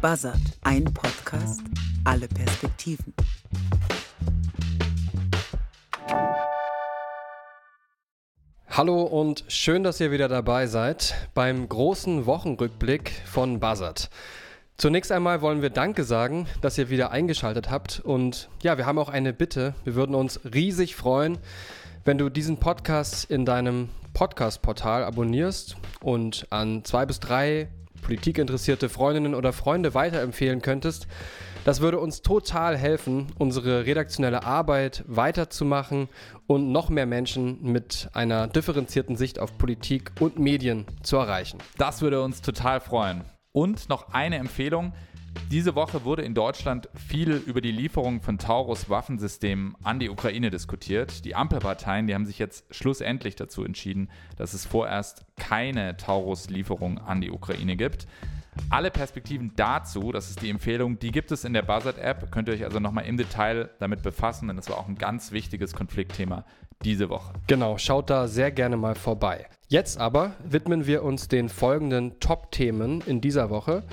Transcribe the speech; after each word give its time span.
Buzzard, 0.00 0.40
ein 0.62 0.82
Podcast, 0.92 1.60
alle 2.04 2.26
Perspektiven. 2.26 3.14
Hallo 8.68 9.02
und 9.02 9.44
schön, 9.46 9.84
dass 9.84 10.00
ihr 10.00 10.10
wieder 10.10 10.26
dabei 10.28 10.66
seid 10.66 11.14
beim 11.34 11.68
großen 11.68 12.26
Wochenrückblick 12.26 13.12
von 13.26 13.60
Buzzard. 13.60 14.10
Zunächst 14.76 15.12
einmal 15.12 15.40
wollen 15.40 15.62
wir 15.62 15.70
Danke 15.70 16.02
sagen, 16.02 16.48
dass 16.60 16.76
ihr 16.78 16.90
wieder 16.90 17.12
eingeschaltet 17.12 17.70
habt. 17.70 18.00
Und 18.00 18.48
ja, 18.60 18.76
wir 18.76 18.86
haben 18.86 18.98
auch 18.98 19.08
eine 19.08 19.32
Bitte. 19.32 19.74
Wir 19.84 19.94
würden 19.94 20.16
uns 20.16 20.40
riesig 20.52 20.96
freuen, 20.96 21.38
wenn 22.04 22.18
du 22.18 22.28
diesen 22.28 22.58
Podcast 22.58 23.30
in 23.30 23.44
deinem 23.44 23.88
Podcast-Portal 24.14 25.04
abonnierst 25.04 25.76
und 26.00 26.46
an 26.50 26.84
zwei 26.84 27.06
bis 27.06 27.20
drei 27.20 27.68
politikinteressierte 28.02 28.88
Freundinnen 28.88 29.34
oder 29.34 29.52
Freunde 29.52 29.94
weiterempfehlen 29.94 30.60
könntest. 30.60 31.06
Das 31.64 31.80
würde 31.80 31.98
uns 31.98 32.20
total 32.20 32.76
helfen, 32.76 33.28
unsere 33.38 33.86
redaktionelle 33.86 34.44
Arbeit 34.44 35.02
weiterzumachen 35.06 36.08
und 36.46 36.72
noch 36.72 36.90
mehr 36.90 37.06
Menschen 37.06 37.62
mit 37.62 38.10
einer 38.12 38.48
differenzierten 38.48 39.16
Sicht 39.16 39.38
auf 39.38 39.56
Politik 39.56 40.12
und 40.20 40.38
Medien 40.38 40.84
zu 41.02 41.16
erreichen. 41.16 41.58
Das 41.78 42.02
würde 42.02 42.22
uns 42.22 42.42
total 42.42 42.80
freuen. 42.80 43.24
Und 43.54 43.88
noch 43.88 44.12
eine 44.12 44.38
Empfehlung. 44.38 44.92
Diese 45.48 45.76
Woche 45.76 46.02
wurde 46.02 46.22
in 46.22 46.34
Deutschland 46.34 46.88
viel 46.94 47.34
über 47.34 47.60
die 47.60 47.70
Lieferung 47.70 48.20
von 48.20 48.36
Taurus-Waffensystemen 48.36 49.76
an 49.84 50.00
die 50.00 50.10
Ukraine 50.10 50.50
diskutiert. 50.50 51.24
Die 51.24 51.36
Ampelparteien, 51.36 52.08
die 52.08 52.14
haben 52.16 52.26
sich 52.26 52.40
jetzt 52.40 52.74
schlussendlich 52.74 53.36
dazu 53.36 53.64
entschieden, 53.64 54.10
dass 54.36 54.54
es 54.54 54.66
vorerst 54.66 55.24
keine 55.36 55.96
Taurus-Lieferung 55.96 56.98
an 56.98 57.20
die 57.20 57.30
Ukraine 57.30 57.76
gibt. 57.76 58.08
Alle 58.70 58.90
Perspektiven 58.90 59.52
dazu, 59.54 60.10
das 60.10 60.30
ist 60.30 60.42
die 60.42 60.50
Empfehlung, 60.50 60.98
die 60.98 61.12
gibt 61.12 61.30
es 61.30 61.44
in 61.44 61.52
der 61.52 61.62
Buzzard-App. 61.62 62.32
Könnt 62.32 62.48
ihr 62.48 62.54
euch 62.54 62.64
also 62.64 62.80
nochmal 62.80 63.04
im 63.04 63.16
Detail 63.16 63.70
damit 63.78 64.02
befassen, 64.02 64.48
denn 64.48 64.56
das 64.56 64.68
war 64.68 64.78
auch 64.78 64.88
ein 64.88 64.98
ganz 64.98 65.30
wichtiges 65.30 65.74
Konfliktthema 65.74 66.44
diese 66.82 67.08
Woche. 67.08 67.32
Genau, 67.46 67.78
schaut 67.78 68.10
da 68.10 68.26
sehr 68.28 68.50
gerne 68.50 68.76
mal 68.76 68.94
vorbei. 68.94 69.46
Jetzt 69.68 69.98
aber 69.98 70.34
widmen 70.44 70.86
wir 70.86 71.02
uns 71.02 71.28
den 71.28 71.48
folgenden 71.48 72.18
Top-Themen 72.20 73.02
in 73.06 73.20
dieser 73.20 73.50
Woche 73.50 73.84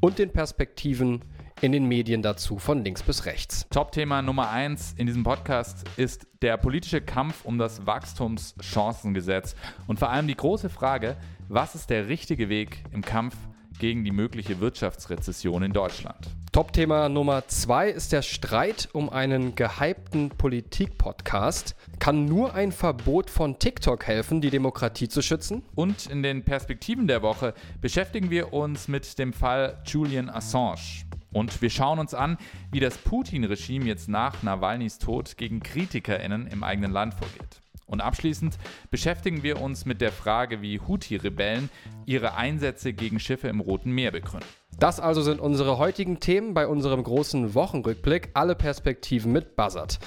und 0.00 0.18
den 0.18 0.30
Perspektiven 0.32 1.24
in 1.60 1.72
den 1.72 1.86
Medien 1.86 2.22
dazu 2.22 2.58
von 2.58 2.84
links 2.84 3.02
bis 3.02 3.26
rechts. 3.26 3.66
Top-Thema 3.70 4.22
Nummer 4.22 4.50
eins 4.50 4.94
in 4.96 5.06
diesem 5.06 5.24
Podcast 5.24 5.84
ist 5.96 6.26
der 6.42 6.56
politische 6.56 7.00
Kampf 7.00 7.44
um 7.44 7.58
das 7.58 7.86
Wachstumschancengesetz 7.86 9.56
und 9.86 9.98
vor 9.98 10.10
allem 10.10 10.28
die 10.28 10.36
große 10.36 10.68
Frage, 10.68 11.16
was 11.48 11.74
ist 11.74 11.90
der 11.90 12.08
richtige 12.08 12.48
Weg 12.48 12.84
im 12.92 13.02
Kampf 13.02 13.34
gegen 13.78 14.04
die 14.04 14.12
mögliche 14.12 14.60
Wirtschaftsrezession 14.60 15.62
in 15.62 15.72
Deutschland? 15.72 16.28
Top-Thema 16.52 17.10
Nummer 17.10 17.46
zwei 17.48 17.90
ist 17.90 18.12
der 18.12 18.22
Streit 18.22 18.88
um 18.92 19.10
einen 19.10 19.54
gehypten 19.54 20.30
Politik-Podcast. 20.30 21.76
Kann 21.98 22.24
nur 22.24 22.54
ein 22.54 22.72
Verbot 22.72 23.28
von 23.28 23.58
TikTok 23.58 24.06
helfen, 24.06 24.40
die 24.40 24.48
Demokratie 24.48 25.08
zu 25.08 25.20
schützen? 25.20 25.62
Und 25.74 26.06
in 26.06 26.22
den 26.22 26.44
Perspektiven 26.44 27.06
der 27.06 27.20
Woche 27.20 27.52
beschäftigen 27.82 28.30
wir 28.30 28.54
uns 28.54 28.88
mit 28.88 29.18
dem 29.18 29.34
Fall 29.34 29.82
Julian 29.84 30.30
Assange. 30.30 31.04
Und 31.32 31.60
wir 31.60 31.68
schauen 31.68 31.98
uns 31.98 32.14
an, 32.14 32.38
wie 32.72 32.80
das 32.80 32.96
Putin-Regime 32.96 33.84
jetzt 33.84 34.08
nach 34.08 34.42
Nawalnys 34.42 34.98
Tod 34.98 35.36
gegen 35.36 35.60
KritikerInnen 35.60 36.46
im 36.46 36.64
eigenen 36.64 36.92
Land 36.92 37.12
vorgeht. 37.12 37.60
Und 37.84 38.00
abschließend 38.00 38.58
beschäftigen 38.90 39.42
wir 39.42 39.60
uns 39.60 39.84
mit 39.84 40.00
der 40.00 40.12
Frage, 40.12 40.62
wie 40.62 40.80
Houthi-Rebellen 40.80 41.68
ihre 42.06 42.36
Einsätze 42.36 42.94
gegen 42.94 43.20
Schiffe 43.20 43.48
im 43.48 43.60
Roten 43.60 43.92
Meer 43.92 44.12
begründen. 44.12 44.48
Das 44.78 45.00
also 45.00 45.22
sind 45.22 45.40
unsere 45.40 45.76
heutigen 45.78 46.20
Themen 46.20 46.54
bei 46.54 46.68
unserem 46.68 47.02
großen 47.02 47.54
Wochenrückblick. 47.54 48.30
Alle 48.34 48.54
Perspektiven 48.54 49.32
mit 49.32 49.56
Buzzard. 49.56 49.98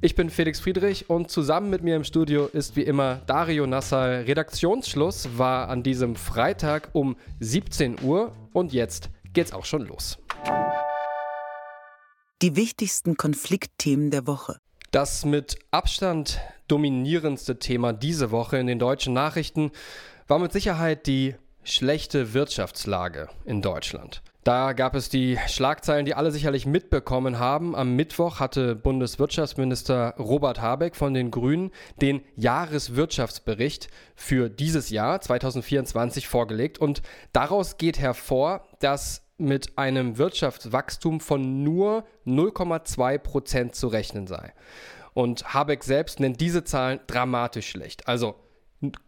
Ich 0.00 0.14
bin 0.14 0.30
Felix 0.30 0.60
Friedrich 0.60 1.10
und 1.10 1.30
zusammen 1.30 1.68
mit 1.68 1.82
mir 1.82 1.94
im 1.94 2.04
Studio 2.04 2.46
ist 2.46 2.74
wie 2.74 2.84
immer 2.84 3.16
Dario 3.26 3.66
Nassal. 3.66 4.22
Redaktionsschluss 4.22 5.36
war 5.36 5.68
an 5.68 5.82
diesem 5.82 6.16
Freitag 6.16 6.88
um 6.94 7.16
17 7.40 8.02
Uhr 8.02 8.32
und 8.54 8.72
jetzt 8.72 9.10
geht's 9.34 9.52
auch 9.52 9.66
schon 9.66 9.82
los. 9.82 10.16
Die 12.40 12.56
wichtigsten 12.56 13.18
Konfliktthemen 13.18 14.10
der 14.10 14.26
Woche. 14.26 14.56
Das 14.90 15.26
mit 15.26 15.58
Abstand 15.70 16.40
dominierendste 16.66 17.58
Thema 17.58 17.92
diese 17.92 18.30
Woche 18.30 18.56
in 18.56 18.66
den 18.68 18.78
deutschen 18.78 19.12
Nachrichten 19.12 19.70
war 20.28 20.38
mit 20.38 20.52
Sicherheit 20.52 21.06
die 21.06 21.34
schlechte 21.64 22.34
Wirtschaftslage 22.34 23.28
in 23.44 23.62
Deutschland. 23.62 24.22
Da 24.44 24.74
gab 24.74 24.94
es 24.94 25.08
die 25.08 25.38
Schlagzeilen, 25.48 26.04
die 26.04 26.14
alle 26.14 26.30
sicherlich 26.30 26.66
mitbekommen 26.66 27.38
haben. 27.38 27.74
Am 27.74 27.96
Mittwoch 27.96 28.40
hatte 28.40 28.74
Bundeswirtschaftsminister 28.76 30.16
Robert 30.18 30.60
Habeck 30.60 30.96
von 30.96 31.14
den 31.14 31.30
Grünen 31.30 31.70
den 32.02 32.20
Jahreswirtschaftsbericht 32.36 33.88
für 34.14 34.50
dieses 34.50 34.90
Jahr 34.90 35.22
2024 35.22 36.28
vorgelegt. 36.28 36.76
Und 36.76 37.00
daraus 37.32 37.78
geht 37.78 37.98
hervor, 37.98 38.68
dass 38.80 39.22
mit 39.38 39.78
einem 39.78 40.18
Wirtschaftswachstum 40.18 41.20
von 41.20 41.62
nur 41.62 42.04
0,2 42.26 43.18
Prozent 43.18 43.74
zu 43.74 43.88
rechnen 43.88 44.26
sei. 44.26 44.52
Und 45.14 45.54
Habeck 45.54 45.84
selbst 45.84 46.20
nennt 46.20 46.40
diese 46.40 46.64
Zahlen 46.64 47.00
dramatisch 47.06 47.70
schlecht. 47.70 48.08
Also 48.08 48.34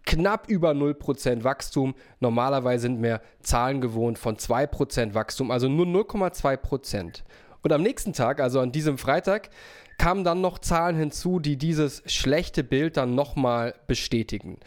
knapp 0.04 0.48
über 0.48 0.70
0% 0.70 1.44
Wachstum. 1.44 1.94
Normalerweise 2.20 2.82
sind 2.82 3.02
wir 3.02 3.20
Zahlen 3.42 3.80
gewohnt 3.80 4.18
von 4.18 4.36
2% 4.36 5.14
Wachstum, 5.14 5.50
also 5.50 5.68
nur 5.68 5.86
0,2%. 5.86 7.22
Und 7.62 7.72
am 7.72 7.82
nächsten 7.82 8.12
Tag, 8.12 8.40
also 8.40 8.60
an 8.60 8.72
diesem 8.72 8.96
Freitag, 8.98 9.50
kamen 9.98 10.24
dann 10.24 10.40
noch 10.40 10.58
Zahlen 10.58 10.96
hinzu, 10.96 11.40
die 11.40 11.56
dieses 11.56 12.02
schlechte 12.06 12.62
Bild 12.62 12.96
dann 12.96 13.14
nochmal 13.14 13.74
bestätigen. 13.86 14.58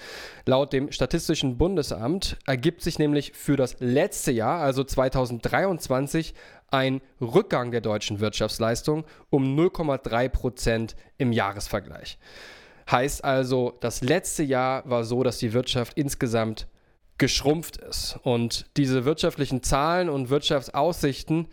Laut 0.46 0.74
dem 0.74 0.92
Statistischen 0.92 1.58
Bundesamt 1.58 2.38
ergibt 2.46 2.81
sich 2.81 3.00
nämlich 3.00 3.34
für 3.34 3.56
das 3.56 3.78
letzte 3.80 4.31
Jahr, 4.31 4.59
also 4.59 4.84
2023, 4.84 6.34
ein 6.72 7.02
Rückgang 7.22 7.72
der 7.72 7.81
deutschen 7.81 8.20
Wirtschaftsleistung 8.20 9.06
um 9.30 9.58
0,3 9.58 10.30
Prozent 10.30 10.96
im 11.18 11.31
Jahresvergleich. 11.31 12.20
Heißt 12.92 13.24
also, 13.24 13.78
das 13.82 14.02
letzte 14.02 14.44
Jahr 14.44 14.90
war 14.90 15.04
so, 15.04 15.24
dass 15.24 15.38
die 15.38 15.54
Wirtschaft 15.54 15.98
insgesamt 15.98 16.68
geschrumpft 17.18 17.78
ist. 17.78 18.18
Und 18.24 18.66
diese 18.78 19.06
wirtschaftlichen 19.06 19.62
Zahlen 19.62 20.10
und 20.10 20.30
Wirtschaftsaussichten 20.30 21.48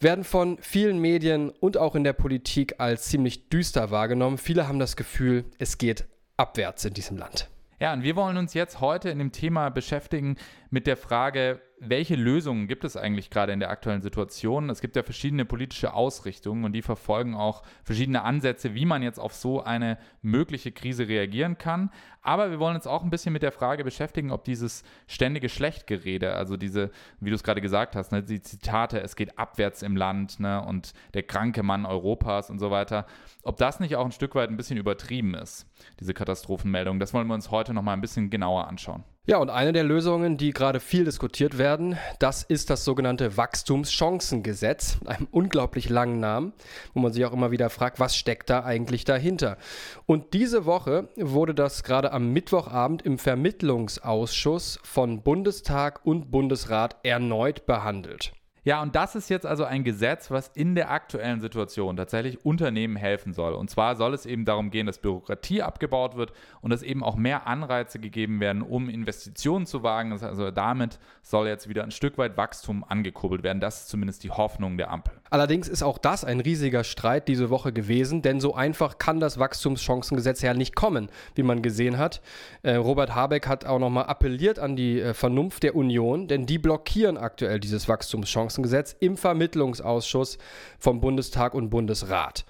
werden 0.00 0.24
von 0.24 0.58
vielen 0.60 0.98
Medien 0.98 1.50
und 1.50 1.76
auch 1.76 1.94
in 1.94 2.02
der 2.02 2.12
Politik 2.12 2.74
als 2.78 3.04
ziemlich 3.04 3.48
düster 3.48 3.90
wahrgenommen. 3.90 4.38
Viele 4.38 4.66
haben 4.66 4.78
das 4.78 4.96
Gefühl, 4.96 5.44
es 5.58 5.78
geht 5.78 6.06
abwärts 6.36 6.84
in 6.84 6.94
diesem 6.94 7.16
Land. 7.16 7.48
Ja, 7.80 7.92
und 7.92 8.02
wir 8.02 8.16
wollen 8.16 8.36
uns 8.36 8.54
jetzt 8.54 8.80
heute 8.80 9.10
in 9.10 9.18
dem 9.18 9.30
Thema 9.30 9.68
beschäftigen 9.68 10.36
mit 10.70 10.86
der 10.86 10.96
Frage, 10.96 11.60
welche 11.88 12.16
Lösungen 12.16 12.66
gibt 12.66 12.84
es 12.84 12.96
eigentlich 12.96 13.30
gerade 13.30 13.52
in 13.52 13.60
der 13.60 13.70
aktuellen 13.70 14.02
Situation? 14.02 14.70
Es 14.70 14.80
gibt 14.80 14.96
ja 14.96 15.02
verschiedene 15.02 15.44
politische 15.44 15.94
Ausrichtungen 15.94 16.64
und 16.64 16.72
die 16.72 16.82
verfolgen 16.82 17.34
auch 17.34 17.62
verschiedene 17.82 18.22
Ansätze, 18.22 18.74
wie 18.74 18.84
man 18.84 19.02
jetzt 19.02 19.18
auf 19.18 19.34
so 19.34 19.62
eine 19.62 19.98
mögliche 20.22 20.72
Krise 20.72 21.08
reagieren 21.08 21.58
kann. 21.58 21.90
Aber 22.22 22.50
wir 22.50 22.58
wollen 22.58 22.74
uns 22.74 22.86
auch 22.86 23.02
ein 23.02 23.10
bisschen 23.10 23.32
mit 23.32 23.42
der 23.42 23.52
Frage 23.52 23.84
beschäftigen, 23.84 24.30
ob 24.30 24.44
dieses 24.44 24.82
ständige 25.06 25.48
Schlechtgerede, 25.48 26.34
also 26.34 26.56
diese, 26.56 26.90
wie 27.20 27.30
du 27.30 27.36
es 27.36 27.42
gerade 27.42 27.60
gesagt 27.60 27.96
hast, 27.96 28.12
ne, 28.12 28.22
die 28.22 28.40
Zitate, 28.40 29.00
es 29.00 29.14
geht 29.14 29.38
abwärts 29.38 29.82
im 29.82 29.96
Land 29.96 30.40
ne, 30.40 30.64
und 30.64 30.94
der 31.12 31.22
kranke 31.22 31.62
Mann 31.62 31.84
Europas 31.84 32.48
und 32.50 32.58
so 32.58 32.70
weiter, 32.70 33.06
ob 33.42 33.58
das 33.58 33.78
nicht 33.78 33.96
auch 33.96 34.04
ein 34.04 34.12
Stück 34.12 34.34
weit 34.34 34.48
ein 34.48 34.56
bisschen 34.56 34.78
übertrieben 34.78 35.34
ist, 35.34 35.66
diese 36.00 36.14
Katastrophenmeldung. 36.14 36.98
Das 36.98 37.12
wollen 37.12 37.26
wir 37.26 37.34
uns 37.34 37.50
heute 37.50 37.74
nochmal 37.74 37.94
ein 37.94 38.00
bisschen 38.00 38.30
genauer 38.30 38.68
anschauen. 38.68 39.04
Ja, 39.26 39.38
und 39.38 39.48
eine 39.48 39.72
der 39.72 39.84
Lösungen, 39.84 40.36
die 40.36 40.50
gerade 40.50 40.80
viel 40.80 41.06
diskutiert 41.06 41.56
werden, 41.56 41.96
das 42.18 42.42
ist 42.42 42.68
das 42.68 42.84
sogenannte 42.84 43.38
Wachstumschancengesetz, 43.38 44.98
einem 45.06 45.28
unglaublich 45.30 45.88
langen 45.88 46.20
Namen, 46.20 46.52
wo 46.92 47.00
man 47.00 47.10
sich 47.10 47.24
auch 47.24 47.32
immer 47.32 47.50
wieder 47.50 47.70
fragt, 47.70 47.98
was 47.98 48.18
steckt 48.18 48.50
da 48.50 48.64
eigentlich 48.64 49.06
dahinter? 49.06 49.56
Und 50.04 50.34
diese 50.34 50.66
Woche 50.66 51.08
wurde 51.16 51.54
das 51.54 51.84
gerade 51.84 52.12
am 52.12 52.34
Mittwochabend 52.34 53.00
im 53.00 53.16
Vermittlungsausschuss 53.16 54.78
von 54.82 55.22
Bundestag 55.22 56.04
und 56.04 56.30
Bundesrat 56.30 56.96
erneut 57.02 57.64
behandelt. 57.64 58.34
Ja, 58.66 58.80
und 58.80 58.96
das 58.96 59.14
ist 59.14 59.28
jetzt 59.28 59.44
also 59.44 59.64
ein 59.64 59.84
Gesetz, 59.84 60.30
was 60.30 60.48
in 60.54 60.74
der 60.74 60.90
aktuellen 60.90 61.42
Situation 61.42 61.98
tatsächlich 61.98 62.46
Unternehmen 62.46 62.96
helfen 62.96 63.34
soll. 63.34 63.52
Und 63.52 63.68
zwar 63.68 63.94
soll 63.94 64.14
es 64.14 64.24
eben 64.24 64.46
darum 64.46 64.70
gehen, 64.70 64.86
dass 64.86 64.96
Bürokratie 64.96 65.60
abgebaut 65.60 66.16
wird 66.16 66.32
und 66.62 66.70
dass 66.70 66.82
eben 66.82 67.04
auch 67.04 67.16
mehr 67.16 67.46
Anreize 67.46 67.98
gegeben 67.98 68.40
werden, 68.40 68.62
um 68.62 68.88
Investitionen 68.88 69.66
zu 69.66 69.82
wagen. 69.82 70.12
Also 70.12 70.50
damit 70.50 70.98
soll 71.22 71.46
jetzt 71.46 71.68
wieder 71.68 71.84
ein 71.84 71.90
Stück 71.90 72.16
weit 72.16 72.38
Wachstum 72.38 72.84
angekurbelt 72.88 73.42
werden. 73.42 73.60
Das 73.60 73.82
ist 73.82 73.88
zumindest 73.90 74.24
die 74.24 74.30
Hoffnung 74.30 74.78
der 74.78 74.90
Ampel. 74.90 75.12
Allerdings 75.28 75.68
ist 75.68 75.82
auch 75.82 75.98
das 75.98 76.24
ein 76.24 76.40
riesiger 76.40 76.84
Streit 76.84 77.28
diese 77.28 77.50
Woche 77.50 77.70
gewesen, 77.70 78.22
denn 78.22 78.40
so 78.40 78.54
einfach 78.54 78.96
kann 78.96 79.20
das 79.20 79.38
Wachstumschancengesetz 79.38 80.40
ja 80.40 80.54
nicht 80.54 80.74
kommen, 80.74 81.10
wie 81.34 81.42
man 81.42 81.60
gesehen 81.60 81.98
hat. 81.98 82.22
Äh, 82.62 82.76
Robert 82.76 83.14
Habeck 83.14 83.46
hat 83.46 83.66
auch 83.66 83.78
nochmal 83.78 84.06
appelliert 84.06 84.58
an 84.58 84.74
die 84.74 85.00
äh, 85.00 85.12
Vernunft 85.12 85.64
der 85.64 85.76
Union, 85.76 86.28
denn 86.28 86.46
die 86.46 86.58
blockieren 86.58 87.18
aktuell 87.18 87.60
dieses 87.60 87.88
Wachstumschancengesetz 87.88 88.53
im 89.00 89.16
Vermittlungsausschuss 89.16 90.38
vom 90.78 91.00
Bundestag 91.00 91.54
und 91.54 91.70
Bundesrat. 91.70 92.44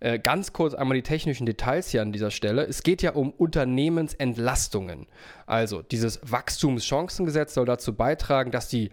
Äh, 0.00 0.18
ganz 0.18 0.52
kurz 0.52 0.74
einmal 0.74 0.96
die 0.96 1.02
technischen 1.02 1.46
Details 1.46 1.88
hier 1.88 2.02
an 2.02 2.12
dieser 2.12 2.30
Stelle. 2.30 2.64
Es 2.64 2.82
geht 2.82 3.02
ja 3.02 3.12
um 3.12 3.30
Unternehmensentlastungen. 3.30 5.06
Also 5.46 5.82
dieses 5.82 6.20
Wachstumschancengesetz 6.22 7.54
soll 7.54 7.66
dazu 7.66 7.94
beitragen, 7.94 8.52
dass 8.52 8.68
die 8.68 8.90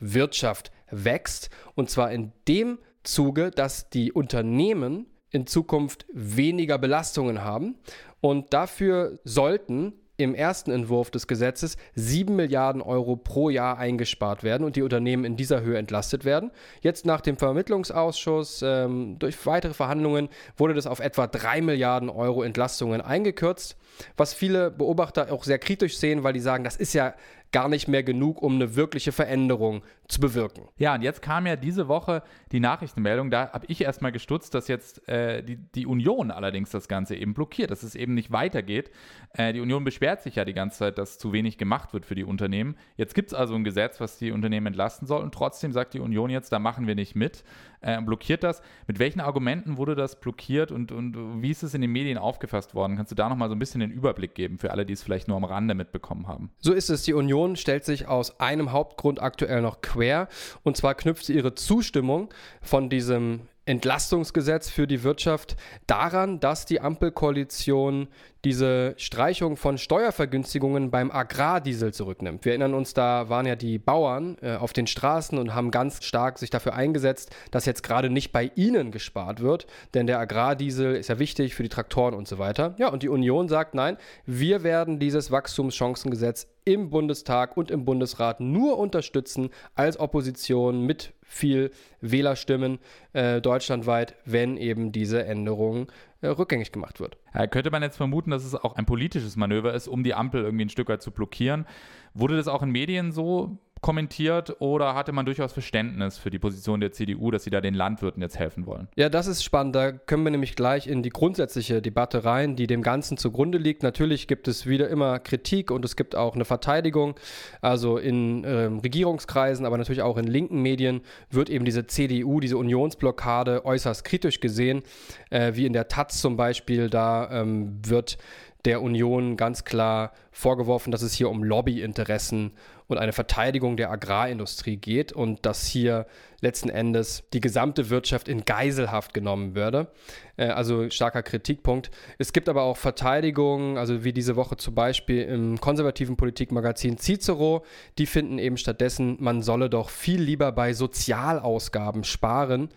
Wirtschaft 0.00 0.70
wächst 0.90 1.50
und 1.74 1.90
zwar 1.90 2.10
in 2.10 2.32
dem 2.48 2.78
Zuge, 3.02 3.50
dass 3.50 3.90
die 3.90 4.12
Unternehmen 4.12 5.06
in 5.30 5.46
Zukunft 5.46 6.06
weniger 6.12 6.78
Belastungen 6.78 7.44
haben 7.44 7.76
und 8.20 8.54
dafür 8.54 9.18
sollten 9.24 9.92
im 10.16 10.34
ersten 10.34 10.70
Entwurf 10.70 11.10
des 11.10 11.26
Gesetzes 11.26 11.76
7 11.94 12.34
Milliarden 12.34 12.80
Euro 12.80 13.16
pro 13.16 13.50
Jahr 13.50 13.78
eingespart 13.78 14.42
werden 14.42 14.64
und 14.64 14.76
die 14.76 14.82
Unternehmen 14.82 15.24
in 15.24 15.36
dieser 15.36 15.60
Höhe 15.60 15.78
entlastet 15.78 16.24
werden. 16.24 16.50
Jetzt 16.80 17.04
nach 17.04 17.20
dem 17.20 17.36
Vermittlungsausschuss 17.36 18.62
ähm, 18.62 19.18
durch 19.18 19.44
weitere 19.46 19.74
Verhandlungen 19.74 20.28
wurde 20.56 20.74
das 20.74 20.86
auf 20.86 21.00
etwa 21.00 21.26
3 21.26 21.60
Milliarden 21.60 22.08
Euro 22.08 22.42
Entlastungen 22.42 23.00
eingekürzt, 23.00 23.76
was 24.16 24.34
viele 24.34 24.70
Beobachter 24.70 25.32
auch 25.32 25.44
sehr 25.44 25.58
kritisch 25.58 25.96
sehen, 25.98 26.22
weil 26.22 26.32
die 26.32 26.40
sagen, 26.40 26.64
das 26.64 26.76
ist 26.76 26.92
ja 26.92 27.14
gar 27.52 27.68
nicht 27.68 27.88
mehr 27.88 28.02
genug, 28.02 28.42
um 28.42 28.56
eine 28.56 28.76
wirkliche 28.76 29.12
Veränderung 29.12 29.82
zu 30.08 30.20
bewirken. 30.20 30.68
Ja, 30.76 30.94
und 30.94 31.02
jetzt 31.02 31.22
kam 31.22 31.46
ja 31.46 31.56
diese 31.56 31.88
Woche 31.88 32.22
die 32.52 32.60
Nachrichtenmeldung, 32.60 33.30
da 33.30 33.50
habe 33.52 33.66
ich 33.68 33.80
erstmal 33.80 34.12
gestutzt, 34.12 34.54
dass 34.54 34.68
jetzt 34.68 35.08
äh, 35.08 35.42
die, 35.42 35.56
die 35.56 35.86
Union 35.86 36.30
allerdings 36.30 36.70
das 36.70 36.86
Ganze 36.86 37.16
eben 37.16 37.34
blockiert, 37.34 37.70
dass 37.70 37.82
es 37.82 37.94
eben 37.94 38.14
nicht 38.14 38.30
weitergeht. 38.30 38.90
Äh, 39.32 39.52
die 39.52 39.60
Union 39.60 39.84
beschwert 39.84 40.22
sich 40.22 40.36
ja 40.36 40.44
die 40.44 40.52
ganze 40.52 40.78
Zeit, 40.78 40.98
dass 40.98 41.18
zu 41.18 41.32
wenig 41.32 41.56
gemacht 41.56 41.92
wird 41.92 42.04
für 42.04 42.14
die 42.14 42.24
Unternehmen. 42.24 42.76
Jetzt 42.96 43.14
gibt 43.14 43.28
es 43.28 43.34
also 43.34 43.54
ein 43.54 43.64
Gesetz, 43.64 44.00
was 44.00 44.18
die 44.18 44.32
Unternehmen 44.32 44.66
entlasten 44.66 45.06
soll 45.06 45.22
und 45.22 45.32
trotzdem 45.32 45.72
sagt 45.72 45.94
die 45.94 46.00
Union 46.00 46.30
jetzt, 46.30 46.52
da 46.52 46.58
machen 46.58 46.86
wir 46.86 46.94
nicht 46.94 47.16
mit, 47.16 47.42
äh, 47.86 48.00
blockiert 48.02 48.42
das. 48.42 48.60
Mit 48.86 48.98
welchen 48.98 49.20
Argumenten 49.20 49.76
wurde 49.76 49.94
das 49.94 50.18
blockiert 50.18 50.72
und, 50.72 50.90
und 50.90 51.40
wie 51.40 51.50
ist 51.50 51.62
es 51.62 51.72
in 51.72 51.80
den 51.80 51.92
Medien 51.92 52.18
aufgefasst 52.18 52.74
worden? 52.74 52.96
Kannst 52.96 53.12
du 53.12 53.16
da 53.16 53.28
nochmal 53.28 53.48
so 53.48 53.54
ein 53.54 53.58
bisschen 53.58 53.80
den 53.80 53.92
Überblick 53.92 54.34
geben 54.34 54.58
für 54.58 54.72
alle, 54.72 54.84
die 54.84 54.92
es 54.92 55.02
vielleicht 55.02 55.28
nur 55.28 55.36
am 55.36 55.44
Rande 55.44 55.74
mitbekommen 55.74 56.26
haben? 56.26 56.50
So 56.58 56.72
ist 56.72 56.90
es. 56.90 57.04
Die 57.04 57.14
Union 57.14 57.56
stellt 57.56 57.84
sich 57.84 58.08
aus 58.08 58.40
einem 58.40 58.72
Hauptgrund 58.72 59.22
aktuell 59.22 59.62
noch 59.62 59.80
quer 59.80 60.28
und 60.64 60.76
zwar 60.76 60.94
knüpft 60.94 61.24
sie 61.24 61.34
ihre 61.34 61.54
Zustimmung 61.54 62.28
von 62.60 62.90
diesem 62.90 63.42
Entlastungsgesetz 63.66 64.70
für 64.70 64.86
die 64.86 65.02
Wirtschaft 65.02 65.56
daran, 65.86 66.38
dass 66.40 66.66
die 66.66 66.80
Ampelkoalition 66.80 68.08
diese 68.46 68.94
Streichung 68.96 69.56
von 69.56 69.76
Steuervergünstigungen 69.76 70.92
beim 70.92 71.10
Agrardiesel 71.10 71.92
zurücknimmt. 71.92 72.44
Wir 72.44 72.52
erinnern 72.52 72.74
uns, 72.74 72.94
da 72.94 73.28
waren 73.28 73.44
ja 73.44 73.56
die 73.56 73.76
Bauern 73.76 74.36
äh, 74.40 74.54
auf 74.54 74.72
den 74.72 74.86
Straßen 74.86 75.36
und 75.36 75.52
haben 75.52 75.72
ganz 75.72 76.04
stark 76.04 76.38
sich 76.38 76.48
dafür 76.48 76.74
eingesetzt, 76.74 77.34
dass 77.50 77.66
jetzt 77.66 77.82
gerade 77.82 78.08
nicht 78.08 78.30
bei 78.30 78.52
ihnen 78.54 78.92
gespart 78.92 79.40
wird, 79.40 79.66
denn 79.94 80.06
der 80.06 80.20
Agrardiesel 80.20 80.94
ist 80.94 81.08
ja 81.08 81.18
wichtig 81.18 81.56
für 81.56 81.64
die 81.64 81.68
Traktoren 81.68 82.14
und 82.14 82.28
so 82.28 82.38
weiter. 82.38 82.76
Ja, 82.78 82.86
und 82.86 83.02
die 83.02 83.08
Union 83.08 83.48
sagt, 83.48 83.74
nein, 83.74 83.96
wir 84.26 84.62
werden 84.62 85.00
dieses 85.00 85.32
Wachstumschancengesetz 85.32 86.46
im 86.64 86.90
Bundestag 86.90 87.56
und 87.56 87.72
im 87.72 87.84
Bundesrat 87.84 88.38
nur 88.38 88.78
unterstützen 88.78 89.50
als 89.74 89.98
Opposition 89.98 90.86
mit 90.86 91.14
viel 91.22 91.70
Wählerstimmen 92.00 92.78
äh, 93.12 93.40
deutschlandweit, 93.40 94.14
wenn 94.24 94.56
eben 94.56 94.92
diese 94.92 95.24
Änderung 95.24 95.86
äh, 95.86 96.15
rückgängig 96.22 96.72
gemacht 96.72 97.00
wird. 97.00 97.16
Ja, 97.34 97.46
könnte 97.46 97.70
man 97.70 97.82
jetzt 97.82 97.96
vermuten, 97.96 98.30
dass 98.30 98.44
es 98.44 98.54
auch 98.54 98.76
ein 98.76 98.86
politisches 98.86 99.36
Manöver 99.36 99.74
ist, 99.74 99.88
um 99.88 100.02
die 100.02 100.14
Ampel 100.14 100.42
irgendwie 100.42 100.64
ein 100.64 100.70
Stück 100.70 100.88
weit 100.88 101.02
zu 101.02 101.10
blockieren. 101.10 101.66
Wurde 102.14 102.36
das 102.36 102.48
auch 102.48 102.62
in 102.62 102.70
Medien 102.70 103.12
so 103.12 103.58
kommentiert 103.82 104.56
oder 104.60 104.94
hatte 104.94 105.12
man 105.12 105.26
durchaus 105.26 105.52
Verständnis 105.52 106.18
für 106.18 106.30
die 106.30 106.38
Position 106.38 106.80
der 106.80 106.92
CDU, 106.92 107.30
dass 107.30 107.44
sie 107.44 107.50
da 107.50 107.60
den 107.60 107.74
Landwirten 107.74 108.22
jetzt 108.22 108.38
helfen 108.38 108.66
wollen? 108.66 108.88
Ja, 108.96 109.08
das 109.08 109.26
ist 109.26 109.44
spannend. 109.44 109.76
Da 109.76 109.92
können 109.92 110.24
wir 110.24 110.30
nämlich 110.30 110.56
gleich 110.56 110.86
in 110.86 111.02
die 111.02 111.10
grundsätzliche 111.10 111.82
Debatte 111.82 112.24
rein, 112.24 112.56
die 112.56 112.66
dem 112.66 112.82
Ganzen 112.82 113.16
zugrunde 113.16 113.58
liegt. 113.58 113.82
Natürlich 113.82 114.28
gibt 114.28 114.48
es 114.48 114.66
wieder 114.66 114.88
immer 114.88 115.18
Kritik 115.18 115.70
und 115.70 115.84
es 115.84 115.96
gibt 115.96 116.16
auch 116.16 116.34
eine 116.34 116.44
Verteidigung. 116.44 117.14
Also 117.60 117.98
in 117.98 118.44
äh, 118.44 118.64
Regierungskreisen, 118.64 119.66
aber 119.66 119.78
natürlich 119.78 120.02
auch 120.02 120.16
in 120.16 120.26
linken 120.26 120.62
Medien 120.62 121.02
wird 121.30 121.50
eben 121.50 121.64
diese 121.64 121.86
CDU, 121.86 122.40
diese 122.40 122.56
Unionsblockade 122.56 123.64
äußerst 123.64 124.04
kritisch 124.04 124.40
gesehen, 124.40 124.82
äh, 125.30 125.52
wie 125.54 125.66
in 125.66 125.72
der 125.72 125.88
Taz 125.88 126.20
zum 126.20 126.36
Beispiel. 126.36 126.88
Da 126.88 127.30
ähm, 127.30 127.78
wird 127.86 128.18
der 128.66 128.82
Union 128.82 129.36
ganz 129.36 129.64
klar 129.64 130.12
vorgeworfen, 130.32 130.90
dass 130.90 131.02
es 131.02 131.14
hier 131.14 131.30
um 131.30 131.44
Lobbyinteressen 131.44 132.52
und 132.88 132.98
eine 132.98 133.12
Verteidigung 133.12 133.76
der 133.76 133.90
Agrarindustrie 133.90 134.76
geht 134.76 135.12
und 135.12 135.44
dass 135.44 135.66
hier 135.66 136.06
letzten 136.40 136.68
Endes 136.68 137.24
die 137.32 137.40
gesamte 137.40 137.90
Wirtschaft 137.90 138.28
in 138.28 138.44
Geiselhaft 138.44 139.14
genommen 139.14 139.54
würde. 139.54 139.88
Äh, 140.36 140.48
also 140.48 140.88
starker 140.90 141.22
Kritikpunkt. 141.22 141.90
Es 142.18 142.32
gibt 142.32 142.48
aber 142.48 142.62
auch 142.62 142.76
Verteidigungen, 142.76 143.78
also 143.78 144.04
wie 144.04 144.12
diese 144.12 144.36
Woche 144.36 144.56
zum 144.56 144.74
Beispiel 144.74 145.22
im 145.22 145.60
konservativen 145.60 146.16
Politikmagazin 146.16 146.98
Cicero. 146.98 147.64
Die 147.98 148.06
finden 148.06 148.38
eben 148.38 148.56
stattdessen, 148.56 149.16
man 149.20 149.42
solle 149.42 149.70
doch 149.70 149.88
viel 149.88 150.20
lieber 150.20 150.52
bei 150.52 150.72
Sozialausgaben 150.72 152.04
sparen. 152.04 152.68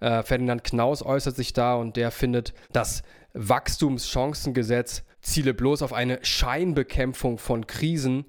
Äh, 0.00 0.22
Ferdinand 0.22 0.62
Knaus 0.62 1.02
äußert 1.02 1.36
sich 1.36 1.52
da 1.52 1.74
und 1.74 1.96
der 1.96 2.10
findet, 2.10 2.54
das 2.72 3.02
Wachstumschancengesetz 3.34 5.04
ziele 5.20 5.52
bloß 5.52 5.82
auf 5.82 5.92
eine 5.92 6.20
Scheinbekämpfung 6.22 7.38
von 7.38 7.66
Krisen 7.66 8.24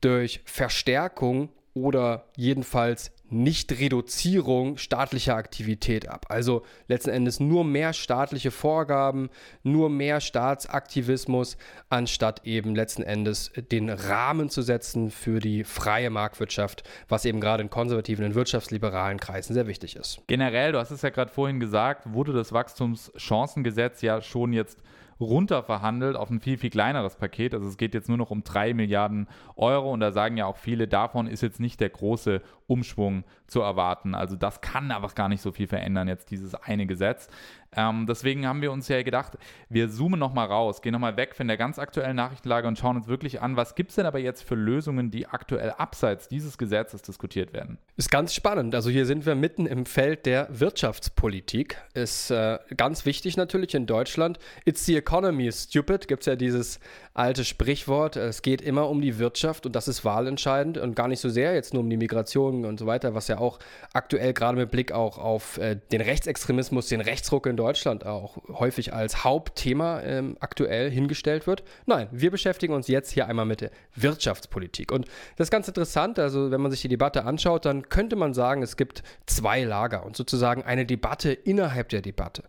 durch 0.00 0.40
Verstärkung 0.44 1.50
oder 1.74 2.24
jedenfalls 2.36 3.12
Nicht-Reduzierung 3.28 4.76
staatlicher 4.76 5.36
Aktivität 5.36 6.08
ab. 6.08 6.26
Also 6.28 6.64
letzten 6.88 7.10
Endes 7.10 7.38
nur 7.38 7.64
mehr 7.64 7.92
staatliche 7.92 8.50
Vorgaben, 8.50 9.30
nur 9.62 9.88
mehr 9.88 10.20
Staatsaktivismus, 10.20 11.56
anstatt 11.88 12.44
eben 12.44 12.74
letzten 12.74 13.02
Endes 13.02 13.52
den 13.70 13.88
Rahmen 13.88 14.50
zu 14.50 14.62
setzen 14.62 15.12
für 15.12 15.38
die 15.38 15.62
freie 15.62 16.10
Marktwirtschaft, 16.10 16.82
was 17.08 17.24
eben 17.24 17.40
gerade 17.40 17.62
in 17.62 17.70
konservativen 17.70 18.24
und 18.24 18.34
wirtschaftsliberalen 18.34 19.20
Kreisen 19.20 19.54
sehr 19.54 19.68
wichtig 19.68 19.94
ist. 19.94 20.22
Generell, 20.26 20.72
du 20.72 20.80
hast 20.80 20.90
es 20.90 21.02
ja 21.02 21.10
gerade 21.10 21.30
vorhin 21.30 21.60
gesagt, 21.60 22.12
wurde 22.12 22.32
das 22.32 22.52
Wachstumschancengesetz 22.52 24.02
ja 24.02 24.20
schon 24.22 24.52
jetzt 24.52 24.78
runterverhandelt 25.20 26.16
auf 26.16 26.30
ein 26.30 26.40
viel, 26.40 26.58
viel 26.58 26.70
kleineres 26.70 27.16
Paket. 27.16 27.54
Also 27.54 27.68
es 27.68 27.76
geht 27.76 27.94
jetzt 27.94 28.08
nur 28.08 28.18
noch 28.18 28.30
um 28.30 28.42
drei 28.42 28.74
Milliarden 28.74 29.28
Euro 29.56 29.92
und 29.92 30.00
da 30.00 30.12
sagen 30.12 30.36
ja 30.36 30.46
auch 30.46 30.56
viele, 30.56 30.88
davon 30.88 31.26
ist 31.26 31.42
jetzt 31.42 31.60
nicht 31.60 31.80
der 31.80 31.90
große 31.90 32.42
Umschwung 32.66 33.24
zu 33.46 33.60
erwarten. 33.60 34.14
Also 34.14 34.36
das 34.36 34.60
kann 34.60 34.90
aber 34.90 35.08
gar 35.08 35.28
nicht 35.28 35.42
so 35.42 35.52
viel 35.52 35.66
verändern, 35.66 36.08
jetzt 36.08 36.30
dieses 36.30 36.54
eine 36.54 36.86
Gesetz. 36.86 37.28
Ähm, 37.76 38.06
deswegen 38.06 38.46
haben 38.46 38.62
wir 38.62 38.72
uns 38.72 38.88
ja 38.88 39.02
gedacht, 39.02 39.38
wir 39.68 39.90
zoomen 39.90 40.18
nochmal 40.18 40.46
raus, 40.46 40.82
gehen 40.82 40.92
nochmal 40.92 41.16
weg 41.16 41.36
von 41.36 41.46
der 41.46 41.56
ganz 41.56 41.78
aktuellen 41.78 42.16
Nachrichtenlage 42.16 42.66
und 42.66 42.78
schauen 42.78 42.96
uns 42.96 43.06
wirklich 43.06 43.40
an, 43.42 43.56
was 43.56 43.74
gibt 43.74 43.90
es 43.90 43.96
denn 43.96 44.06
aber 44.06 44.18
jetzt 44.18 44.42
für 44.42 44.56
Lösungen, 44.56 45.10
die 45.10 45.26
aktuell 45.26 45.70
abseits 45.70 46.28
dieses 46.28 46.58
Gesetzes 46.58 47.02
diskutiert 47.02 47.52
werden. 47.52 47.78
Ist 47.96 48.10
ganz 48.10 48.34
spannend. 48.34 48.74
Also 48.74 48.90
hier 48.90 49.06
sind 49.06 49.24
wir 49.26 49.34
mitten 49.34 49.66
im 49.66 49.86
Feld 49.86 50.26
der 50.26 50.48
Wirtschaftspolitik. 50.50 51.76
Ist 51.94 52.30
äh, 52.30 52.58
ganz 52.76 53.04
wichtig 53.04 53.36
natürlich 53.36 53.74
in 53.74 53.86
Deutschland. 53.86 54.38
It's 54.64 54.84
the 54.86 54.96
economy 55.10 55.50
stupid, 55.50 56.06
gibt 56.06 56.22
es 56.22 56.26
ja 56.26 56.36
dieses 56.36 56.78
alte 57.14 57.44
Sprichwort. 57.44 58.14
Es 58.14 58.42
geht 58.42 58.62
immer 58.62 58.88
um 58.88 59.00
die 59.00 59.18
Wirtschaft 59.18 59.66
und 59.66 59.74
das 59.74 59.88
ist 59.88 60.04
wahlentscheidend 60.04 60.78
und 60.78 60.94
gar 60.94 61.08
nicht 61.08 61.18
so 61.18 61.28
sehr 61.28 61.52
jetzt 61.52 61.74
nur 61.74 61.82
um 61.82 61.90
die 61.90 61.96
Migration 61.96 62.64
und 62.64 62.78
so 62.78 62.86
weiter, 62.86 63.12
was 63.12 63.26
ja 63.26 63.38
auch 63.38 63.58
aktuell 63.92 64.32
gerade 64.32 64.56
mit 64.56 64.70
Blick 64.70 64.92
auch 64.92 65.18
auf 65.18 65.58
äh, 65.58 65.76
den 65.90 66.00
Rechtsextremismus, 66.00 66.86
den 66.86 67.00
Rechtsruck 67.00 67.46
in 67.46 67.56
Deutschland 67.56 68.06
auch 68.06 68.36
häufig 68.48 68.94
als 68.94 69.24
Hauptthema 69.24 70.00
ähm, 70.02 70.36
aktuell 70.38 70.92
hingestellt 70.92 71.48
wird. 71.48 71.64
Nein, 71.86 72.06
wir 72.12 72.30
beschäftigen 72.30 72.72
uns 72.72 72.86
jetzt 72.86 73.10
hier 73.10 73.26
einmal 73.26 73.46
mit 73.46 73.62
der 73.62 73.72
Wirtschaftspolitik. 73.96 74.92
Und 74.92 75.06
das 75.36 75.46
ist 75.46 75.50
ganz 75.50 75.66
interessant. 75.66 76.20
Also, 76.20 76.52
wenn 76.52 76.60
man 76.60 76.70
sich 76.70 76.82
die 76.82 76.88
Debatte 76.88 77.24
anschaut, 77.24 77.64
dann 77.64 77.88
könnte 77.88 78.14
man 78.14 78.32
sagen, 78.32 78.62
es 78.62 78.76
gibt 78.76 79.02
zwei 79.26 79.64
Lager 79.64 80.06
und 80.06 80.16
sozusagen 80.16 80.62
eine 80.62 80.86
Debatte 80.86 81.32
innerhalb 81.32 81.88
der 81.88 82.00
Debatte. 82.00 82.44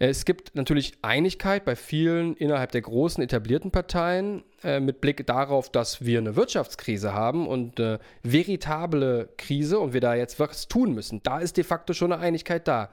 Es 0.00 0.24
gibt 0.24 0.54
natürlich 0.54 0.92
Einigkeit 1.02 1.64
bei 1.64 1.74
vielen 1.74 2.36
innerhalb 2.36 2.70
der 2.70 2.82
großen 2.82 3.22
etablierten 3.22 3.72
Parteien 3.72 4.44
äh, 4.62 4.78
mit 4.78 5.00
Blick 5.00 5.26
darauf, 5.26 5.70
dass 5.70 6.04
wir 6.04 6.20
eine 6.20 6.36
Wirtschaftskrise 6.36 7.14
haben 7.14 7.48
und 7.48 7.80
eine 7.80 7.98
veritable 8.22 9.28
Krise 9.36 9.80
und 9.80 9.94
wir 9.94 10.00
da 10.00 10.14
jetzt 10.14 10.38
was 10.38 10.68
tun 10.68 10.94
müssen. 10.94 11.20
Da 11.24 11.40
ist 11.40 11.56
de 11.56 11.64
facto 11.64 11.94
schon 11.94 12.12
eine 12.12 12.22
Einigkeit 12.22 12.68
da. 12.68 12.90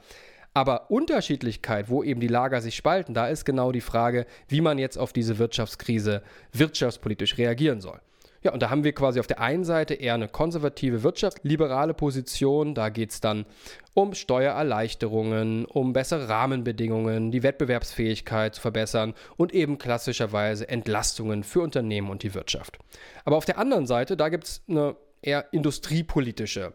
Aber 0.55 0.89
Unterschiedlichkeit, 0.89 1.89
wo 1.89 2.01
eben 2.01 2.21
die 2.21 2.27
Lager 2.27 2.61
sich 2.61 2.75
spalten, 2.75 3.13
da 3.13 3.27
ist 3.27 3.45
genau 3.45 3.71
die 3.71 3.81
Frage, 3.81 4.25
wie 4.47 4.61
man 4.61 4.79
jetzt 4.79 4.97
auf 4.97 5.13
diese 5.13 5.37
Wirtschaftskrise 5.37 6.23
wirtschaftspolitisch 6.53 7.37
reagieren 7.37 7.81
soll. 7.81 7.99
Ja, 8.45 8.51
und 8.51 8.61
da 8.61 8.69
haben 8.69 8.83
wir 8.83 8.93
quasi 8.93 9.19
auf 9.19 9.25
der 9.25 9.41
einen 9.41 9.63
Seite 9.63 9.95
eher 9.95 10.13
eine 10.13 10.27
konservative 10.27 11.01
wirtschaftsliberale 11.01 11.95
Position. 11.95 12.75
Da 12.75 12.89
geht 12.89 13.09
es 13.09 13.19
dann 13.19 13.47
um 13.95 14.13
Steuererleichterungen, 14.13 15.65
um 15.65 15.93
bessere 15.93 16.29
Rahmenbedingungen, 16.29 17.31
die 17.31 17.41
Wettbewerbsfähigkeit 17.41 18.53
zu 18.53 18.61
verbessern 18.61 19.15
und 19.35 19.51
eben 19.51 19.79
klassischerweise 19.79 20.69
Entlastungen 20.69 21.43
für 21.43 21.61
Unternehmen 21.61 22.11
und 22.11 22.21
die 22.21 22.35
Wirtschaft. 22.35 22.77
Aber 23.23 23.35
auf 23.35 23.45
der 23.45 23.57
anderen 23.57 23.87
Seite, 23.87 24.15
da 24.15 24.29
gibt 24.29 24.43
es 24.43 24.61
eine 24.69 24.95
eher 25.23 25.51
industriepolitische 25.51 26.73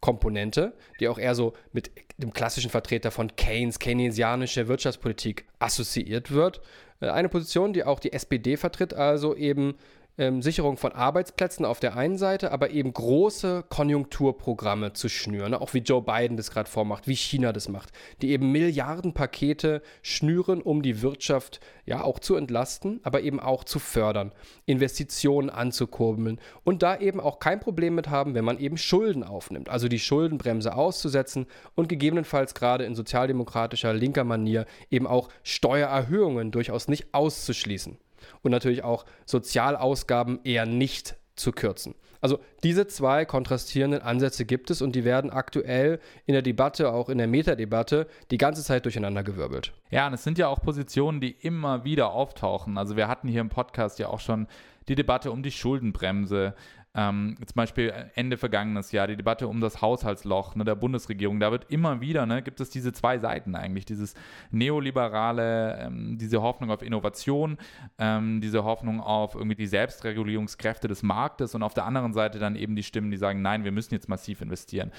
Komponente, 0.00 0.72
die 0.98 1.06
auch 1.06 1.18
eher 1.18 1.36
so 1.36 1.52
mit 1.72 1.92
dem 2.18 2.32
klassischen 2.32 2.70
Vertreter 2.70 3.12
von 3.12 3.36
Keynes, 3.36 3.78
keynesianische 3.78 4.66
Wirtschaftspolitik 4.66 5.46
assoziiert 5.60 6.32
wird. 6.32 6.60
Äh, 7.00 7.10
eine 7.10 7.28
Position, 7.28 7.72
die 7.72 7.84
auch 7.84 8.00
die 8.00 8.12
SPD 8.12 8.56
vertritt, 8.56 8.94
also 8.94 9.36
eben 9.36 9.76
ähm, 10.16 10.42
Sicherung 10.42 10.76
von 10.76 10.92
Arbeitsplätzen 10.92 11.64
auf 11.64 11.80
der 11.80 11.96
einen 11.96 12.18
Seite, 12.18 12.52
aber 12.52 12.70
eben 12.70 12.92
große 12.92 13.64
Konjunkturprogramme 13.68 14.92
zu 14.92 15.08
schnüren, 15.08 15.50
ne? 15.50 15.60
auch 15.60 15.74
wie 15.74 15.78
Joe 15.78 16.02
Biden 16.02 16.36
das 16.36 16.50
gerade 16.50 16.70
vormacht, 16.70 17.08
wie 17.08 17.16
China 17.16 17.52
das 17.52 17.68
macht, 17.68 17.90
die 18.22 18.30
eben 18.30 18.52
Milliardenpakete 18.52 19.82
schnüren, 20.02 20.62
um 20.62 20.82
die 20.82 21.02
Wirtschaft 21.02 21.60
ja 21.84 22.02
auch 22.04 22.18
zu 22.18 22.36
entlasten, 22.36 23.00
aber 23.02 23.22
eben 23.22 23.40
auch 23.40 23.64
zu 23.64 23.78
fördern, 23.78 24.32
Investitionen 24.66 25.50
anzukurbeln 25.50 26.40
und 26.62 26.82
da 26.82 26.96
eben 26.96 27.20
auch 27.20 27.40
kein 27.40 27.60
Problem 27.60 27.94
mit 27.94 28.08
haben, 28.08 28.34
wenn 28.34 28.44
man 28.44 28.58
eben 28.58 28.76
Schulden 28.76 29.24
aufnimmt, 29.24 29.68
also 29.68 29.88
die 29.88 29.98
Schuldenbremse 29.98 30.74
auszusetzen 30.74 31.46
und 31.74 31.88
gegebenenfalls 31.88 32.54
gerade 32.54 32.84
in 32.84 32.94
sozialdemokratischer 32.94 33.92
linker 33.92 34.24
Manier 34.24 34.66
eben 34.90 35.06
auch 35.06 35.28
Steuererhöhungen 35.42 36.52
durchaus 36.52 36.88
nicht 36.88 37.12
auszuschließen 37.12 37.98
und 38.42 38.50
natürlich 38.50 38.84
auch 38.84 39.04
Sozialausgaben 39.26 40.40
eher 40.44 40.66
nicht 40.66 41.16
zu 41.36 41.52
kürzen. 41.52 41.94
Also 42.24 42.38
diese 42.62 42.86
zwei 42.86 43.26
kontrastierenden 43.26 44.00
Ansätze 44.00 44.46
gibt 44.46 44.70
es 44.70 44.80
und 44.80 44.94
die 44.94 45.04
werden 45.04 45.30
aktuell 45.30 46.00
in 46.24 46.32
der 46.32 46.40
Debatte, 46.40 46.90
auch 46.90 47.10
in 47.10 47.18
der 47.18 47.26
Metadebatte, 47.26 48.06
die 48.30 48.38
ganze 48.38 48.64
Zeit 48.64 48.86
durcheinandergewirbelt. 48.86 49.74
Ja, 49.90 50.06
und 50.06 50.14
es 50.14 50.24
sind 50.24 50.38
ja 50.38 50.48
auch 50.48 50.62
Positionen, 50.62 51.20
die 51.20 51.32
immer 51.32 51.84
wieder 51.84 52.12
auftauchen. 52.12 52.78
Also 52.78 52.96
wir 52.96 53.08
hatten 53.08 53.28
hier 53.28 53.42
im 53.42 53.50
Podcast 53.50 53.98
ja 53.98 54.08
auch 54.08 54.20
schon 54.20 54.46
die 54.88 54.94
Debatte 54.94 55.30
um 55.30 55.42
die 55.42 55.50
Schuldenbremse, 55.50 56.54
ähm, 56.94 57.36
zum 57.44 57.54
Beispiel 57.54 57.92
Ende 58.14 58.36
vergangenes 58.36 58.92
Jahr, 58.92 59.08
die 59.08 59.16
Debatte 59.16 59.48
um 59.48 59.60
das 59.60 59.82
Haushaltsloch 59.82 60.54
ne, 60.54 60.64
der 60.64 60.76
Bundesregierung, 60.76 61.40
da 61.40 61.50
wird 61.50 61.70
immer 61.70 62.00
wieder, 62.00 62.24
ne, 62.24 62.42
gibt 62.42 62.60
es 62.60 62.70
diese 62.70 62.92
zwei 62.92 63.18
Seiten 63.18 63.56
eigentlich, 63.56 63.84
dieses 63.84 64.14
neoliberale, 64.52 65.78
ähm, 65.80 66.18
diese 66.18 66.40
Hoffnung 66.40 66.70
auf 66.70 66.82
Innovation, 66.82 67.58
ähm, 67.98 68.40
diese 68.40 68.62
Hoffnung 68.62 69.00
auf 69.00 69.34
irgendwie 69.34 69.56
die 69.56 69.66
Selbstregulierungskräfte 69.66 70.86
des 70.86 71.02
Marktes 71.02 71.54
und 71.54 71.64
auf 71.64 71.74
der 71.74 71.84
anderen 71.84 72.12
Seite 72.12 72.38
dann 72.38 72.54
eben 72.54 72.76
die 72.76 72.84
Stimmen, 72.84 73.10
die 73.10 73.16
sagen, 73.16 73.42
nein, 73.42 73.64
wir 73.64 73.72
müssen 73.72 73.94
jetzt 73.94 74.08
massiv 74.08 74.40
investieren. 74.40 74.92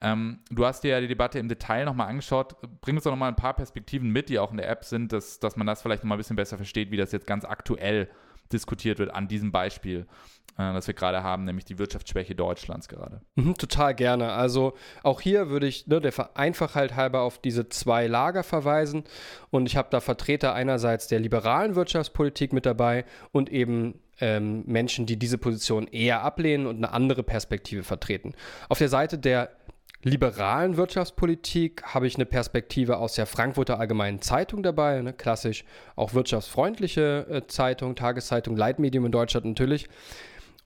Ähm, 0.00 0.40
du 0.50 0.66
hast 0.66 0.82
dir 0.82 0.90
ja 0.90 1.00
die 1.00 1.08
Debatte 1.08 1.38
im 1.38 1.48
Detail 1.48 1.84
nochmal 1.84 2.08
angeschaut, 2.08 2.56
bring 2.80 2.96
uns 2.96 3.04
doch 3.04 3.12
nochmal 3.12 3.30
ein 3.30 3.36
paar 3.36 3.54
Perspektiven 3.54 4.10
mit, 4.10 4.28
die 4.28 4.40
auch 4.40 4.50
in 4.50 4.56
der 4.56 4.68
App 4.68 4.84
sind, 4.84 5.12
dass, 5.12 5.38
dass 5.38 5.56
man 5.56 5.66
das 5.66 5.82
vielleicht 5.82 6.02
nochmal 6.02 6.16
ein 6.16 6.18
bisschen 6.18 6.36
besser 6.36 6.56
versteht, 6.56 6.90
wie 6.90 6.96
das 6.96 7.12
jetzt 7.12 7.26
ganz 7.26 7.44
aktuell 7.44 8.08
diskutiert 8.52 8.98
wird 8.98 9.14
an 9.14 9.28
diesem 9.28 9.52
Beispiel. 9.52 10.06
Äh, 10.58 10.72
das 10.72 10.86
wir 10.86 10.94
gerade 10.94 11.22
haben, 11.22 11.44
nämlich 11.44 11.64
die 11.64 11.78
Wirtschaftsschwäche 11.78 12.34
Deutschlands 12.34 12.88
gerade. 12.88 13.20
Mhm, 13.34 13.56
total 13.56 13.94
gerne. 13.94 14.32
Also 14.32 14.74
auch 15.02 15.20
hier 15.20 15.50
würde 15.50 15.66
ich 15.66 15.86
ne, 15.86 16.00
der 16.00 16.12
Vereinfachheit 16.12 16.96
halber 16.96 17.22
auf 17.22 17.38
diese 17.38 17.68
zwei 17.68 18.06
Lager 18.06 18.42
verweisen. 18.42 19.04
Und 19.50 19.66
ich 19.66 19.76
habe 19.76 19.88
da 19.90 20.00
Vertreter 20.00 20.54
einerseits 20.54 21.08
der 21.08 21.20
liberalen 21.20 21.74
Wirtschaftspolitik 21.74 22.52
mit 22.52 22.66
dabei 22.66 23.04
und 23.32 23.50
eben 23.50 24.00
ähm, 24.20 24.64
Menschen, 24.66 25.04
die 25.04 25.18
diese 25.18 25.36
Position 25.36 25.86
eher 25.88 26.22
ablehnen 26.22 26.66
und 26.66 26.76
eine 26.76 26.92
andere 26.92 27.22
Perspektive 27.22 27.82
vertreten. 27.82 28.34
Auf 28.70 28.78
der 28.78 28.88
Seite 28.88 29.18
der 29.18 29.50
liberalen 30.06 30.76
Wirtschaftspolitik 30.76 31.82
habe 31.82 32.06
ich 32.06 32.14
eine 32.14 32.26
Perspektive 32.26 32.98
aus 32.98 33.14
der 33.14 33.26
Frankfurter 33.26 33.80
Allgemeinen 33.80 34.22
Zeitung 34.22 34.62
dabei, 34.62 35.02
ne, 35.02 35.12
klassisch 35.12 35.64
auch 35.96 36.14
wirtschaftsfreundliche 36.14 37.26
äh, 37.28 37.46
Zeitung, 37.48 37.96
Tageszeitung, 37.96 38.56
Leitmedium 38.56 39.04
in 39.06 39.12
Deutschland 39.12 39.46
natürlich. 39.46 39.88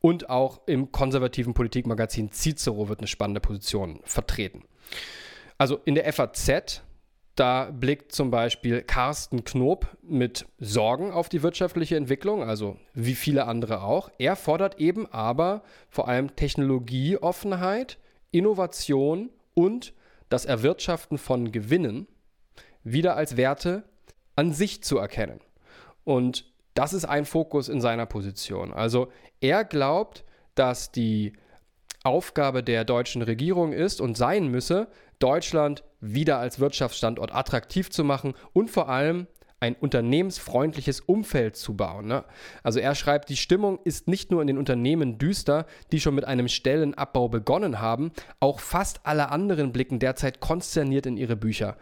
Und 0.02 0.28
auch 0.28 0.60
im 0.66 0.92
konservativen 0.92 1.54
Politikmagazin 1.54 2.32
Cicero 2.32 2.88
wird 2.90 3.00
eine 3.00 3.06
spannende 3.06 3.40
Position 3.40 4.00
vertreten. 4.04 4.64
Also 5.56 5.78
in 5.84 5.94
der 5.94 6.10
FAZ, 6.12 6.82
da 7.34 7.70
blickt 7.70 8.12
zum 8.12 8.30
Beispiel 8.30 8.82
Carsten 8.82 9.44
Knob 9.44 9.86
mit 10.02 10.46
Sorgen 10.58 11.12
auf 11.12 11.30
die 11.30 11.42
wirtschaftliche 11.42 11.96
Entwicklung, 11.96 12.42
also 12.42 12.76
wie 12.92 13.14
viele 13.14 13.46
andere 13.46 13.82
auch. 13.82 14.10
Er 14.18 14.36
fordert 14.36 14.80
eben 14.80 15.06
aber 15.10 15.62
vor 15.88 16.08
allem 16.08 16.36
Technologieoffenheit, 16.36 17.98
Innovation 18.30 19.30
und 19.54 19.94
das 20.28 20.44
Erwirtschaften 20.44 21.18
von 21.18 21.52
Gewinnen 21.52 22.06
wieder 22.84 23.16
als 23.16 23.36
Werte 23.36 23.84
an 24.36 24.52
sich 24.52 24.82
zu 24.82 24.98
erkennen. 24.98 25.40
Und 26.04 26.50
das 26.74 26.92
ist 26.92 27.04
ein 27.04 27.24
Fokus 27.24 27.68
in 27.68 27.80
seiner 27.80 28.06
Position. 28.06 28.72
Also 28.72 29.08
er 29.40 29.64
glaubt, 29.64 30.24
dass 30.54 30.92
die 30.92 31.32
Aufgabe 32.02 32.62
der 32.62 32.84
deutschen 32.84 33.22
Regierung 33.22 33.72
ist 33.72 34.00
und 34.00 34.16
sein 34.16 34.48
müsse, 34.48 34.88
Deutschland 35.18 35.84
wieder 36.00 36.38
als 36.38 36.58
Wirtschaftsstandort 36.58 37.34
attraktiv 37.34 37.90
zu 37.90 38.04
machen 38.04 38.34
und 38.52 38.70
vor 38.70 38.88
allem 38.88 39.26
ein 39.60 39.74
unternehmensfreundliches 39.74 41.00
Umfeld 41.00 41.54
zu 41.54 41.76
bauen. 41.76 42.06
Ne? 42.06 42.24
Also 42.62 42.80
er 42.80 42.94
schreibt, 42.94 43.28
die 43.28 43.36
Stimmung 43.36 43.78
ist 43.84 44.08
nicht 44.08 44.30
nur 44.30 44.40
in 44.40 44.46
den 44.46 44.58
Unternehmen 44.58 45.18
düster, 45.18 45.66
die 45.92 46.00
schon 46.00 46.14
mit 46.14 46.24
einem 46.24 46.48
Stellenabbau 46.48 47.28
begonnen 47.28 47.80
haben, 47.80 48.10
auch 48.40 48.58
fast 48.58 49.06
alle 49.06 49.28
anderen 49.30 49.72
blicken 49.72 49.98
derzeit 49.98 50.40
konsterniert 50.40 51.04
in 51.04 51.18
ihre 51.18 51.36
Bücher, 51.36 51.76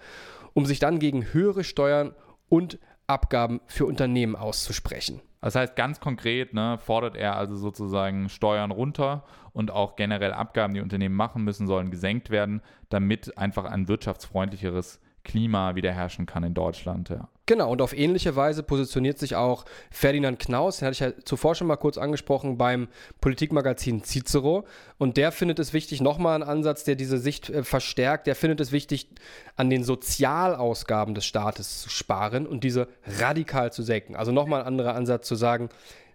um 0.54 0.66
sich 0.66 0.80
dann 0.80 0.98
gegen 0.98 1.32
höhere 1.32 1.62
Steuern 1.62 2.14
und 2.48 2.78
Abgaben 3.06 3.60
für 3.66 3.86
Unternehmen 3.86 4.36
auszusprechen. 4.36 5.22
Das 5.40 5.54
heißt, 5.54 5.76
ganz 5.76 6.00
konkret 6.00 6.52
ne, 6.52 6.78
fordert 6.78 7.16
er 7.16 7.36
also 7.36 7.54
sozusagen 7.54 8.28
Steuern 8.28 8.72
runter 8.72 9.24
und 9.52 9.70
auch 9.70 9.94
generell 9.94 10.32
Abgaben, 10.32 10.74
die 10.74 10.80
Unternehmen 10.80 11.14
machen 11.14 11.44
müssen, 11.44 11.68
sollen 11.68 11.92
gesenkt 11.92 12.30
werden, 12.30 12.60
damit 12.88 13.38
einfach 13.38 13.64
ein 13.64 13.86
wirtschaftsfreundlicheres 13.86 15.00
Klima 15.28 15.74
wieder 15.74 15.92
herrschen 15.92 16.26
kann 16.26 16.42
in 16.42 16.54
Deutschland. 16.54 17.10
Ja. 17.10 17.28
Genau, 17.44 17.70
und 17.70 17.80
auf 17.82 17.96
ähnliche 17.96 18.34
Weise 18.34 18.62
positioniert 18.62 19.18
sich 19.18 19.36
auch 19.36 19.64
Ferdinand 19.90 20.38
Knaus, 20.38 20.78
den 20.78 20.86
hatte 20.86 20.92
ich 20.92 21.00
ja 21.00 21.24
zuvor 21.24 21.54
schon 21.54 21.66
mal 21.66 21.76
kurz 21.76 21.98
angesprochen, 21.98 22.58
beim 22.58 22.88
Politikmagazin 23.20 24.02
Cicero. 24.04 24.66
Und 24.96 25.16
der 25.16 25.30
findet 25.30 25.58
es 25.58 25.72
wichtig, 25.72 26.00
nochmal 26.00 26.42
ein 26.42 26.48
Ansatz, 26.48 26.84
der 26.84 26.94
diese 26.94 27.18
Sicht 27.18 27.50
äh, 27.50 27.62
verstärkt, 27.62 28.26
der 28.26 28.34
findet 28.34 28.60
es 28.60 28.72
wichtig, 28.72 29.08
an 29.54 29.70
den 29.70 29.84
Sozialausgaben 29.84 31.14
des 31.14 31.26
Staates 31.26 31.82
zu 31.82 31.90
sparen 31.90 32.46
und 32.46 32.64
diese 32.64 32.88
radikal 33.20 33.72
zu 33.72 33.82
senken. 33.82 34.16
Also 34.16 34.32
nochmal 34.32 34.62
ein 34.62 34.66
anderer 34.66 34.94
Ansatz 34.94 35.28
zu 35.28 35.34
sagen, 35.34 35.68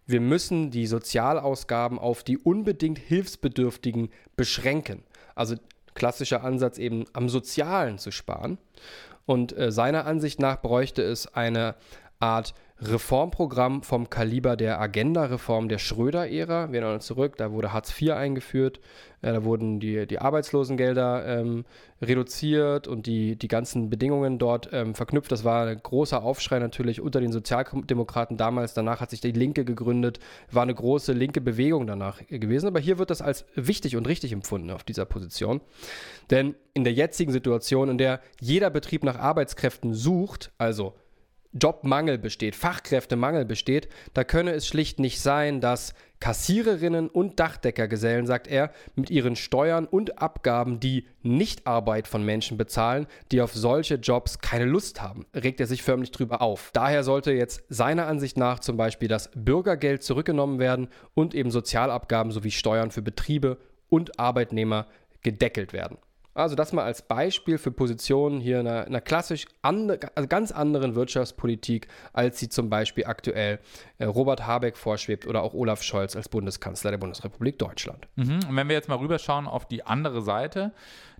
wir 0.05 0.21
müssen 0.21 0.71
die 0.71 0.87
Sozialausgaben 0.87 1.97
auf 1.99 2.23
die 2.23 2.37
unbedingt 2.37 2.99
Hilfsbedürftigen 2.99 4.09
beschränken. 4.35 5.03
Also 5.35 5.55
klassischer 5.95 6.43
Ansatz 6.43 6.77
eben 6.77 7.05
am 7.13 7.29
Sozialen 7.29 7.97
zu 7.97 8.11
sparen. 8.11 8.57
Und 9.25 9.57
äh, 9.57 9.71
seiner 9.71 10.05
Ansicht 10.05 10.39
nach 10.39 10.61
bräuchte 10.61 11.01
es 11.01 11.33
eine 11.33 11.75
Art 12.19 12.53
Reformprogramm 12.87 13.81
vom 13.83 14.09
Kaliber 14.09 14.55
der 14.55 14.79
Agenda-Reform 14.79 15.69
der 15.69 15.77
Schröder-Ära. 15.77 16.71
Wir 16.71 16.79
erinnern 16.79 16.95
uns 16.95 17.05
zurück, 17.05 17.37
da 17.37 17.51
wurde 17.51 17.71
Hartz 17.71 17.99
IV 17.99 18.11
eingeführt, 18.11 18.79
äh, 19.21 19.31
da 19.33 19.43
wurden 19.43 19.79
die, 19.79 20.05
die 20.05 20.19
Arbeitslosengelder 20.19 21.25
ähm, 21.25 21.65
reduziert 22.01 22.87
und 22.87 23.05
die, 23.05 23.37
die 23.37 23.47
ganzen 23.47 23.89
Bedingungen 23.89 24.37
dort 24.37 24.69
ähm, 24.73 24.95
verknüpft. 24.95 25.31
Das 25.31 25.43
war 25.43 25.67
ein 25.67 25.79
großer 25.81 26.21
Aufschrei 26.21 26.59
natürlich 26.59 26.99
unter 26.99 27.21
den 27.21 27.31
Sozialdemokraten 27.31 28.37
damals. 28.37 28.73
Danach 28.73 28.99
hat 28.99 29.11
sich 29.11 29.21
die 29.21 29.31
Linke 29.31 29.65
gegründet, 29.65 30.19
war 30.51 30.63
eine 30.63 30.75
große 30.75 31.13
linke 31.13 31.41
Bewegung 31.41 31.87
danach 31.87 32.25
gewesen. 32.27 32.67
Aber 32.67 32.79
hier 32.79 32.99
wird 32.99 33.09
das 33.09 33.21
als 33.21 33.45
wichtig 33.55 33.95
und 33.95 34.07
richtig 34.07 34.33
empfunden 34.33 34.71
auf 34.71 34.83
dieser 34.83 35.05
Position. 35.05 35.61
Denn 36.29 36.55
in 36.73 36.83
der 36.83 36.93
jetzigen 36.93 37.31
Situation, 37.31 37.89
in 37.89 37.97
der 37.97 38.19
jeder 38.41 38.69
Betrieb 38.69 39.03
nach 39.03 39.17
Arbeitskräften 39.17 39.93
sucht, 39.93 40.51
also 40.57 40.93
Jobmangel 41.53 42.17
besteht, 42.17 42.55
Fachkräftemangel 42.55 43.45
besteht, 43.45 43.87
da 44.13 44.23
könne 44.23 44.51
es 44.51 44.67
schlicht 44.67 44.99
nicht 44.99 45.21
sein, 45.21 45.61
dass 45.61 45.93
Kassiererinnen 46.19 47.09
und 47.09 47.39
Dachdeckergesellen, 47.39 48.25
sagt 48.25 48.47
er, 48.47 48.71
mit 48.95 49.09
ihren 49.09 49.35
Steuern 49.35 49.85
und 49.85 50.19
Abgaben 50.19 50.79
die 50.79 51.05
Nichtarbeit 51.21 52.07
von 52.07 52.23
Menschen 52.23 52.57
bezahlen, 52.57 53.07
die 53.31 53.41
auf 53.41 53.53
solche 53.53 53.95
Jobs 53.95 54.39
keine 54.39 54.65
Lust 54.65 55.01
haben. 55.01 55.25
Regt 55.35 55.59
er 55.59 55.67
sich 55.67 55.83
förmlich 55.83 56.11
drüber 56.11 56.41
auf. 56.41 56.71
Daher 56.73 57.03
sollte 57.03 57.33
jetzt 57.33 57.63
seiner 57.67 58.07
Ansicht 58.07 58.37
nach 58.37 58.59
zum 58.59 58.77
Beispiel 58.77 59.09
das 59.09 59.31
Bürgergeld 59.35 60.01
zurückgenommen 60.01 60.59
werden 60.59 60.87
und 61.13 61.35
eben 61.35 61.51
Sozialabgaben 61.51 62.31
sowie 62.31 62.51
Steuern 62.51 62.91
für 62.91 63.01
Betriebe 63.01 63.57
und 63.89 64.17
Arbeitnehmer 64.17 64.87
gedeckelt 65.23 65.73
werden. 65.73 65.97
Also 66.33 66.55
das 66.55 66.73
mal 66.73 66.83
als 66.83 67.01
Beispiel 67.01 67.57
für 67.57 67.71
Positionen 67.71 68.39
hier 68.39 68.59
in 68.59 68.67
einer, 68.67 68.85
einer 68.85 69.01
klassisch 69.01 69.45
andre, 69.61 69.99
also 70.15 70.27
ganz 70.27 70.51
anderen 70.51 70.95
Wirtschaftspolitik, 70.95 71.87
als 72.11 72.39
sie 72.39 72.49
zum 72.49 72.69
Beispiel 72.69 73.05
aktuell 73.05 73.59
äh, 73.99 74.05
Robert 74.05 74.47
Habeck 74.47 74.77
vorschwebt 74.77 75.27
oder 75.27 75.43
auch 75.43 75.53
Olaf 75.53 75.83
Scholz 75.83 76.15
als 76.15 76.29
Bundeskanzler 76.29 76.91
der 76.91 76.97
Bundesrepublik 76.97 77.59
Deutschland. 77.59 78.07
Mhm. 78.15 78.39
Und 78.49 78.55
wenn 78.55 78.67
wir 78.67 78.75
jetzt 78.75 78.89
mal 78.89 78.97
rüberschauen 78.97 79.47
auf 79.47 79.67
die 79.67 79.85
andere 79.85 80.21
Seite, 80.21 80.73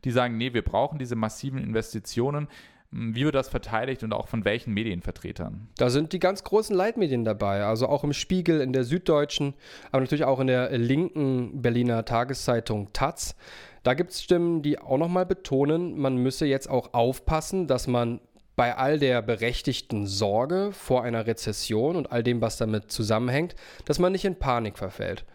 die 0.03 0.11
sagen, 0.11 0.37
nee, 0.37 0.53
wir 0.53 0.63
brauchen 0.63 0.97
diese 0.97 1.15
massiven 1.15 1.59
Investitionen, 1.59 2.47
wie 2.95 3.25
wird 3.25 3.33
das 3.33 3.49
verteidigt 3.49 4.03
und 4.03 4.13
auch 4.13 4.27
von 4.27 4.45
welchen 4.45 4.73
Medienvertretern? 4.73 5.67
Da 5.77 5.89
sind 5.89 6.13
die 6.13 6.19
ganz 6.19 6.43
großen 6.43 6.75
Leitmedien 6.75 7.25
dabei, 7.25 7.63
also 7.63 7.87
auch 7.87 8.03
im 8.03 8.13
Spiegel, 8.13 8.61
in 8.61 8.71
der 8.71 8.83
Süddeutschen, 8.83 9.55
aber 9.91 10.01
natürlich 10.01 10.25
auch 10.25 10.39
in 10.39 10.47
der 10.47 10.77
linken 10.77 11.61
Berliner 11.61 12.05
Tageszeitung 12.05 12.93
Taz. 12.93 13.35
Da 13.83 13.93
gibt 13.93 14.11
es 14.11 14.23
Stimmen, 14.23 14.61
die 14.61 14.79
auch 14.79 14.97
nochmal 14.97 15.25
betonen, 15.25 15.99
man 15.99 16.15
müsse 16.15 16.45
jetzt 16.45 16.69
auch 16.69 16.93
aufpassen, 16.93 17.67
dass 17.67 17.87
man 17.87 18.21
bei 18.55 18.75
all 18.77 18.97
der 18.97 19.21
berechtigten 19.21 20.07
Sorge 20.07 20.71
vor 20.71 21.03
einer 21.03 21.25
Rezession 21.27 21.95
und 21.95 22.11
all 22.11 22.23
dem, 22.23 22.39
was 22.41 22.57
damit 22.57 22.91
zusammenhängt, 22.91 23.55
dass 23.85 23.99
man 23.99 24.11
nicht 24.11 24.25
in 24.25 24.37
Panik 24.37 24.77
verfällt. 24.77 25.25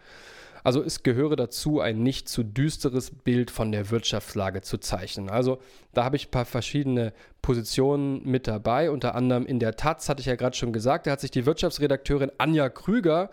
Also 0.63 0.83
es 0.83 1.03
gehöre 1.03 1.35
dazu, 1.35 1.79
ein 1.79 2.03
nicht 2.03 2.27
zu 2.29 2.43
düsteres 2.43 3.11
Bild 3.11 3.51
von 3.51 3.71
der 3.71 3.89
Wirtschaftslage 3.91 4.61
zu 4.61 4.77
zeichnen. 4.77 5.29
Also 5.29 5.59
da 5.93 6.03
habe 6.03 6.15
ich 6.15 6.27
ein 6.27 6.31
paar 6.31 6.45
verschiedene 6.45 7.13
Positionen 7.41 8.23
mit 8.23 8.47
dabei. 8.47 8.91
Unter 8.91 9.15
anderem 9.15 9.45
in 9.45 9.59
der 9.59 9.75
Taz, 9.75 10.09
hatte 10.09 10.19
ich 10.19 10.25
ja 10.25 10.35
gerade 10.35 10.55
schon 10.55 10.73
gesagt, 10.73 11.07
da 11.07 11.11
hat 11.11 11.21
sich 11.21 11.31
die 11.31 11.45
Wirtschaftsredakteurin 11.45 12.31
Anja 12.37 12.69
Krüger 12.69 13.29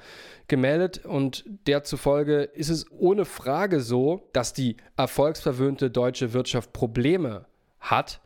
gemeldet 0.49 1.05
und 1.05 1.45
der 1.67 1.85
zufolge 1.85 2.43
ist 2.43 2.71
es 2.71 2.91
ohne 2.93 3.25
Frage 3.25 3.81
so, 3.81 4.29
dass 4.33 4.53
die 4.53 4.77
erfolgsverwöhnte 4.97 5.91
deutsche 5.91 6.33
Wirtschaft 6.33 6.73
Probleme 6.73 7.47
hat. 7.81 8.21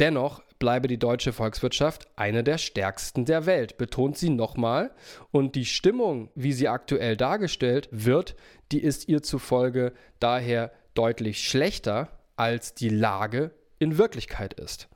Dennoch 0.00 0.42
bleibe 0.58 0.88
die 0.88 0.98
deutsche 0.98 1.32
Volkswirtschaft 1.32 2.08
eine 2.16 2.42
der 2.42 2.58
stärksten 2.58 3.24
der 3.24 3.46
Welt, 3.46 3.78
betont 3.78 4.18
sie 4.18 4.30
nochmal. 4.30 4.90
Und 5.30 5.54
die 5.54 5.64
Stimmung, 5.64 6.30
wie 6.34 6.52
sie 6.52 6.68
aktuell 6.68 7.16
dargestellt 7.16 7.88
wird, 7.90 8.34
die 8.72 8.82
ist 8.82 9.08
ihr 9.08 9.22
zufolge 9.22 9.92
daher 10.20 10.72
deutlich 10.94 11.48
schlechter, 11.48 12.08
als 12.36 12.74
die 12.74 12.88
Lage 12.88 13.52
in 13.78 13.98
Wirklichkeit 13.98 14.54
ist. 14.54 14.88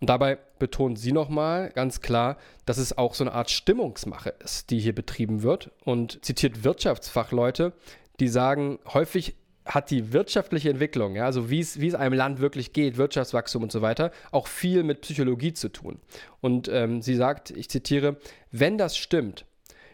Und 0.00 0.08
dabei 0.08 0.38
betont 0.58 0.98
sie 0.98 1.12
nochmal 1.12 1.70
ganz 1.70 2.00
klar, 2.00 2.36
dass 2.66 2.78
es 2.78 2.98
auch 2.98 3.14
so 3.14 3.22
eine 3.22 3.32
Art 3.32 3.50
Stimmungsmache 3.50 4.34
ist, 4.42 4.70
die 4.70 4.80
hier 4.80 4.94
betrieben 4.94 5.42
wird 5.42 5.70
und 5.84 6.24
zitiert 6.24 6.64
Wirtschaftsfachleute, 6.64 7.72
die 8.18 8.28
sagen, 8.28 8.80
häufig 8.92 9.36
hat 9.64 9.90
die 9.90 10.12
wirtschaftliche 10.12 10.70
Entwicklung, 10.70 11.14
ja, 11.14 11.24
also 11.24 11.50
wie 11.50 11.60
es, 11.60 11.94
einem 11.94 12.14
Land 12.14 12.40
wirklich 12.40 12.72
geht, 12.72 12.96
Wirtschaftswachstum 12.96 13.62
und 13.62 13.72
so 13.72 13.82
weiter, 13.82 14.10
auch 14.30 14.46
viel 14.46 14.82
mit 14.82 15.02
Psychologie 15.02 15.52
zu 15.52 15.68
tun. 15.68 16.00
Und 16.40 16.68
ähm, 16.68 17.02
sie 17.02 17.14
sagt, 17.14 17.50
ich 17.50 17.68
zitiere, 17.68 18.16
wenn 18.50 18.78
das 18.78 18.96
stimmt, 18.96 19.46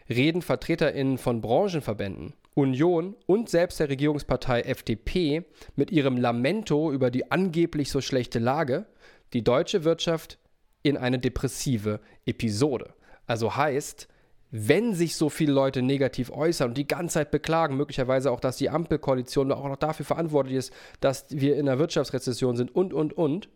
reden 0.09 0.41
VertreterInnen 0.41 1.17
von 1.17 1.41
Branchenverbänden, 1.41 2.33
Union 2.55 3.15
und 3.25 3.49
selbst 3.49 3.79
der 3.79 3.89
Regierungspartei 3.89 4.61
FDP 4.61 5.45
mit 5.75 5.91
ihrem 5.91 6.17
Lamento 6.17 6.91
über 6.91 7.11
die 7.11 7.31
angeblich 7.31 7.91
so 7.91 8.01
schlechte 8.01 8.39
Lage 8.39 8.85
die 9.33 9.43
deutsche 9.43 9.83
Wirtschaft 9.83 10.39
in 10.81 10.97
eine 10.97 11.19
depressive 11.19 11.99
Episode. 12.25 12.93
Also 13.27 13.55
heißt, 13.55 14.07
wenn 14.51 14.93
sich 14.93 15.15
so 15.15 15.29
viele 15.29 15.53
Leute 15.53 15.81
negativ 15.81 16.31
äußern 16.31 16.69
und 16.69 16.77
die 16.77 16.87
ganze 16.87 17.15
Zeit 17.15 17.31
beklagen, 17.31 17.77
möglicherweise 17.77 18.31
auch, 18.31 18.39
dass 18.39 18.57
die 18.57 18.69
Ampelkoalition 18.69 19.51
auch 19.51 19.67
noch 19.67 19.75
dafür 19.75 20.05
verantwortlich 20.05 20.55
ist, 20.55 20.73
dass 21.01 21.25
wir 21.29 21.55
in 21.55 21.67
einer 21.67 21.79
Wirtschaftsrezession 21.79 22.55
sind 22.57 22.73
und, 22.73 22.93
und, 22.93 23.13
und, 23.13 23.49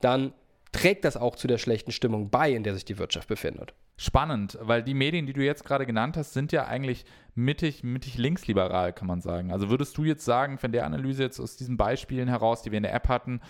dann 0.00 0.32
trägt 0.72 1.04
das 1.04 1.18
auch 1.18 1.36
zu 1.36 1.46
der 1.46 1.58
schlechten 1.58 1.92
Stimmung 1.92 2.30
bei, 2.30 2.50
in 2.50 2.62
der 2.62 2.74
sich 2.74 2.86
die 2.86 2.98
Wirtschaft 2.98 3.28
befindet. 3.28 3.74
Spannend, 3.98 4.58
weil 4.60 4.82
die 4.82 4.94
Medien, 4.94 5.26
die 5.26 5.34
du 5.34 5.44
jetzt 5.44 5.64
gerade 5.64 5.84
genannt 5.84 6.16
hast, 6.16 6.32
sind 6.32 6.50
ja 6.50 6.66
eigentlich 6.66 7.04
mittig, 7.34 7.84
mittig 7.84 8.16
linksliberal, 8.16 8.94
kann 8.94 9.06
man 9.06 9.20
sagen. 9.20 9.52
Also 9.52 9.68
würdest 9.68 9.96
du 9.98 10.04
jetzt 10.04 10.24
sagen, 10.24 10.56
von 10.56 10.72
der 10.72 10.86
Analyse 10.86 11.22
jetzt 11.22 11.38
aus 11.38 11.56
diesen 11.56 11.76
Beispielen 11.76 12.26
heraus, 12.26 12.62
die 12.62 12.72
wir 12.72 12.78
in 12.78 12.84
der 12.84 12.94
App 12.94 13.08
hatten, 13.08 13.40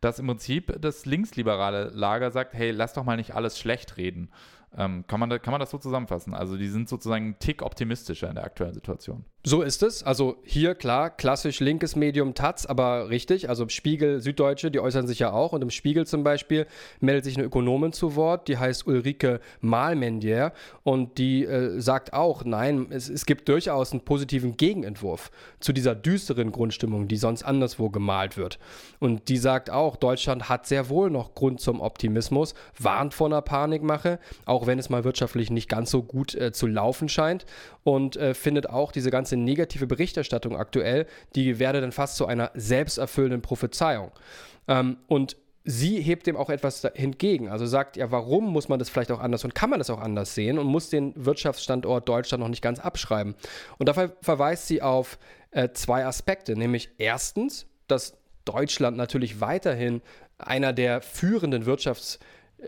dass 0.00 0.18
im 0.18 0.26
Prinzip 0.26 0.74
das 0.80 1.04
linksliberale 1.04 1.90
Lager 1.90 2.30
sagt, 2.30 2.54
hey, 2.54 2.70
lass 2.70 2.94
doch 2.94 3.04
mal 3.04 3.18
nicht 3.18 3.34
alles 3.34 3.58
schlecht 3.58 3.98
reden 3.98 4.30
ähm, 4.76 5.04
kann, 5.06 5.20
man, 5.20 5.30
kann 5.42 5.52
man 5.52 5.60
das 5.60 5.70
so 5.70 5.78
zusammenfassen? 5.78 6.34
Also 6.34 6.56
die 6.56 6.68
sind 6.68 6.88
sozusagen 6.88 7.24
einen 7.24 7.38
Tick 7.38 7.62
optimistischer 7.62 8.28
in 8.28 8.36
der 8.36 8.44
aktuellen 8.44 8.74
Situation. 8.74 9.24
So 9.42 9.62
ist 9.62 9.82
es. 9.82 10.02
Also 10.02 10.36
hier 10.44 10.74
klar, 10.76 11.10
klassisch 11.10 11.58
linkes 11.58 11.96
Medium 11.96 12.34
Taz, 12.34 12.66
aber 12.66 13.10
richtig. 13.10 13.48
Also 13.48 13.68
Spiegel, 13.68 14.20
Süddeutsche, 14.20 14.70
die 14.70 14.78
äußern 14.78 15.06
sich 15.06 15.18
ja 15.18 15.32
auch. 15.32 15.52
Und 15.52 15.62
im 15.62 15.70
Spiegel 15.70 16.06
zum 16.06 16.22
Beispiel 16.22 16.66
meldet 17.00 17.24
sich 17.24 17.36
eine 17.36 17.46
Ökonomin 17.46 17.92
zu 17.92 18.14
Wort, 18.14 18.46
die 18.46 18.58
heißt 18.58 18.86
Ulrike 18.86 19.40
Mahlmendier. 19.60 20.52
Und 20.84 21.18
die 21.18 21.44
äh, 21.44 21.80
sagt 21.80 22.12
auch, 22.12 22.44
nein, 22.44 22.86
es, 22.90 23.08
es 23.08 23.26
gibt 23.26 23.48
durchaus 23.48 23.92
einen 23.92 24.02
positiven 24.02 24.56
Gegenentwurf 24.56 25.32
zu 25.58 25.72
dieser 25.72 25.96
düsteren 25.96 26.52
Grundstimmung, 26.52 27.08
die 27.08 27.16
sonst 27.16 27.42
anderswo 27.42 27.90
gemalt 27.90 28.36
wird. 28.36 28.58
Und 29.00 29.28
die 29.28 29.38
sagt 29.38 29.70
auch, 29.70 29.96
Deutschland 29.96 30.48
hat 30.48 30.66
sehr 30.66 30.88
wohl 30.88 31.10
noch 31.10 31.34
Grund 31.34 31.60
zum 31.60 31.80
Optimismus, 31.80 32.54
warnt 32.78 33.14
vor 33.14 33.26
einer 33.26 33.42
Panikmache. 33.42 34.18
Auch 34.44 34.60
auch 34.60 34.66
wenn 34.66 34.78
es 34.78 34.90
mal 34.90 35.04
wirtschaftlich 35.04 35.50
nicht 35.50 35.70
ganz 35.70 35.90
so 35.90 36.02
gut 36.02 36.34
äh, 36.34 36.52
zu 36.52 36.66
laufen 36.66 37.08
scheint. 37.08 37.46
Und 37.82 38.16
äh, 38.16 38.34
findet 38.34 38.68
auch 38.68 38.92
diese 38.92 39.10
ganze 39.10 39.29
negative 39.36 39.86
Berichterstattung 39.86 40.56
aktuell, 40.56 41.06
die 41.34 41.58
werde 41.58 41.80
dann 41.80 41.92
fast 41.92 42.16
zu 42.16 42.26
einer 42.26 42.50
selbsterfüllenden 42.54 43.42
Prophezeiung. 43.42 44.10
Ähm, 44.68 44.98
und 45.06 45.36
sie 45.64 46.00
hebt 46.00 46.26
dem 46.26 46.36
auch 46.36 46.50
etwas 46.50 46.86
hingegen. 46.94 47.48
Also 47.48 47.66
sagt, 47.66 47.96
ja, 47.96 48.10
warum 48.10 48.50
muss 48.52 48.68
man 48.68 48.78
das 48.78 48.88
vielleicht 48.88 49.12
auch 49.12 49.20
anders 49.20 49.44
und 49.44 49.54
kann 49.54 49.70
man 49.70 49.78
das 49.78 49.90
auch 49.90 50.00
anders 50.00 50.34
sehen 50.34 50.58
und 50.58 50.66
muss 50.66 50.90
den 50.90 51.12
Wirtschaftsstandort 51.16 52.08
Deutschland 52.08 52.42
noch 52.42 52.48
nicht 52.48 52.62
ganz 52.62 52.78
abschreiben. 52.78 53.34
Und 53.78 53.88
dafür 53.88 54.16
verweist 54.22 54.66
sie 54.66 54.82
auf 54.82 55.18
äh, 55.50 55.70
zwei 55.72 56.04
Aspekte, 56.06 56.56
nämlich 56.56 56.90
erstens, 56.98 57.66
dass 57.88 58.16
Deutschland 58.44 58.96
natürlich 58.96 59.40
weiterhin 59.40 60.00
einer 60.38 60.72
der 60.72 61.02
führenden 61.02 61.64
Wirtschafts- 61.64 62.18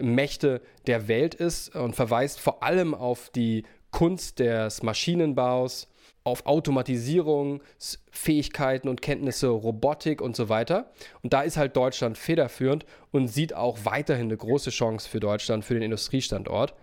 Mächte 0.01 0.61
der 0.87 1.09
Welt 1.09 1.35
ist 1.35 1.75
und 1.75 1.95
verweist 1.95 2.41
vor 2.41 2.63
allem 2.63 2.95
auf 2.95 3.31
die 3.31 3.65
Kunst 3.91 4.39
des 4.39 4.83
Maschinenbaus, 4.83 5.89
auf 6.25 6.47
Automatisierungsfähigkeiten 6.47 8.89
und 8.89 9.03
Kenntnisse, 9.03 9.49
Robotik 9.49 10.21
und 10.21 10.37
so 10.37 10.49
weiter. 10.49 10.93
Und 11.23 11.33
da 11.33 11.43
ist 11.43 11.57
halt 11.57 11.77
Deutschland 11.77 12.19
federführend 12.19 12.87
und 13.11 13.29
sieht 13.29 13.55
auch 13.55 13.79
weiterhin 13.85 14.27
eine 14.27 14.37
große 14.37 14.71
Chance 14.71 15.09
für 15.09 15.21
Deutschland, 15.21 15.65
für 15.65 15.75
den 15.75 15.83
Industriestandort. 15.83 16.75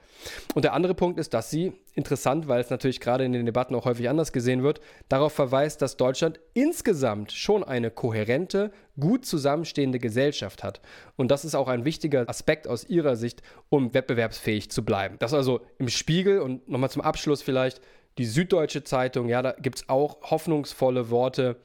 Und 0.53 0.65
der 0.65 0.73
andere 0.73 0.95
Punkt 0.95 1.19
ist, 1.19 1.33
dass 1.33 1.49
sie, 1.49 1.73
interessant, 1.95 2.47
weil 2.47 2.59
es 2.59 2.69
natürlich 2.69 2.99
gerade 2.99 3.23
in 3.23 3.31
den 3.31 3.45
Debatten 3.45 3.75
auch 3.75 3.85
häufig 3.85 4.09
anders 4.09 4.31
gesehen 4.31 4.63
wird, 4.63 4.81
darauf 5.07 5.33
verweist, 5.33 5.81
dass 5.81 5.97
Deutschland 5.97 6.39
insgesamt 6.53 7.31
schon 7.31 7.63
eine 7.63 7.91
kohärente, 7.91 8.71
gut 8.99 9.25
zusammenstehende 9.25 9.99
Gesellschaft 9.99 10.63
hat. 10.63 10.81
Und 11.15 11.31
das 11.31 11.45
ist 11.45 11.55
auch 11.55 11.67
ein 11.67 11.85
wichtiger 11.85 12.27
Aspekt 12.27 12.67
aus 12.67 12.89
ihrer 12.89 13.15
Sicht, 13.15 13.41
um 13.69 13.93
wettbewerbsfähig 13.93 14.71
zu 14.71 14.83
bleiben. 14.83 15.15
Das 15.19 15.33
also 15.33 15.61
im 15.77 15.89
Spiegel 15.89 16.39
und 16.39 16.67
nochmal 16.67 16.89
zum 16.89 17.01
Abschluss 17.01 17.41
vielleicht 17.41 17.81
die 18.19 18.25
Süddeutsche 18.25 18.83
Zeitung, 18.83 19.29
ja, 19.29 19.41
da 19.41 19.53
gibt 19.53 19.77
es 19.77 19.89
auch 19.89 20.17
hoffnungsvolle 20.29 21.09
Worte. 21.09 21.55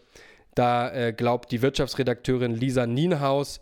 Da 0.55 0.93
äh, 0.93 1.12
glaubt 1.12 1.51
die 1.51 1.62
Wirtschaftsredakteurin 1.62 2.55
Lisa 2.55 2.87
Nienhaus, 2.87 3.61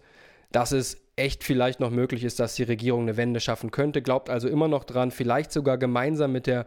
dass 0.53 0.73
es 0.73 1.01
echt 1.17 1.43
vielleicht 1.43 1.81
noch 1.81 1.91
möglich 1.91 2.23
ist, 2.23 2.39
dass 2.39 2.55
die 2.55 2.65
Regierung 2.65 3.03
eine 3.03 3.17
Wende 3.17 3.41
schaffen 3.41 3.71
könnte, 3.71 4.03
glaubt 4.03 4.29
also 4.29 4.47
immer 4.47 4.69
noch 4.69 4.85
dran, 4.85 5.11
vielleicht 5.11 5.53
sogar 5.53 5.79
gemeinsam 5.79 6.33
mit 6.33 6.47
der 6.47 6.67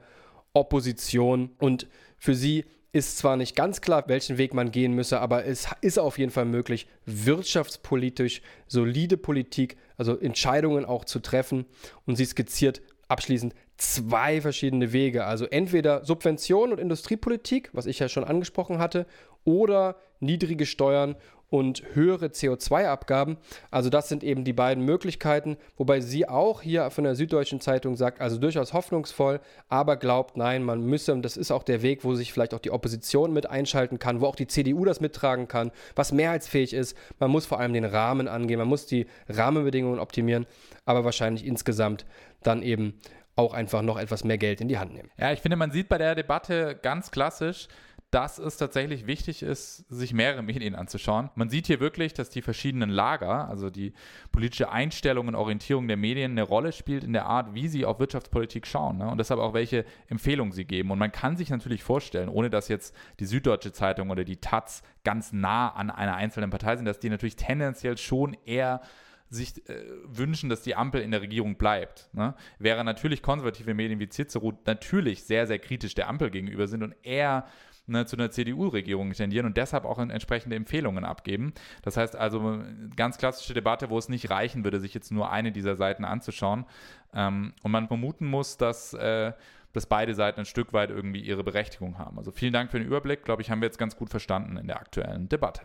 Opposition. 0.54 1.52
Und 1.60 1.88
für 2.18 2.34
sie 2.34 2.66
ist 2.92 3.20
zwar 3.20 3.38
nicht 3.38 3.56
ganz 3.56 3.82
klar, 3.82 4.06
welchen 4.08 4.40
Weg 4.40 4.56
man 4.56 4.72
gehen 4.72 4.94
müsse, 4.94 5.20
aber 5.20 5.46
es 5.46 5.68
ist 5.82 6.00
auf 6.00 6.18
jeden 6.18 6.32
Fall 6.32 6.46
möglich, 6.46 6.88
wirtschaftspolitisch 7.06 8.42
solide 8.66 9.18
Politik, 9.18 9.78
also 9.96 10.18
Entscheidungen 10.18 10.86
auch 10.86 11.06
zu 11.06 11.20
treffen. 11.20 11.66
Und 12.08 12.16
sie 12.16 12.26
skizziert 12.26 12.82
abschließend 13.08 13.54
zwei 13.78 14.42
verschiedene 14.42 14.94
Wege. 14.94 15.26
Also 15.26 15.46
entweder 15.46 16.06
Subvention 16.06 16.72
und 16.72 16.80
Industriepolitik, 16.80 17.70
was 17.74 17.86
ich 17.86 18.00
ja 18.00 18.10
schon 18.10 18.24
angesprochen 18.24 18.80
hatte, 18.80 19.06
oder 19.44 19.98
niedrige 20.20 20.66
Steuern 20.66 21.16
und 21.56 21.84
höhere 21.94 22.26
CO2-Abgaben. 22.26 23.38
Also 23.72 23.90
das 23.90 24.10
sind 24.10 24.26
eben 24.26 24.44
die 24.44 24.52
beiden 24.52 24.84
Möglichkeiten, 24.84 25.56
wobei 25.78 26.02
sie 26.02 26.28
auch 26.28 26.62
hier 26.62 26.90
von 26.90 27.06
der 27.06 27.16
Süddeutschen 27.16 27.62
Zeitung 27.62 27.96
sagt, 27.96 28.20
also 28.20 28.38
durchaus 28.38 28.74
hoffnungsvoll, 28.74 29.40
aber 29.70 29.96
glaubt, 29.96 30.36
nein, 30.36 30.64
man 30.64 30.82
müsse, 30.82 31.14
und 31.14 31.22
das 31.22 31.38
ist 31.38 31.52
auch 31.52 31.64
der 31.64 31.82
Weg, 31.82 32.04
wo 32.04 32.14
sich 32.14 32.34
vielleicht 32.34 32.54
auch 32.54 32.60
die 32.60 32.72
Opposition 32.72 33.32
mit 33.32 33.50
einschalten 33.50 34.00
kann, 34.00 34.20
wo 34.20 34.26
auch 34.26 34.36
die 34.36 34.48
CDU 34.48 34.84
das 34.84 35.00
mittragen 35.00 35.48
kann, 35.48 35.72
was 35.96 36.12
mehrheitsfähig 36.12 36.74
ist. 36.74 36.98
Man 37.20 37.32
muss 37.32 37.46
vor 37.46 37.62
allem 37.62 37.72
den 37.72 37.86
Rahmen 37.86 38.28
angehen, 38.28 38.60
man 38.60 38.68
muss 38.68 38.86
die 38.86 39.06
Rahmenbedingungen 39.30 40.00
optimieren, 40.00 40.48
aber 40.84 41.06
wahrscheinlich 41.06 41.46
insgesamt 41.46 42.06
dann 42.44 42.64
eben 42.64 43.00
auch 43.38 43.54
einfach 43.54 43.82
noch 43.82 43.98
etwas 43.98 44.26
mehr 44.26 44.38
Geld 44.38 44.60
in 44.60 44.68
die 44.68 44.78
Hand 44.78 44.94
nehmen. 44.94 45.10
Ja, 45.18 45.32
ich 45.32 45.40
finde, 45.40 45.56
man 45.56 45.72
sieht 45.72 45.88
bei 45.88 45.98
der 45.98 46.16
Debatte 46.16 46.78
ganz 46.82 47.12
klassisch, 47.12 47.70
dass 48.12 48.38
es 48.38 48.56
tatsächlich 48.58 49.08
wichtig 49.08 49.44
ist, 49.44 49.86
sich 49.90 50.14
mehrere 50.14 50.42
Medien 50.42 50.76
anzuschauen. 50.76 51.30
Man 51.36 51.50
sieht 51.50 51.68
hier 51.68 51.80
wirklich, 51.80 52.14
dass 52.14 52.30
die 52.30 52.42
verschiedenen 52.42 52.90
Lager, 52.90 53.50
also 53.50 53.70
die 53.70 53.94
politische 54.32 54.72
Einstellung 54.72 55.28
und 55.28 55.36
Orientierung 55.36 55.88
der 55.88 55.98
Medien 55.98 56.32
eine 56.32 56.44
Rolle 56.44 56.72
spielt 56.72 57.04
in 57.04 57.14
der 57.14 57.26
Art, 57.26 57.54
wie 57.54 57.68
sie 57.68 57.86
auf 57.86 58.00
Wirtschaftspolitik 58.00 58.68
schauen 58.68 59.00
ne? 59.00 59.10
und 59.10 59.18
deshalb 59.18 59.40
auch 59.40 59.54
welche 59.54 59.86
Empfehlungen 60.08 60.54
sie 60.54 60.66
geben. 60.66 60.92
Und 60.92 61.00
man 61.00 61.12
kann 61.12 61.36
sich 61.36 61.50
natürlich 61.50 61.84
vorstellen, 61.84 62.30
ohne 62.30 62.50
dass 62.50 62.70
jetzt 62.70 62.96
die 63.20 63.26
Süddeutsche 63.26 63.74
Zeitung 63.74 64.10
oder 64.10 64.24
die 64.24 64.38
Taz 64.38 64.82
ganz 65.04 65.34
nah 65.34 65.70
an 65.70 65.90
einer 65.90 66.16
einzelnen 66.16 66.52
Partei 66.52 66.78
sind, 66.78 66.86
dass 66.86 67.00
die 67.00 67.10
natürlich 67.10 67.36
tendenziell 67.36 67.98
schon 67.98 68.38
eher 68.46 68.82
sich 69.30 69.68
äh, 69.70 69.84
wünschen, 70.06 70.50
dass 70.50 70.62
die 70.62 70.76
Ampel 70.76 71.02
in 71.02 71.12
der 71.12 71.22
Regierung 71.22 71.56
bleibt. 71.56 72.10
Ne? 72.14 72.36
Wäre 72.60 72.84
natürlich 72.84 73.22
konservative 73.22 73.74
Medien 73.74 74.00
wie 74.00 74.08
Cicero 74.08 74.54
natürlich 74.66 75.24
sehr, 75.24 75.48
sehr 75.48 75.60
kritisch 75.60 75.96
der 75.96 76.08
Ampel 76.08 76.30
gegenüber 76.30 76.68
sind 76.68 76.84
und 76.84 76.96
eher 77.04 77.46
ne, 77.88 78.06
zu 78.06 78.16
einer 78.16 78.32
CDU-Regierung 78.32 79.12
tendieren 79.14 79.46
und 79.46 79.58
deshalb 79.58 79.86
auch 79.86 80.00
entsprechende 80.00 80.56
Empfehlungen 80.56 81.06
abgeben. 81.06 81.54
Das 81.82 81.98
heißt 81.98 82.16
also, 82.16 82.62
ganz 82.96 83.18
klassische 83.18 83.54
Debatte, 83.54 83.90
wo 83.90 83.98
es 83.98 84.10
nicht 84.10 84.30
reichen 84.30 84.64
würde, 84.64 84.80
sich 84.80 84.94
jetzt 84.94 85.12
nur 85.12 85.32
eine 85.32 85.52
dieser 85.52 85.76
Seiten 85.76 86.06
anzuschauen. 86.06 86.66
Ähm, 87.14 87.54
und 87.64 87.72
man 87.72 87.88
vermuten 87.88 88.26
muss, 88.26 88.58
dass, 88.58 88.94
äh, 88.94 89.34
dass 89.74 89.86
beide 89.86 90.16
Seiten 90.16 90.42
ein 90.42 90.46
Stück 90.46 90.74
weit 90.74 90.90
irgendwie 90.90 91.22
ihre 91.22 91.44
Berechtigung 91.44 91.98
haben. 91.98 92.18
Also 92.18 92.32
vielen 92.32 92.54
Dank 92.54 92.72
für 92.72 92.80
den 92.80 92.88
Überblick. 92.88 93.24
Glaube 93.24 93.42
ich, 93.42 93.52
haben 93.52 93.62
wir 93.62 93.68
jetzt 93.68 93.78
ganz 93.78 93.96
gut 93.96 94.10
verstanden 94.10 94.58
in 94.58 94.68
der 94.68 94.80
aktuellen 94.80 95.30
Debatte. 95.30 95.62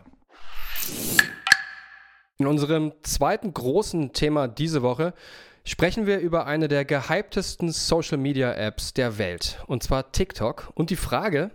In 2.37 2.47
unserem 2.47 2.93
zweiten 3.03 3.53
großen 3.53 4.13
Thema 4.13 4.47
diese 4.47 4.81
Woche 4.81 5.13
sprechen 5.63 6.07
wir 6.07 6.19
über 6.19 6.47
eine 6.47 6.67
der 6.67 6.85
gehyptesten 6.85 7.71
Social 7.71 8.17
Media 8.17 8.53
Apps 8.53 8.93
der 8.93 9.17
Welt, 9.17 9.63
und 9.67 9.83
zwar 9.83 10.11
TikTok. 10.11 10.71
Und 10.73 10.89
die 10.89 10.95
Frage, 10.95 11.51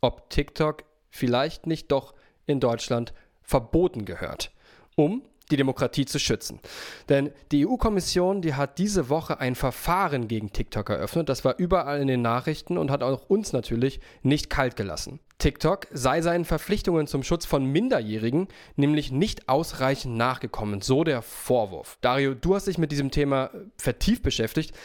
ob 0.00 0.30
TikTok 0.30 0.84
vielleicht 1.10 1.66
nicht 1.66 1.90
doch 1.92 2.14
in 2.46 2.60
Deutschland 2.60 3.12
verboten 3.42 4.04
gehört, 4.04 4.52
um 4.96 5.22
die 5.50 5.56
Demokratie 5.56 6.06
zu 6.06 6.18
schützen. 6.18 6.60
Denn 7.08 7.32
die 7.50 7.66
EU-Kommission, 7.66 8.40
die 8.40 8.54
hat 8.54 8.78
diese 8.78 9.08
Woche 9.08 9.40
ein 9.40 9.54
Verfahren 9.54 10.28
gegen 10.28 10.52
TikTok 10.52 10.90
eröffnet. 10.90 11.28
Das 11.28 11.44
war 11.44 11.58
überall 11.58 12.00
in 12.00 12.06
den 12.06 12.22
Nachrichten 12.22 12.78
und 12.78 12.90
hat 12.90 13.02
auch 13.02 13.28
uns 13.28 13.52
natürlich 13.52 14.00
nicht 14.22 14.48
kalt 14.48 14.76
gelassen. 14.76 15.20
TikTok 15.38 15.86
sei 15.90 16.20
seinen 16.20 16.44
Verpflichtungen 16.44 17.06
zum 17.06 17.22
Schutz 17.22 17.46
von 17.46 17.64
Minderjährigen 17.64 18.48
nämlich 18.76 19.10
nicht 19.10 19.48
ausreichend 19.48 20.16
nachgekommen, 20.16 20.82
so 20.82 21.02
der 21.02 21.22
Vorwurf. 21.22 21.98
Dario, 22.02 22.34
du 22.34 22.54
hast 22.54 22.66
dich 22.66 22.78
mit 22.78 22.92
diesem 22.92 23.10
Thema 23.10 23.50
vertieft 23.78 24.22
beschäftigt. 24.22 24.76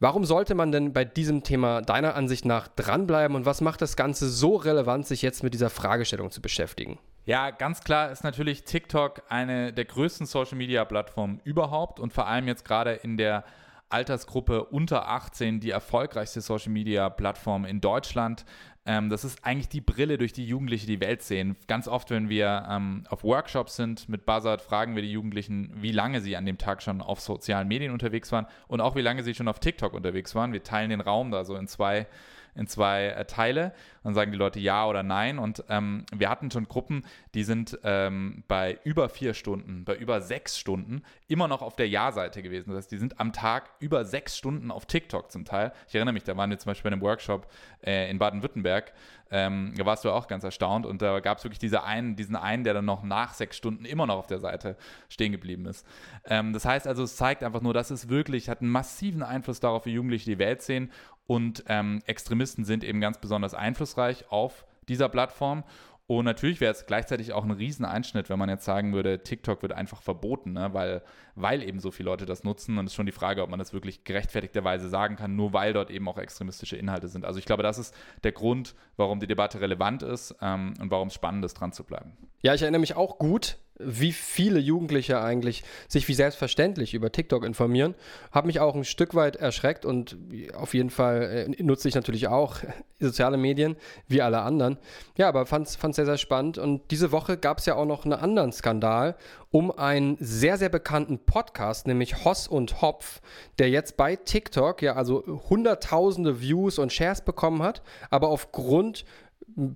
Warum 0.00 0.24
sollte 0.24 0.54
man 0.54 0.72
denn 0.72 0.92
bei 0.92 1.04
diesem 1.04 1.44
Thema 1.44 1.80
deiner 1.80 2.14
Ansicht 2.14 2.44
nach 2.44 2.68
dranbleiben 2.68 3.36
und 3.36 3.46
was 3.46 3.60
macht 3.60 3.80
das 3.80 3.96
Ganze 3.96 4.28
so 4.28 4.56
relevant, 4.56 5.06
sich 5.06 5.22
jetzt 5.22 5.42
mit 5.42 5.54
dieser 5.54 5.70
Fragestellung 5.70 6.30
zu 6.30 6.42
beschäftigen? 6.42 6.98
Ja, 7.26 7.50
ganz 7.50 7.82
klar 7.82 8.10
ist 8.10 8.22
natürlich 8.22 8.64
TikTok 8.64 9.22
eine 9.28 9.72
der 9.72 9.86
größten 9.86 10.26
Social-Media-Plattformen 10.26 11.40
überhaupt 11.44 12.00
und 12.00 12.12
vor 12.12 12.26
allem 12.26 12.48
jetzt 12.48 12.64
gerade 12.64 12.92
in 12.92 13.16
der 13.16 13.44
Altersgruppe 13.88 14.64
unter 14.64 15.08
18 15.08 15.60
die 15.60 15.70
erfolgreichste 15.70 16.40
Social-Media-Plattform 16.40 17.64
in 17.64 17.80
Deutschland. 17.80 18.44
Ähm, 18.86 19.08
das 19.08 19.24
ist 19.24 19.44
eigentlich 19.44 19.68
die 19.68 19.80
Brille, 19.80 20.18
durch 20.18 20.32
die 20.32 20.46
Jugendliche 20.46 20.86
die 20.86 21.00
Welt 21.00 21.22
sehen. 21.22 21.56
Ganz 21.68 21.88
oft, 21.88 22.10
wenn 22.10 22.28
wir 22.28 22.66
ähm, 22.68 23.04
auf 23.08 23.24
Workshops 23.24 23.76
sind 23.76 24.08
mit 24.08 24.26
Buzzard, 24.26 24.60
fragen 24.60 24.94
wir 24.94 25.02
die 25.02 25.12
Jugendlichen, 25.12 25.70
wie 25.74 25.92
lange 25.92 26.20
sie 26.20 26.36
an 26.36 26.44
dem 26.44 26.58
Tag 26.58 26.82
schon 26.82 27.00
auf 27.00 27.20
sozialen 27.20 27.66
Medien 27.66 27.92
unterwegs 27.92 28.30
waren 28.30 28.46
und 28.68 28.80
auch 28.80 28.94
wie 28.94 29.00
lange 29.00 29.22
sie 29.22 29.34
schon 29.34 29.48
auf 29.48 29.58
TikTok 29.58 29.94
unterwegs 29.94 30.34
waren. 30.34 30.52
Wir 30.52 30.62
teilen 30.62 30.90
den 30.90 31.00
Raum 31.00 31.30
da 31.30 31.44
so 31.44 31.56
in 31.56 31.66
zwei 31.66 32.06
in 32.54 32.66
zwei 32.66 33.06
äh, 33.06 33.24
Teile. 33.24 33.72
Dann 34.04 34.14
sagen 34.14 34.30
die 34.30 34.38
Leute 34.38 34.60
ja 34.60 34.86
oder 34.86 35.02
nein. 35.02 35.38
Und 35.38 35.64
ähm, 35.68 36.04
wir 36.14 36.28
hatten 36.28 36.50
schon 36.50 36.68
Gruppen, 36.68 37.04
die 37.34 37.42
sind 37.42 37.78
ähm, 37.82 38.44
bei 38.46 38.78
über 38.84 39.08
vier 39.08 39.34
Stunden, 39.34 39.84
bei 39.84 39.96
über 39.96 40.20
sechs 40.20 40.58
Stunden 40.58 41.02
immer 41.26 41.48
noch 41.48 41.62
auf 41.62 41.74
der 41.74 41.88
Ja-Seite 41.88 42.42
gewesen. 42.42 42.70
Das 42.70 42.78
heißt, 42.78 42.92
die 42.92 42.98
sind 42.98 43.18
am 43.18 43.32
Tag 43.32 43.70
über 43.80 44.04
sechs 44.04 44.36
Stunden 44.36 44.70
auf 44.70 44.86
TikTok 44.86 45.32
zum 45.32 45.44
Teil. 45.44 45.72
Ich 45.88 45.94
erinnere 45.94 46.12
mich, 46.12 46.24
da 46.24 46.36
waren 46.36 46.50
wir 46.50 46.58
zum 46.58 46.70
Beispiel 46.70 46.90
bei 46.90 46.94
einem 46.94 47.02
Workshop 47.02 47.50
äh, 47.82 48.10
in 48.10 48.18
Baden-Württemberg. 48.18 48.92
Ähm, 49.30 49.72
da 49.76 49.86
warst 49.86 50.04
du 50.04 50.10
auch 50.10 50.28
ganz 50.28 50.44
erstaunt 50.44 50.84
und 50.84 51.00
da 51.00 51.18
gab 51.20 51.38
es 51.38 51.44
wirklich 51.44 51.58
diese 51.58 51.82
einen, 51.82 52.14
diesen 52.14 52.36
einen, 52.36 52.62
der 52.62 52.74
dann 52.74 52.84
noch 52.84 53.02
nach 53.02 53.32
sechs 53.32 53.56
Stunden 53.56 53.84
immer 53.84 54.06
noch 54.06 54.16
auf 54.16 54.26
der 54.26 54.38
Seite 54.38 54.76
stehen 55.08 55.32
geblieben 55.32 55.66
ist. 55.66 55.86
Ähm, 56.26 56.52
das 56.52 56.66
heißt 56.66 56.86
also, 56.86 57.02
es 57.02 57.16
zeigt 57.16 57.42
einfach 57.42 57.62
nur, 57.62 57.72
dass 57.72 57.90
es 57.90 58.08
wirklich 58.08 58.48
hat 58.48 58.60
einen 58.60 58.70
massiven 58.70 59.22
Einfluss 59.22 59.60
darauf, 59.60 59.86
wie 59.86 59.92
Jugendliche 59.92 60.30
die 60.30 60.38
Welt 60.38 60.62
sehen 60.62 60.92
und 61.26 61.64
ähm, 61.68 62.00
Extremisten 62.06 62.64
sind 62.64 62.84
eben 62.84 63.00
ganz 63.00 63.18
besonders 63.18 63.54
einflussreich 63.54 63.93
auf 64.28 64.64
dieser 64.88 65.08
Plattform. 65.08 65.64
Und 66.06 66.26
natürlich 66.26 66.60
wäre 66.60 66.72
es 66.72 66.84
gleichzeitig 66.84 67.32
auch 67.32 67.44
ein 67.44 67.50
Rieseneinschnitt, 67.50 68.28
wenn 68.28 68.38
man 68.38 68.50
jetzt 68.50 68.66
sagen 68.66 68.92
würde, 68.92 69.22
TikTok 69.22 69.62
wird 69.62 69.72
einfach 69.72 70.02
verboten, 70.02 70.52
ne? 70.52 70.68
weil, 70.74 71.02
weil 71.34 71.62
eben 71.62 71.80
so 71.80 71.90
viele 71.90 72.10
Leute 72.10 72.26
das 72.26 72.44
nutzen. 72.44 72.76
Und 72.76 72.84
es 72.84 72.92
ist 72.92 72.96
schon 72.96 73.06
die 73.06 73.12
Frage, 73.12 73.42
ob 73.42 73.48
man 73.48 73.58
das 73.58 73.72
wirklich 73.72 74.04
gerechtfertigterweise 74.04 74.90
sagen 74.90 75.16
kann, 75.16 75.34
nur 75.34 75.54
weil 75.54 75.72
dort 75.72 75.90
eben 75.90 76.06
auch 76.06 76.18
extremistische 76.18 76.76
Inhalte 76.76 77.08
sind. 77.08 77.24
Also 77.24 77.38
ich 77.38 77.46
glaube, 77.46 77.62
das 77.62 77.78
ist 77.78 77.94
der 78.22 78.32
Grund, 78.32 78.74
warum 78.98 79.18
die 79.18 79.26
Debatte 79.26 79.62
relevant 79.62 80.02
ist 80.02 80.34
ähm, 80.42 80.74
und 80.78 80.90
warum 80.90 81.08
es 81.08 81.14
spannend 81.14 81.42
ist, 81.46 81.54
dran 81.54 81.72
zu 81.72 81.84
bleiben. 81.84 82.12
Ja, 82.42 82.52
ich 82.52 82.60
erinnere 82.60 82.80
mich 82.80 82.96
auch 82.96 83.18
gut 83.18 83.56
wie 83.78 84.12
viele 84.12 84.60
Jugendliche 84.60 85.20
eigentlich 85.20 85.64
sich 85.88 86.06
wie 86.06 86.14
selbstverständlich 86.14 86.94
über 86.94 87.10
TikTok 87.10 87.44
informieren. 87.44 87.94
Habe 88.30 88.46
mich 88.46 88.60
auch 88.60 88.74
ein 88.74 88.84
Stück 88.84 89.14
weit 89.14 89.36
erschreckt 89.36 89.84
und 89.84 90.16
auf 90.54 90.74
jeden 90.74 90.90
Fall 90.90 91.48
äh, 91.58 91.62
nutze 91.62 91.88
ich 91.88 91.94
natürlich 91.94 92.28
auch 92.28 92.58
soziale 93.00 93.36
Medien 93.36 93.76
wie 94.06 94.22
alle 94.22 94.42
anderen. 94.42 94.78
Ja, 95.16 95.28
aber 95.28 95.46
fand 95.46 95.66
es 95.66 95.96
sehr, 95.96 96.06
sehr 96.06 96.18
spannend. 96.18 96.58
Und 96.58 96.90
diese 96.90 97.10
Woche 97.10 97.36
gab 97.36 97.58
es 97.58 97.66
ja 97.66 97.74
auch 97.74 97.84
noch 97.84 98.04
einen 98.04 98.14
anderen 98.14 98.52
Skandal 98.52 99.16
um 99.50 99.70
einen 99.70 100.16
sehr, 100.18 100.58
sehr 100.58 100.68
bekannten 100.68 101.20
Podcast, 101.20 101.86
nämlich 101.86 102.24
Hoss 102.24 102.48
und 102.48 102.82
Hopf, 102.82 103.20
der 103.60 103.70
jetzt 103.70 103.96
bei 103.96 104.16
TikTok 104.16 104.82
ja 104.82 104.96
also 104.96 105.24
hunderttausende 105.48 106.40
Views 106.40 106.80
und 106.80 106.92
Shares 106.92 107.20
bekommen 107.20 107.62
hat, 107.62 107.80
aber 108.10 108.30
aufgrund 108.30 109.04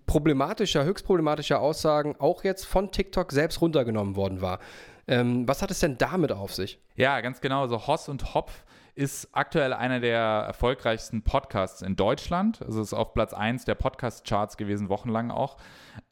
problematischer, 0.07 0.85
höchst 0.85 1.05
problematischer 1.05 1.61
Aussagen 1.61 2.17
auch 2.19 2.45
jetzt 2.45 2.65
von 2.65 2.91
TikTok 2.91 3.33
selbst 3.33 3.61
runtergenommen 3.61 4.17
worden 4.17 4.41
war. 4.41 4.59
Ähm, 5.07 5.49
was 5.49 5.63
hat 5.63 5.71
es 5.71 5.81
denn 5.81 5.97
damit 5.99 6.33
auf 6.33 6.55
sich? 6.55 6.79
Ja, 6.97 7.21
ganz 7.21 7.41
genau. 7.41 7.63
Also 7.63 7.87
Hoss 7.87 8.09
und 8.09 8.35
Hopf 8.35 8.65
ist 8.95 9.29
aktuell 9.33 9.73
einer 9.73 10.01
der 10.01 10.19
erfolgreichsten 10.19 11.23
Podcasts 11.23 11.83
in 11.83 11.97
Deutschland. 11.97 12.61
Also 12.63 12.83
ist 12.83 12.93
auf 12.93 13.15
Platz 13.15 13.33
1 13.33 13.65
der 13.65 13.77
Podcast-Charts 13.77 14.57
gewesen, 14.57 14.89
wochenlang 14.89 15.31
auch. 15.31 15.57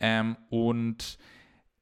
Ähm, 0.00 0.36
und 0.50 1.18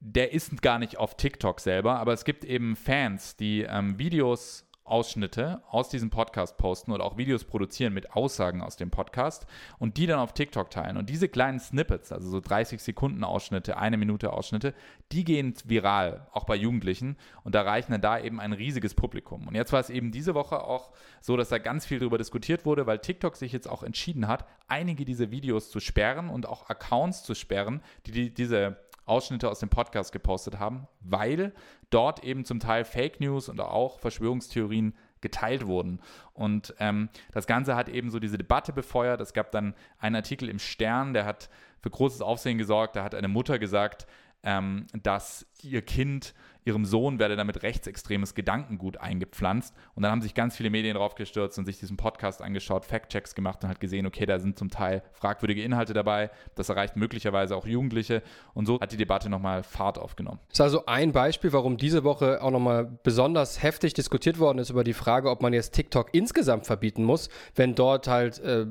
der 0.01 0.33
ist 0.33 0.61
gar 0.63 0.79
nicht 0.79 0.99
auf 0.99 1.17
TikTok 1.17 1.61
selber, 1.61 1.99
aber 1.99 2.13
es 2.13 2.25
gibt 2.25 2.45
eben 2.45 2.75
Fans, 2.75 3.37
die 3.37 3.63
ähm, 3.63 3.99
Videos 3.99 4.67
Ausschnitte 4.85 5.63
aus 5.71 5.89
diesem 5.89 6.11
Podcast 6.11 6.59
posten 6.59 6.93
oder 6.93 7.05
auch 7.05 7.17
Videos 7.17 7.45
produzieren 7.45 7.95
mit 7.95 8.13
Aussagen 8.13 8.61
aus 8.61 8.77
dem 8.77 8.91
Podcast 8.91 9.47
und 9.79 9.97
die 9.97 10.07
dann 10.07 10.19
auf 10.19 10.35
TikTok 10.35 10.71
teilen. 10.71 10.97
Und 10.99 11.09
diese 11.09 11.29
kleinen 11.29 11.59
Snippets, 11.59 12.13
also 12.13 12.29
so 12.29 12.41
30 12.41 12.83
Sekunden 12.83 13.25
Ausschnitte, 13.25 13.79
eine 13.79 13.97
Minute 13.97 14.33
Ausschnitte, 14.33 14.75
die 15.11 15.25
gehen 15.25 15.55
viral, 15.65 16.27
auch 16.33 16.45
bei 16.45 16.55
Jugendlichen 16.55 17.17
und 17.45 17.55
erreichen 17.55 17.93
dann 17.93 18.03
da 18.03 18.19
eben 18.19 18.41
ein 18.41 18.53
riesiges 18.53 18.95
Publikum. 18.95 19.49
Und 19.49 19.55
jetzt 19.55 19.73
war 19.73 19.81
es 19.81 19.89
eben 19.89 20.13
diese 20.13 20.35
Woche 20.35 20.63
auch 20.63 20.93
so, 21.21 21.37
dass 21.37 21.49
da 21.49 21.59
ganz 21.59 21.87
viel 21.87 21.99
darüber 21.99 22.19
diskutiert 22.19 22.67
wurde, 22.67 22.87
weil 22.87 22.99
TikTok 22.99 23.37
sich 23.37 23.53
jetzt 23.53 23.69
auch 23.69 23.83
entschieden 23.83 24.29
hat, 24.29 24.45
einige 24.69 25.05
dieser 25.05 25.31
Videos 25.31 25.71
zu 25.71 25.81
sperren 25.81 26.29
und 26.29 26.47
auch 26.47 26.69
Accounts 26.69 27.23
zu 27.23 27.35
sperren, 27.35 27.83
die, 28.07 28.13
die 28.13 28.35
diese 28.35 28.77
Ausschnitte 29.07 29.51
aus 29.51 29.61
dem 29.61 29.69
Podcast 29.69 30.13
gepostet 30.13 30.59
haben, 30.59 30.87
weil 31.01 31.53
dort 31.91 32.25
eben 32.25 32.45
zum 32.45 32.61
Teil 32.61 32.85
Fake 32.85 33.21
News 33.21 33.49
und 33.49 33.61
auch 33.61 33.99
Verschwörungstheorien 33.99 34.95
geteilt 35.21 35.67
wurden. 35.67 36.01
Und 36.33 36.75
ähm, 36.79 37.09
das 37.33 37.47
Ganze 37.47 37.77
hat 37.77 37.89
eben 37.89 38.11
so 38.11 38.19
diese 38.19 38.39
Debatte 38.39 38.73
befeuert. 38.73 39.21
Es 39.21 39.33
gab 39.33 39.51
dann 39.51 39.75
einen 39.99 40.17
Artikel 40.17 40.49
im 40.49 40.59
Stern, 40.59 41.15
der 41.15 41.25
hat 41.25 41.49
für 41.81 41.91
großes 41.91 42.21
Aufsehen 42.21 42.59
gesorgt. 42.59 42.97
Da 42.97 43.05
hat 43.05 43.15
eine 43.15 43.29
Mutter 43.29 43.59
gesagt, 43.59 44.07
ähm, 44.43 44.87
dass 45.03 45.47
ihr 45.63 45.83
Kind 45.83 46.35
ihrem 46.65 46.85
Sohn 46.85 47.19
werde 47.19 47.37
damit 47.37 47.63
rechtsextremes 47.63 48.35
Gedankengut 48.35 48.99
eingepflanzt. 48.99 49.75
Und 49.95 50.03
dann 50.03 50.13
haben 50.13 50.23
sich 50.23 50.35
ganz 50.35 50.57
viele 50.57 50.71
Medien 50.71 50.97
drauf 50.97 51.15
gestürzt 51.15 51.59
und 51.59 51.67
sich 51.67 51.79
diesen 51.79 51.97
Podcast 51.97 52.43
angeschaut, 52.43 52.85
Fact-Checks 52.85 53.35
gemacht 53.35 53.63
und 53.63 53.71
hat 53.71 53.81
gesehen, 53.81 54.07
okay, 54.07 54.27
da 54.27 54.39
sind 54.39 54.59
zum 54.59 54.71
Teil 54.71 55.03
fragwürdige 55.13 55.63
Inhalte 55.63 55.93
dabei. 55.93 56.31
Das 56.55 56.69
erreicht 56.69 56.97
möglicherweise 56.97 57.57
auch 57.57 57.67
Jugendliche. 57.67 58.23
Und 58.55 58.67
so 58.67 58.81
hat 58.81 58.93
die 58.93 58.97
Debatte 58.97 59.29
nochmal 59.29 59.63
Fahrt 59.63 59.99
aufgenommen. 59.99 60.41
Das 60.49 60.57
ist 60.57 60.61
also 60.61 60.87
ein 60.87 61.13
Beispiel, 61.13 61.53
warum 61.53 61.77
diese 61.77 62.05
Woche 62.05 62.43
auch 62.43 62.51
nochmal 62.51 62.99
besonders 63.03 63.63
heftig 63.63 63.95
diskutiert 63.95 64.39
worden 64.39 64.59
ist 64.59 64.71
über 64.71 64.85
die 64.85 64.95
Frage, 64.95 65.31
ob 65.31 65.43
man 65.43 65.53
jetzt 65.53 65.75
TikTok 65.75 66.09
insgesamt 66.13 66.67
verbieten 66.67 67.05
muss, 67.05 67.29
wenn 67.55 67.75
dort 67.75 68.09
halt 68.09 68.39
äh, 68.41 68.67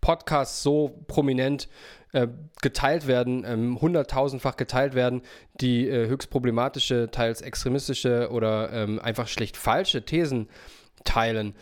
Podcasts 0.00 0.62
so 0.62 1.02
prominent 1.06 1.68
äh, 2.12 2.28
geteilt 2.62 3.06
werden, 3.06 3.44
ähm, 3.46 3.80
hunderttausendfach 3.80 4.56
geteilt 4.56 4.94
werden, 4.94 5.22
die 5.60 5.88
äh, 5.88 6.08
höchst 6.08 6.30
problematische, 6.30 7.10
teils 7.10 7.40
extremistische 7.40 8.30
oder 8.30 8.72
ähm, 8.72 8.98
einfach 8.98 9.28
schlicht 9.28 9.56
falsche 9.56 10.04
Thesen 10.04 10.48
teilen. 11.04 11.54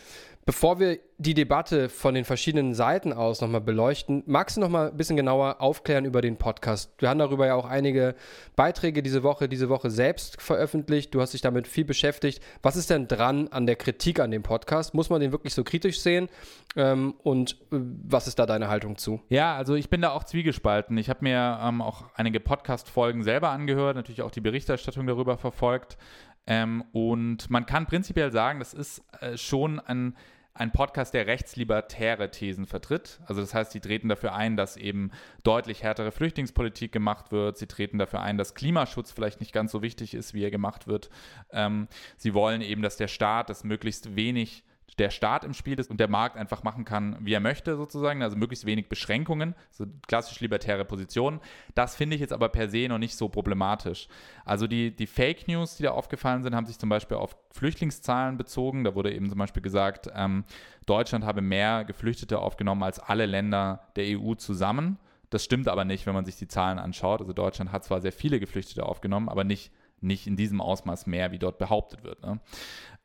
Bevor 0.49 0.81
wir 0.81 0.99
die 1.19 1.35
Debatte 1.35 1.91
von 1.91 2.15
den 2.15 2.25
verschiedenen 2.25 2.73
Seiten 2.73 3.13
aus 3.13 3.43
nochmal 3.43 3.61
beleuchten, 3.61 4.23
magst 4.25 4.57
du 4.57 4.63
nochmal 4.63 4.89
ein 4.89 4.97
bisschen 4.97 5.19
genauer 5.19 5.61
aufklären 5.61 6.07
über 6.07 6.23
den 6.23 6.39
Podcast? 6.39 6.91
Wir 6.97 7.11
haben 7.11 7.19
darüber 7.19 7.47
ja 7.47 7.55
auch 7.55 7.67
einige 7.67 8.15
Beiträge 8.57 9.03
diese 9.03 9.23
Woche, 9.23 9.47
diese 9.47 9.69
Woche 9.69 9.91
selbst 9.91 10.41
veröffentlicht. 10.41 11.15
Du 11.15 11.21
hast 11.21 11.35
dich 11.35 11.43
damit 11.43 11.69
viel 11.69 11.85
beschäftigt. 11.85 12.43
Was 12.63 12.77
ist 12.77 12.89
denn 12.89 13.09
dran 13.09 13.49
an 13.49 13.67
der 13.67 13.77
Kritik 13.77 14.21
an 14.21 14.31
dem 14.31 14.43
Podcast? 14.43 14.95
Muss 14.95 15.11
man 15.11 15.21
den 15.21 15.33
wirklich 15.33 15.53
so 15.53 15.65
kritisch 15.65 16.01
sehen? 16.01 16.31
Ähm, 16.77 17.13
und 17.23 17.53
äh, 17.71 17.77
was 18.09 18.27
ist 18.27 18.39
da 18.39 18.47
deine 18.47 18.69
Haltung 18.69 18.97
zu? 18.97 19.21
Ja, 19.29 19.55
also 19.55 19.75
ich 19.75 19.91
bin 19.91 20.01
da 20.01 20.13
auch 20.13 20.25
zwiegespalten. 20.25 20.97
Ich 20.97 21.11
habe 21.11 21.25
mir 21.25 21.61
ähm, 21.63 21.83
auch 21.83 22.07
einige 22.15 22.41
Podcast-Folgen 22.41 23.23
selber 23.23 23.51
angehört, 23.51 23.97
natürlich 23.97 24.23
auch 24.23 24.31
die 24.31 24.41
Berichterstattung 24.41 25.07
darüber 25.07 25.37
verfolgt. 25.37 25.99
Ähm, 26.47 26.85
und 26.93 27.51
man 27.51 27.67
kann 27.67 27.85
prinzipiell 27.85 28.33
sagen, 28.33 28.61
das 28.61 28.73
ist 28.73 29.03
äh, 29.21 29.37
schon 29.37 29.79
ein 29.81 30.17
ein 30.59 30.73
Podcast, 30.73 31.15
der 31.15 31.27
rechtslibertäre 31.27 32.31
Thesen 32.31 32.67
vertritt. 32.67 33.21
Also 33.27 33.41
das 33.41 33.55
heißt, 33.55 33.71
sie 33.71 33.81
treten 33.81 34.09
dafür 34.09 34.35
ein, 34.35 34.57
dass 34.57 34.77
eben 34.77 35.13
deutlich 35.45 35.85
härtere 35.85 36.11
Flüchtlingspolitik 36.11 36.91
gemacht 36.91 37.31
wird. 37.31 37.59
Sie 37.59 37.67
treten 37.67 37.99
dafür 37.99 38.23
ein, 38.23 38.39
dass 38.39 38.55
Klimaschutz 38.55 39.13
vielleicht 39.13 39.41
nicht 39.41 39.53
ganz 39.53 39.71
so 39.71 39.83
wichtig 39.83 40.15
ist, 40.15 40.35
wie 40.35 40.43
er 40.43 40.51
gemacht 40.51 40.89
wird. 40.89 41.11
Ähm, 41.53 41.87
sie 42.17 42.35
wollen 42.35 42.61
eben, 42.61 42.83
dass 42.83 42.97
der 42.97 43.09
Staat 43.09 43.51
das 43.51 43.63
möglichst 43.63 44.17
wenig 44.17 44.65
der 44.97 45.11
Staat 45.11 45.45
im 45.45 45.55
Spiel 45.55 45.79
ist 45.79 45.91
und 45.91 46.01
der 46.01 46.09
Markt 46.09 46.37
einfach 46.37 46.63
machen 46.63 46.85
kann, 46.85 47.17
wie 47.21 47.33
er 47.33 47.41
möchte, 47.41 47.77
sozusagen, 47.77 48.23
also 48.23 48.37
möglichst 48.37 48.67
wenig 48.67 48.89
Beschränkungen, 48.89 49.55
so 49.71 49.87
klassisch 50.07 50.41
libertäre 50.41 50.85
Positionen. 50.85 51.41
Das 51.75 51.95
finde 51.95 52.17
ich 52.17 52.21
jetzt 52.21 52.33
aber 52.33 52.49
per 52.49 52.69
se 52.69 52.89
noch 52.89 52.99
nicht 52.99 53.17
so 53.17 53.29
problematisch. 53.29 54.09
Also 54.45 54.67
die, 54.67 54.95
die 54.95 55.07
Fake 55.07 55.47
News, 55.47 55.77
die 55.77 55.85
da 55.85 55.91
aufgefallen 55.91 56.43
sind, 56.43 56.55
haben 56.55 56.67
sich 56.67 56.79
zum 56.79 56.89
Beispiel 56.89 57.17
auf 57.17 57.37
Flüchtlingszahlen 57.51 58.37
bezogen. 58.37 58.85
Da 58.85 58.95
wurde 58.95 59.15
eben 59.15 59.29
zum 59.29 59.39
Beispiel 59.39 59.63
gesagt, 59.63 60.11
ähm, 60.15 60.45
Deutschland 60.87 61.25
habe 61.25 61.43
mehr 61.43 61.85
Geflüchtete 61.85 62.39
aufgenommen 62.39 62.83
als 62.83 62.99
alle 62.99 63.27
Länder 63.27 63.89
der 63.97 64.19
EU 64.19 64.35
zusammen. 64.35 64.99
Das 65.31 65.45
stimmt 65.45 65.69
aber 65.69 65.85
nicht, 65.85 66.07
wenn 66.07 66.15
man 66.15 66.25
sich 66.25 66.37
die 66.37 66.49
Zahlen 66.49 66.79
anschaut. 66.79 67.21
Also 67.21 67.33
Deutschland 67.33 67.71
hat 67.71 67.85
zwar 67.85 68.01
sehr 68.01 68.13
viele 68.13 68.41
Geflüchtete 68.41 68.87
aufgenommen, 68.87 69.29
aber 69.29 69.45
nicht 69.45 69.71
nicht 70.01 70.27
in 70.27 70.37
diesem 70.37 70.61
Ausmaß 70.61 71.07
mehr, 71.07 71.33
wie 71.33 71.39
dort 71.39 71.59
behauptet 71.59 72.05
wird. 72.05 72.23
Ne? 72.23 72.41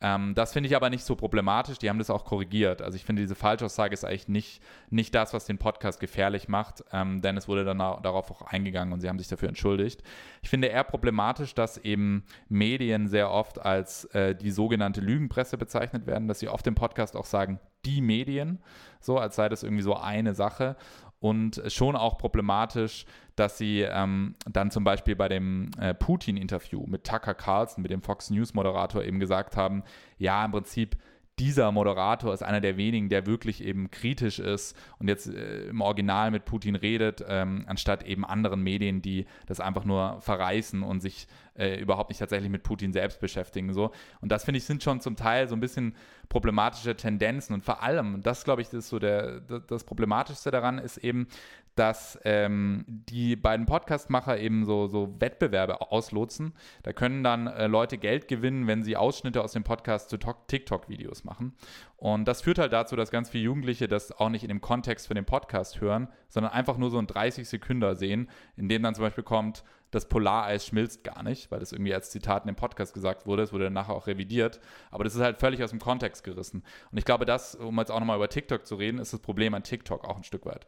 Ähm, 0.01 0.35
das 0.35 0.53
finde 0.53 0.67
ich 0.67 0.75
aber 0.75 0.89
nicht 0.89 1.05
so 1.05 1.15
problematisch. 1.15 1.77
Die 1.77 1.89
haben 1.89 1.97
das 1.97 2.09
auch 2.09 2.25
korrigiert. 2.25 2.81
Also 2.81 2.95
ich 2.95 3.05
finde, 3.05 3.21
diese 3.21 3.35
Falschaussage 3.35 3.93
ist 3.93 4.03
eigentlich 4.03 4.27
nicht, 4.27 4.61
nicht 4.89 5.15
das, 5.15 5.33
was 5.33 5.45
den 5.45 5.57
Podcast 5.57 5.99
gefährlich 5.99 6.47
macht, 6.47 6.83
ähm, 6.91 7.21
denn 7.21 7.37
es 7.37 7.47
wurde 7.47 7.63
dann 7.63 7.79
darauf 7.79 8.29
auch 8.29 8.41
eingegangen 8.41 8.93
und 8.93 8.99
sie 8.99 9.07
haben 9.07 9.17
sich 9.17 9.29
dafür 9.29 9.49
entschuldigt. 9.49 10.03
Ich 10.41 10.49
finde 10.49 10.67
eher 10.67 10.83
problematisch, 10.83 11.55
dass 11.55 11.77
eben 11.77 12.25
Medien 12.49 13.07
sehr 13.07 13.31
oft 13.31 13.59
als 13.59 14.05
äh, 14.13 14.35
die 14.35 14.51
sogenannte 14.51 14.99
Lügenpresse 14.99 15.57
bezeichnet 15.57 16.05
werden, 16.05 16.27
dass 16.27 16.39
sie 16.39 16.49
oft 16.49 16.67
im 16.67 16.75
Podcast 16.75 17.15
auch 17.15 17.25
sagen, 17.25 17.59
die 17.85 18.01
Medien, 18.01 18.61
so 18.99 19.17
als 19.17 19.35
sei 19.35 19.49
das 19.49 19.63
irgendwie 19.63 19.83
so 19.83 19.95
eine 19.95 20.33
Sache 20.33 20.75
und 21.19 21.61
schon 21.67 21.95
auch 21.95 22.17
problematisch, 22.17 23.05
dass 23.35 23.57
sie 23.57 23.81
ähm, 23.81 24.35
dann 24.49 24.71
zum 24.71 24.83
Beispiel 24.83 25.15
bei 25.15 25.27
dem 25.27 25.71
äh, 25.79 25.93
Putin-Interview 25.93 26.85
mit 26.87 27.03
Tucker 27.03 27.33
Carlson, 27.33 27.81
mit 27.81 27.91
dem 27.91 28.01
Fox 28.01 28.29
News-Moderator, 28.29 29.03
eben 29.03 29.19
gesagt 29.19 29.57
haben, 29.57 29.83
ja, 30.17 30.43
im 30.45 30.51
Prinzip 30.51 30.97
dieser 31.39 31.71
Moderator 31.71 32.31
ist 32.31 32.43
einer 32.43 32.61
der 32.61 32.77
wenigen, 32.77 33.09
der 33.09 33.25
wirklich 33.25 33.63
eben 33.63 33.89
kritisch 33.89 34.37
ist 34.37 34.77
und 34.99 35.07
jetzt 35.07 35.27
äh, 35.27 35.65
im 35.65 35.81
Original 35.81 36.29
mit 36.29 36.45
Putin 36.45 36.75
redet, 36.75 37.25
ähm, 37.27 37.63
anstatt 37.67 38.03
eben 38.03 38.23
anderen 38.23 38.61
Medien, 38.61 39.01
die 39.01 39.25
das 39.47 39.59
einfach 39.59 39.83
nur 39.83 40.21
verreißen 40.21 40.83
und 40.83 41.01
sich 41.01 41.27
äh, 41.55 41.79
überhaupt 41.79 42.09
nicht 42.09 42.19
tatsächlich 42.19 42.51
mit 42.51 42.61
Putin 42.61 42.93
selbst 42.93 43.19
beschäftigen. 43.19 43.73
So. 43.73 43.91
Und 44.21 44.31
das 44.31 44.45
finde 44.45 44.59
ich 44.59 44.65
sind 44.65 44.83
schon 44.83 45.01
zum 45.01 45.15
Teil 45.15 45.47
so 45.47 45.55
ein 45.55 45.59
bisschen 45.59 45.95
problematische 46.29 46.95
Tendenzen 46.95 47.55
und 47.55 47.63
vor 47.63 47.81
allem, 47.81 48.21
das 48.21 48.43
glaube 48.43 48.61
ich, 48.61 48.71
ist 48.71 48.89
so 48.89 48.99
der, 48.99 49.39
das 49.39 49.83
Problematischste 49.83 50.51
daran 50.51 50.77
ist 50.77 50.97
eben, 50.97 51.27
dass 51.75 52.19
ähm, 52.23 52.85
die 52.87 53.35
beiden 53.35 53.65
Podcastmacher 53.65 54.37
eben 54.39 54.65
so, 54.65 54.87
so 54.87 55.15
Wettbewerbe 55.19 55.81
auslotsen. 55.91 56.53
Da 56.83 56.93
können 56.93 57.23
dann 57.23 57.47
äh, 57.47 57.67
Leute 57.67 57.97
Geld 57.97 58.27
gewinnen, 58.27 58.67
wenn 58.67 58.83
sie 58.83 58.95
Ausschnitte 58.95 59.43
aus 59.43 59.53
dem 59.53 59.63
Podcast 59.63 60.09
zu 60.09 60.17
TikTok-Videos 60.17 61.23
machen. 61.23 61.53
Und 61.97 62.27
das 62.27 62.41
führt 62.41 62.59
halt 62.59 62.73
dazu, 62.73 62.95
dass 62.95 63.11
ganz 63.11 63.29
viele 63.29 63.45
Jugendliche 63.45 63.87
das 63.87 64.11
auch 64.11 64.29
nicht 64.29 64.43
in 64.43 64.49
dem 64.49 64.61
Kontext 64.61 65.07
für 65.07 65.13
den 65.13 65.25
Podcast 65.25 65.81
hören, 65.81 66.09
sondern 66.27 66.51
einfach 66.51 66.77
nur 66.77 66.91
so 66.91 66.99
ein 66.99 67.07
30 67.07 67.47
Sekunden 67.47 67.95
sehen, 67.95 68.29
in 68.55 68.69
dem 68.69 68.83
dann 68.83 68.93
zum 68.93 69.03
Beispiel 69.03 69.23
kommt, 69.23 69.63
das 69.93 70.07
Polareis 70.07 70.65
schmilzt 70.65 71.03
gar 71.03 71.23
nicht, 71.23 71.51
weil 71.51 71.59
das 71.59 71.71
irgendwie 71.71 71.93
als 71.93 72.09
Zitat 72.09 72.43
in 72.43 72.47
dem 72.47 72.55
Podcast 72.55 72.93
gesagt 72.93 73.25
wurde. 73.25 73.43
Es 73.43 73.53
wurde 73.53 73.65
dann 73.65 73.73
nachher 73.73 73.93
auch 73.93 74.07
revidiert. 74.07 74.59
Aber 74.91 75.03
das 75.03 75.15
ist 75.15 75.21
halt 75.21 75.37
völlig 75.37 75.63
aus 75.63 75.69
dem 75.69 75.79
Kontext 75.79 76.23
gerissen. 76.23 76.63
Und 76.91 76.97
ich 76.97 77.05
glaube, 77.05 77.25
das, 77.25 77.55
um 77.55 77.77
jetzt 77.79 77.91
auch 77.91 77.99
nochmal 77.99 78.17
über 78.17 78.29
TikTok 78.29 78.65
zu 78.65 78.75
reden, 78.75 78.97
ist 78.97 79.13
das 79.13 79.19
Problem 79.19 79.53
an 79.53 79.63
TikTok 79.63 80.05
auch 80.07 80.17
ein 80.17 80.23
Stück 80.23 80.45
weit. 80.45 80.65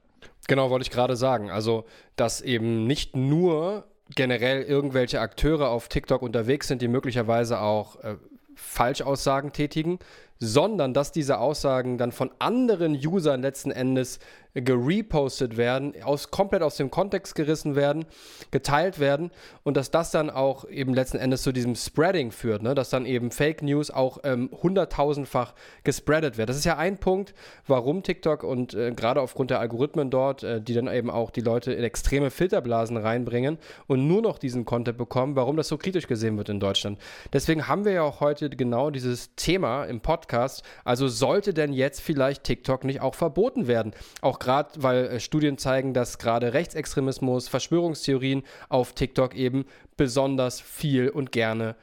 Genau, 0.48 0.70
wollte 0.70 0.84
ich 0.84 0.92
gerade 0.92 1.16
sagen. 1.16 1.50
Also, 1.50 1.86
dass 2.16 2.42
eben 2.42 2.86
nicht 2.86 3.16
nur 3.16 3.86
generell 4.14 4.62
irgendwelche 4.62 5.20
Akteure 5.20 5.70
auf 5.70 5.90
TikTok 5.90 6.22
unterwegs 6.22 6.68
sind, 6.68 6.82
die 6.82 6.88
möglicherweise 6.88 7.60
auch 7.60 7.96
äh, 8.04 8.18
Falschaussagen 8.56 9.52
tätigen, 9.52 10.00
sondern 10.40 10.94
dass 10.94 11.12
diese 11.12 11.40
Aussagen 11.40 11.98
dann 11.98 12.12
von 12.12 12.32
anderen 12.40 12.94
Usern 12.96 13.42
letzten 13.42 13.72
Endes 13.72 14.20
gerepostet 14.56 15.58
werden, 15.58 15.94
aus, 16.02 16.32
komplett 16.32 16.62
aus 16.62 16.78
dem 16.78 16.90
Kontext 16.90 17.36
gerissen 17.36 17.76
werden, 17.76 18.06
geteilt 18.52 19.00
werden 19.00 19.32
und 19.64 19.76
dass 19.76 19.92
das 19.92 20.12
dann 20.12 20.30
auch 20.30 20.68
eben 20.70 20.94
letzten 20.94 21.18
Endes 21.18 21.44
zu 21.44 21.52
diesem 21.52 21.76
Spreading 21.76 22.32
führt, 22.32 22.64
ne? 22.64 22.74
dass 22.74 22.90
dann 22.90 23.06
eben 23.06 23.32
Fake 23.32 23.62
News 23.62 23.92
auch 23.92 24.20
ähm, 24.24 24.50
hunderttausendfach 24.52 25.54
gespreadet 25.84 26.38
wird. 26.38 26.48
Das 26.48 26.56
ist 26.56 26.64
ja 26.64 26.78
ein 26.78 26.98
Punkt, 26.98 27.34
warum 27.68 28.02
TikTok 28.02 28.44
und 28.44 28.74
äh, 28.74 28.92
gerade 28.92 29.22
aufgrund 29.22 29.52
der 29.52 29.60
Algorithmen 29.60 30.10
dort, 30.10 30.44
äh, 30.44 30.62
die 30.62 30.74
dann 30.74 30.88
eben 30.88 31.10
auch 31.10 31.32
die 31.32 31.42
Leute 31.42 31.74
in 31.74 31.84
extreme 31.84 32.32
Filterblasen 32.32 32.96
reinbringen 32.96 33.58
und 33.88 34.08
nur 34.08 34.22
noch 34.22 34.38
diesen 34.38 34.64
Content 34.64 34.98
bekommen, 34.98 35.36
warum 35.36 35.58
das 35.58 35.68
so 35.68 35.78
kritisch 35.78 36.08
gesehen 36.08 36.38
wird 36.38 36.48
in 36.48 36.62
Deutschland. 36.62 36.98
Deswegen 37.34 37.68
haben 37.68 37.84
wir 37.84 37.92
ja 37.92 38.04
auch 38.04 38.22
heute 38.22 38.50
genau 38.50 38.90
dieses 38.90 39.36
Thema 39.36 39.84
im 39.84 40.00
Podcast. 40.00 40.64
Also 40.86 41.10
sollte 41.10 41.54
denn 41.54 41.74
jetzt 41.74 42.00
vielleicht 42.00 42.44
TikTok 42.46 42.86
nicht 42.86 43.02
auch 43.02 43.16
verboten 43.16 43.68
werden? 43.68 43.94
Auch 44.22 44.40
gerade 44.46 44.82
weil 44.82 45.06
äh, 45.08 45.20
Studien 45.20 45.58
zeigen, 45.58 45.94
dass 45.94 46.18
gerade 46.18 46.54
Rechtsextremismus, 46.54 47.50
Verschwörungstheorien 47.50 48.44
auf 48.70 48.94
TikTok 48.94 49.36
eben 49.36 49.66
besonders 49.98 50.62
viel 50.62 51.10
und 51.10 51.32
gerne 51.32 51.76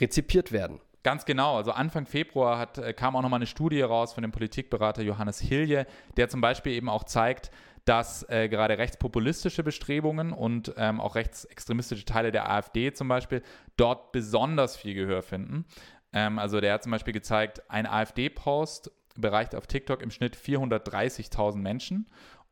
rezipiert 0.00 0.52
werden. 0.52 0.80
Ganz 1.02 1.26
genau. 1.26 1.56
Also 1.56 1.72
Anfang 1.72 2.06
Februar 2.06 2.58
hat, 2.58 2.78
äh, 2.78 2.94
kam 2.94 3.14
auch 3.14 3.22
nochmal 3.22 3.38
eine 3.38 3.46
Studie 3.46 3.82
raus 3.82 4.14
von 4.14 4.22
dem 4.22 4.32
Politikberater 4.32 5.02
Johannes 5.02 5.38
Hilje, 5.38 5.86
der 6.16 6.30
zum 6.30 6.40
Beispiel 6.40 6.72
eben 6.72 6.88
auch 6.88 7.04
zeigt, 7.04 7.50
dass 7.84 8.26
äh, 8.30 8.48
gerade 8.48 8.78
rechtspopulistische 8.78 9.62
Bestrebungen 9.62 10.32
und 10.32 10.72
ähm, 10.78 11.00
auch 11.00 11.16
rechtsextremistische 11.16 12.06
Teile 12.06 12.32
der 12.32 12.50
AfD 12.50 12.94
zum 12.94 13.08
Beispiel 13.08 13.42
dort 13.76 14.12
besonders 14.12 14.76
viel 14.76 14.94
Gehör 14.94 15.22
finden. 15.22 15.66
Ähm, 16.14 16.38
also 16.38 16.60
der 16.60 16.72
hat 16.72 16.84
zum 16.84 16.92
Beispiel 16.92 17.12
gezeigt, 17.12 17.62
ein 17.68 17.86
AfD-Post 17.86 18.90
bereicht 19.20 19.54
auf 19.54 19.66
TikTok 19.66 20.02
im 20.02 20.10
Schnitt 20.10 20.36
430.000 20.36 21.56
Menschen 21.56 22.06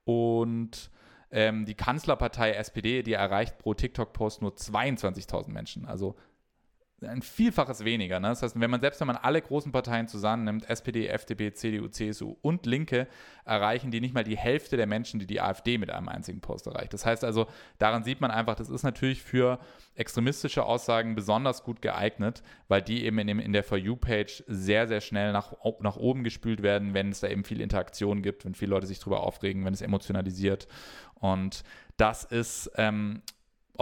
und 0.04 0.90
ähm, 1.30 1.64
die 1.64 1.74
Kanzlerpartei 1.74 2.52
SPD, 2.52 3.02
die 3.02 3.14
erreicht 3.14 3.58
pro 3.58 3.74
TikTok-Post 3.74 4.42
nur 4.42 4.52
22.000 4.52 5.50
Menschen. 5.50 5.86
Also 5.86 6.16
ein 7.04 7.22
Vielfaches 7.22 7.84
weniger. 7.84 8.20
Ne? 8.20 8.28
Das 8.28 8.42
heißt, 8.42 8.58
wenn 8.60 8.70
man 8.70 8.80
selbst 8.80 9.00
wenn 9.00 9.06
man 9.06 9.16
alle 9.16 9.40
großen 9.40 9.72
Parteien 9.72 10.08
zusammennimmt, 10.08 10.68
SPD, 10.68 11.06
FDP, 11.08 11.52
CDU, 11.52 11.88
CSU 11.88 12.36
und 12.42 12.66
Linke, 12.66 13.08
erreichen 13.44 13.90
die 13.90 14.00
nicht 14.00 14.14
mal 14.14 14.24
die 14.24 14.36
Hälfte 14.36 14.76
der 14.76 14.86
Menschen, 14.86 15.20
die 15.20 15.26
die 15.26 15.40
AfD 15.40 15.78
mit 15.78 15.90
einem 15.90 16.08
einzigen 16.08 16.40
Post 16.40 16.66
erreicht. 16.66 16.92
Das 16.92 17.04
heißt 17.04 17.24
also, 17.24 17.46
daran 17.78 18.04
sieht 18.04 18.20
man 18.20 18.30
einfach, 18.30 18.54
das 18.54 18.70
ist 18.70 18.82
natürlich 18.82 19.22
für 19.22 19.58
extremistische 19.94 20.64
Aussagen 20.64 21.14
besonders 21.14 21.64
gut 21.64 21.82
geeignet, 21.82 22.42
weil 22.68 22.82
die 22.82 23.04
eben 23.04 23.18
in, 23.18 23.26
dem, 23.26 23.40
in 23.40 23.52
der 23.52 23.64
For 23.64 23.78
You-Page 23.78 24.44
sehr, 24.46 24.88
sehr 24.88 25.00
schnell 25.00 25.32
nach, 25.32 25.52
nach 25.80 25.96
oben 25.96 26.24
gespült 26.24 26.62
werden, 26.62 26.94
wenn 26.94 27.10
es 27.10 27.20
da 27.20 27.28
eben 27.28 27.44
viel 27.44 27.60
Interaktion 27.60 28.22
gibt, 28.22 28.44
wenn 28.44 28.54
viele 28.54 28.70
Leute 28.70 28.86
sich 28.86 28.98
darüber 28.98 29.22
aufregen, 29.22 29.64
wenn 29.64 29.74
es 29.74 29.82
emotionalisiert. 29.82 30.68
Und 31.14 31.62
das 31.96 32.24
ist 32.24 32.70
ähm, 32.76 33.22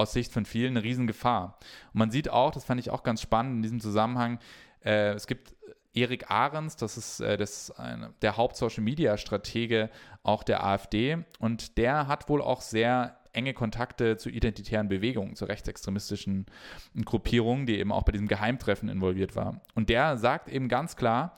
aus 0.01 0.13
Sicht 0.13 0.33
von 0.33 0.45
vielen 0.45 0.77
eine 0.77 0.85
Riesengefahr. 0.85 1.59
Und 1.93 1.99
man 1.99 2.11
sieht 2.11 2.29
auch, 2.29 2.51
das 2.51 2.65
fand 2.65 2.81
ich 2.81 2.91
auch 2.91 3.03
ganz 3.03 3.21
spannend 3.23 3.57
in 3.57 3.63
diesem 3.63 3.81
Zusammenhang, 3.81 4.39
äh, 4.85 5.13
es 5.13 5.27
gibt 5.27 5.55
Erik 5.93 6.31
Ahrens, 6.31 6.77
das 6.77 6.97
ist, 6.97 7.21
äh, 7.21 7.37
das 7.37 7.71
eine, 7.73 8.15
der 8.23 8.37
Haupt-Social-Media-Stratege 8.37 9.91
auch 10.23 10.43
der 10.43 10.65
AfD 10.65 11.19
und 11.39 11.79
der 11.79 12.07
hat 12.07 12.29
wohl 12.29 12.43
auch 12.43 12.61
sehr 12.61 13.17
enge 13.33 13.55
Kontakte 13.55 14.17
zu 14.17 14.29
identitären 14.29 14.89
Bewegungen, 14.89 15.37
zu 15.37 15.45
rechtsextremistischen 15.45 16.47
Gruppierungen, 17.05 17.67
die 17.67 17.79
eben 17.79 17.93
auch 17.93 18.03
bei 18.03 18.13
diesem 18.13 18.29
Geheimtreffen 18.29 18.89
involviert 18.89 19.37
war. 19.37 19.61
Und 19.75 19.89
der 19.89 20.17
sagt 20.17 20.49
eben 20.49 20.69
ganz 20.69 20.97
klar, 20.97 21.37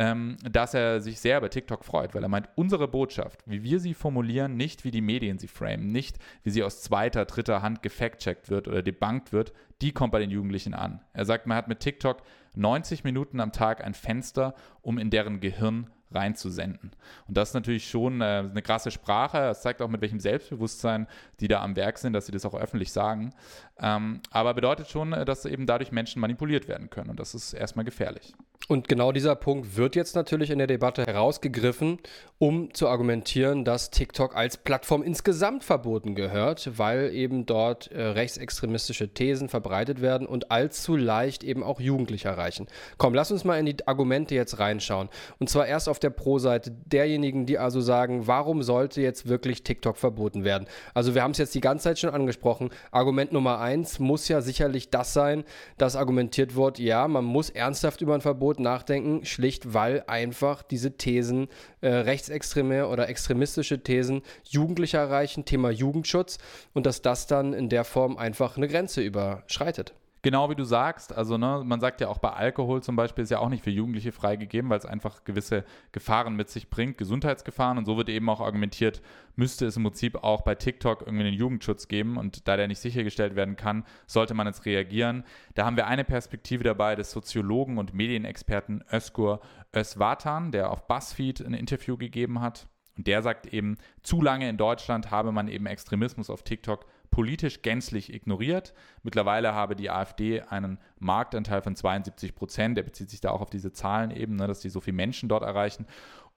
ähm, 0.00 0.38
dass 0.50 0.72
er 0.72 1.02
sich 1.02 1.20
sehr 1.20 1.36
über 1.36 1.50
TikTok 1.50 1.84
freut, 1.84 2.14
weil 2.14 2.22
er 2.22 2.30
meint, 2.30 2.48
unsere 2.54 2.88
Botschaft, 2.88 3.42
wie 3.44 3.62
wir 3.62 3.80
sie 3.80 3.92
formulieren, 3.92 4.56
nicht 4.56 4.82
wie 4.84 4.90
die 4.90 5.02
Medien 5.02 5.36
sie 5.36 5.46
framen, 5.46 5.92
nicht 5.92 6.16
wie 6.42 6.48
sie 6.48 6.62
aus 6.62 6.80
zweiter, 6.80 7.26
dritter 7.26 7.60
Hand 7.60 7.82
gefact-checkt 7.82 8.48
wird 8.48 8.66
oder 8.66 8.82
debunked 8.82 9.34
wird, 9.34 9.52
die 9.82 9.92
kommt 9.92 10.12
bei 10.12 10.18
den 10.18 10.30
Jugendlichen 10.30 10.72
an. 10.72 11.02
Er 11.12 11.26
sagt, 11.26 11.46
man 11.46 11.58
hat 11.58 11.68
mit 11.68 11.80
TikTok 11.80 12.22
90 12.54 13.04
Minuten 13.04 13.40
am 13.40 13.52
Tag 13.52 13.84
ein 13.84 13.92
Fenster, 13.92 14.54
um 14.80 14.96
in 14.96 15.10
deren 15.10 15.38
Gehirn 15.40 15.90
reinzusenden. 16.10 16.92
Und 17.28 17.36
das 17.36 17.50
ist 17.50 17.54
natürlich 17.54 17.86
schon 17.90 18.22
äh, 18.22 18.48
eine 18.50 18.62
krasse 18.62 18.90
Sprache. 18.90 19.36
Das 19.36 19.60
zeigt 19.60 19.82
auch, 19.82 19.88
mit 19.88 20.00
welchem 20.00 20.18
Selbstbewusstsein 20.18 21.08
die 21.40 21.46
da 21.46 21.62
am 21.62 21.76
Werk 21.76 21.98
sind, 21.98 22.14
dass 22.14 22.24
sie 22.24 22.32
das 22.32 22.46
auch 22.46 22.54
öffentlich 22.54 22.90
sagen. 22.90 23.34
Ähm, 23.78 24.20
aber 24.30 24.54
bedeutet 24.54 24.88
schon, 24.88 25.12
äh, 25.12 25.26
dass 25.26 25.44
eben 25.44 25.66
dadurch 25.66 25.92
Menschen 25.92 26.20
manipuliert 26.20 26.68
werden 26.68 26.88
können. 26.88 27.10
Und 27.10 27.20
das 27.20 27.34
ist 27.34 27.52
erstmal 27.52 27.84
gefährlich. 27.84 28.34
Und 28.68 28.86
genau 28.86 29.10
dieser 29.10 29.34
Punkt 29.34 29.76
wird 29.76 29.96
jetzt 29.96 30.14
natürlich 30.14 30.50
in 30.50 30.58
der 30.58 30.68
Debatte 30.68 31.04
herausgegriffen, 31.04 31.98
um 32.38 32.72
zu 32.72 32.88
argumentieren, 32.88 33.64
dass 33.64 33.90
TikTok 33.90 34.36
als 34.36 34.56
Plattform 34.56 35.02
insgesamt 35.02 35.64
verboten 35.64 36.14
gehört, 36.14 36.78
weil 36.78 37.12
eben 37.12 37.46
dort 37.46 37.90
äh, 37.90 38.00
rechtsextremistische 38.00 39.12
Thesen 39.12 39.48
verbreitet 39.48 40.00
werden 40.00 40.26
und 40.26 40.50
allzu 40.52 40.96
leicht 40.96 41.42
eben 41.42 41.62
auch 41.62 41.80
Jugendliche 41.80 42.28
erreichen. 42.28 42.68
Komm, 42.96 43.12
lass 43.12 43.32
uns 43.32 43.44
mal 43.44 43.58
in 43.58 43.66
die 43.66 43.86
Argumente 43.86 44.36
jetzt 44.36 44.58
reinschauen. 44.58 45.08
Und 45.38 45.50
zwar 45.50 45.66
erst 45.66 45.88
auf 45.88 45.98
der 45.98 46.10
Pro-Seite 46.10 46.70
derjenigen, 46.70 47.46
die 47.46 47.58
also 47.58 47.80
sagen, 47.80 48.26
warum 48.28 48.62
sollte 48.62 49.02
jetzt 49.02 49.28
wirklich 49.28 49.64
TikTok 49.64 49.96
verboten 49.96 50.44
werden? 50.44 50.66
Also 50.94 51.14
wir 51.14 51.22
haben 51.22 51.32
es 51.32 51.38
jetzt 51.38 51.54
die 51.54 51.60
ganze 51.60 51.84
Zeit 51.84 51.98
schon 51.98 52.10
angesprochen. 52.10 52.70
Argument 52.92 53.32
Nummer 53.32 53.58
eins 53.58 53.98
muss 53.98 54.28
ja 54.28 54.40
sicherlich 54.40 54.90
das 54.90 55.12
sein, 55.12 55.44
dass 55.76 55.96
argumentiert 55.96 56.54
wird, 56.54 56.78
ja, 56.78 57.08
man 57.08 57.24
muss 57.24 57.50
ernsthaft 57.50 58.00
über 58.00 58.14
ein 58.14 58.20
Verbot 58.20 58.49
nachdenken, 58.58 59.24
schlicht 59.24 59.74
weil 59.74 60.02
einfach 60.06 60.62
diese 60.62 60.96
Thesen, 60.96 61.48
äh, 61.80 61.88
rechtsextreme 61.88 62.88
oder 62.88 63.08
extremistische 63.08 63.82
Thesen, 63.82 64.22
Jugendliche 64.48 64.96
erreichen, 64.96 65.44
Thema 65.44 65.70
Jugendschutz 65.70 66.38
und 66.72 66.86
dass 66.86 67.02
das 67.02 67.26
dann 67.26 67.52
in 67.52 67.68
der 67.68 67.84
Form 67.84 68.16
einfach 68.16 68.56
eine 68.56 68.66
Grenze 68.66 69.02
überschreitet. 69.02 69.94
Genau 70.22 70.50
wie 70.50 70.54
du 70.54 70.64
sagst, 70.64 71.16
also 71.16 71.38
ne, 71.38 71.62
man 71.64 71.80
sagt 71.80 72.02
ja 72.02 72.08
auch 72.08 72.18
bei 72.18 72.30
Alkohol 72.30 72.82
zum 72.82 72.94
Beispiel 72.94 73.24
ist 73.24 73.30
ja 73.30 73.38
auch 73.38 73.48
nicht 73.48 73.64
für 73.64 73.70
Jugendliche 73.70 74.12
freigegeben, 74.12 74.68
weil 74.68 74.76
es 74.76 74.84
einfach 74.84 75.24
gewisse 75.24 75.64
Gefahren 75.92 76.36
mit 76.36 76.50
sich 76.50 76.68
bringt, 76.68 76.98
Gesundheitsgefahren. 76.98 77.78
Und 77.78 77.86
so 77.86 77.96
wird 77.96 78.10
eben 78.10 78.28
auch 78.28 78.40
argumentiert, 78.40 79.00
müsste 79.36 79.64
es 79.64 79.78
im 79.78 79.84
Prinzip 79.84 80.22
auch 80.22 80.42
bei 80.42 80.54
TikTok 80.54 81.02
irgendwie 81.02 81.26
einen 81.26 81.36
Jugendschutz 81.36 81.88
geben. 81.88 82.18
Und 82.18 82.46
da 82.48 82.58
der 82.58 82.68
nicht 82.68 82.80
sichergestellt 82.80 83.34
werden 83.34 83.56
kann, 83.56 83.84
sollte 84.06 84.34
man 84.34 84.46
jetzt 84.46 84.66
reagieren. 84.66 85.24
Da 85.54 85.64
haben 85.64 85.76
wir 85.76 85.86
eine 85.86 86.04
Perspektive 86.04 86.64
dabei 86.64 86.96
des 86.96 87.10
Soziologen 87.12 87.78
und 87.78 87.94
Medienexperten 87.94 88.84
Özgur 88.92 89.40
Özvatan, 89.74 90.52
der 90.52 90.70
auf 90.70 90.86
BuzzFeed 90.86 91.40
ein 91.40 91.54
Interview 91.54 91.96
gegeben 91.96 92.42
hat. 92.42 92.68
Und 92.96 93.06
der 93.06 93.22
sagt 93.22 93.46
eben, 93.46 93.78
zu 94.02 94.20
lange 94.20 94.48
in 94.50 94.58
Deutschland 94.58 95.10
habe 95.10 95.32
man 95.32 95.48
eben 95.48 95.64
Extremismus 95.64 96.28
auf 96.28 96.42
TikTok 96.42 96.84
politisch 97.10 97.62
gänzlich 97.62 98.12
ignoriert. 98.12 98.72
Mittlerweile 99.02 99.54
habe 99.54 99.76
die 99.76 99.90
AfD 99.90 100.42
einen 100.42 100.78
Marktanteil 100.98 101.62
von 101.62 101.74
72 101.74 102.34
Prozent. 102.34 102.76
Der 102.76 102.82
bezieht 102.82 103.10
sich 103.10 103.20
da 103.20 103.30
auch 103.30 103.40
auf 103.40 103.50
diese 103.50 103.72
Zahlen 103.72 104.10
eben, 104.10 104.36
ne, 104.36 104.46
dass 104.46 104.60
die 104.60 104.70
so 104.70 104.80
viele 104.80 104.96
Menschen 104.96 105.28
dort 105.28 105.42
erreichen. 105.42 105.86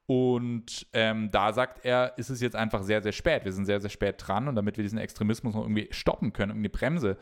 Und 0.06 0.88
ähm, 0.92 1.32
da 1.32 1.54
sagt 1.54 1.86
er, 1.86 2.18
ist 2.18 2.30
es 2.30 2.42
jetzt 2.42 2.56
einfach 2.56 2.84
sehr, 2.84 3.02
sehr 3.02 3.14
spät. 3.14 3.46
Wir 3.46 3.54
sind 3.54 3.66
sehr, 3.66 3.80
sehr 3.80 3.90
spät 3.90 4.16
dran 4.18 4.48
und 4.50 4.56
damit 4.56 4.76
wir 4.76 4.84
diesen 4.84 5.00
Extremismus 5.00 5.54
noch 5.54 5.62
irgendwie 5.62 5.88
stoppen 5.92 6.34
können, 6.34 6.52
irgendwie 6.52 6.70
Bremse 6.70 7.18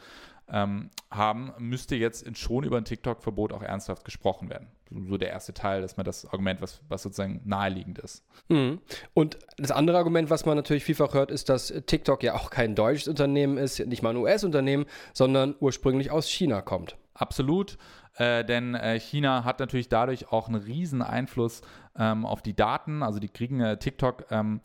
ähm, 0.52 0.90
haben, 1.10 1.54
müsste 1.58 1.96
jetzt 1.96 2.38
schon 2.38 2.64
über 2.64 2.78
ein 2.78 2.86
TikTok-Verbot 2.86 3.54
auch 3.54 3.62
ernsthaft 3.62 4.04
gesprochen 4.06 4.50
werden. 4.50 4.68
So 5.08 5.18
der 5.18 5.30
erste 5.30 5.54
Teil, 5.54 5.82
dass 5.82 5.96
man 5.96 6.06
das 6.06 6.26
Argument, 6.26 6.62
was, 6.62 6.82
was 6.90 7.04
sozusagen 7.04 7.42
naheliegend 7.46 7.98
ist. 8.00 8.26
Mhm. 8.50 8.82
Und 9.14 9.40
das 9.58 9.72
andere 9.72 9.98
Argument, 9.98 10.30
was 10.30 10.46
man 10.46 10.58
natürlich 10.58 10.84
vielfach 10.84 11.14
hört, 11.14 11.32
ist, 11.32 11.48
dass 11.48 11.74
TikTok 11.86 12.24
ja 12.24 12.36
auch 12.36 12.50
kein 12.50 12.76
deutsches 12.76 13.08
Unternehmen 13.08 13.58
ist, 13.58 13.80
nicht 13.80 14.04
mal 14.04 14.10
ein 14.10 14.18
US-Unternehmen, 14.18 14.86
sondern 15.14 15.56
ursprünglich 15.60 16.12
aus 16.12 16.28
China 16.28 16.62
kommt. 16.62 16.98
Absolut. 17.14 17.78
Äh, 18.16 18.44
denn 18.44 18.76
äh, 18.76 19.00
China 19.00 19.46
hat 19.46 19.60
natürlich 19.60 19.88
dadurch 19.88 20.32
auch 20.32 20.50
einen 20.50 20.62
riesen 20.62 21.02
Einfluss 21.02 21.62
ähm, 21.98 22.26
auf 22.26 22.42
die 22.42 22.56
Daten. 22.56 23.04
Also 23.04 23.20
die 23.20 23.30
kriegen 23.30 23.62
äh, 23.62 23.78
TikTok 23.78 24.26
ähm, 24.32 24.60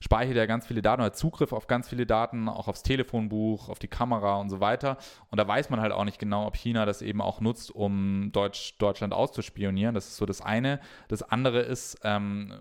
speichert 0.00 0.36
ja 0.36 0.46
ganz 0.46 0.66
viele 0.66 0.82
Daten, 0.82 1.02
hat 1.02 1.16
Zugriff 1.16 1.52
auf 1.52 1.66
ganz 1.66 1.88
viele 1.88 2.06
Daten, 2.06 2.48
auch 2.48 2.68
aufs 2.68 2.82
Telefonbuch, 2.82 3.68
auf 3.68 3.78
die 3.78 3.88
Kamera 3.88 4.36
und 4.36 4.48
so 4.48 4.60
weiter. 4.60 4.96
Und 5.30 5.38
da 5.38 5.46
weiß 5.46 5.68
man 5.70 5.80
halt 5.80 5.92
auch 5.92 6.04
nicht 6.04 6.18
genau, 6.18 6.46
ob 6.46 6.56
China 6.56 6.86
das 6.86 7.02
eben 7.02 7.20
auch 7.20 7.40
nutzt, 7.40 7.70
um 7.70 8.30
Deutsch, 8.32 8.78
Deutschland 8.78 9.12
auszuspionieren. 9.12 9.94
Das 9.94 10.08
ist 10.08 10.16
so 10.16 10.24
das 10.24 10.40
eine. 10.40 10.80
Das 11.08 11.22
andere 11.22 11.60
ist, 11.60 11.98
ähm, 12.02 12.52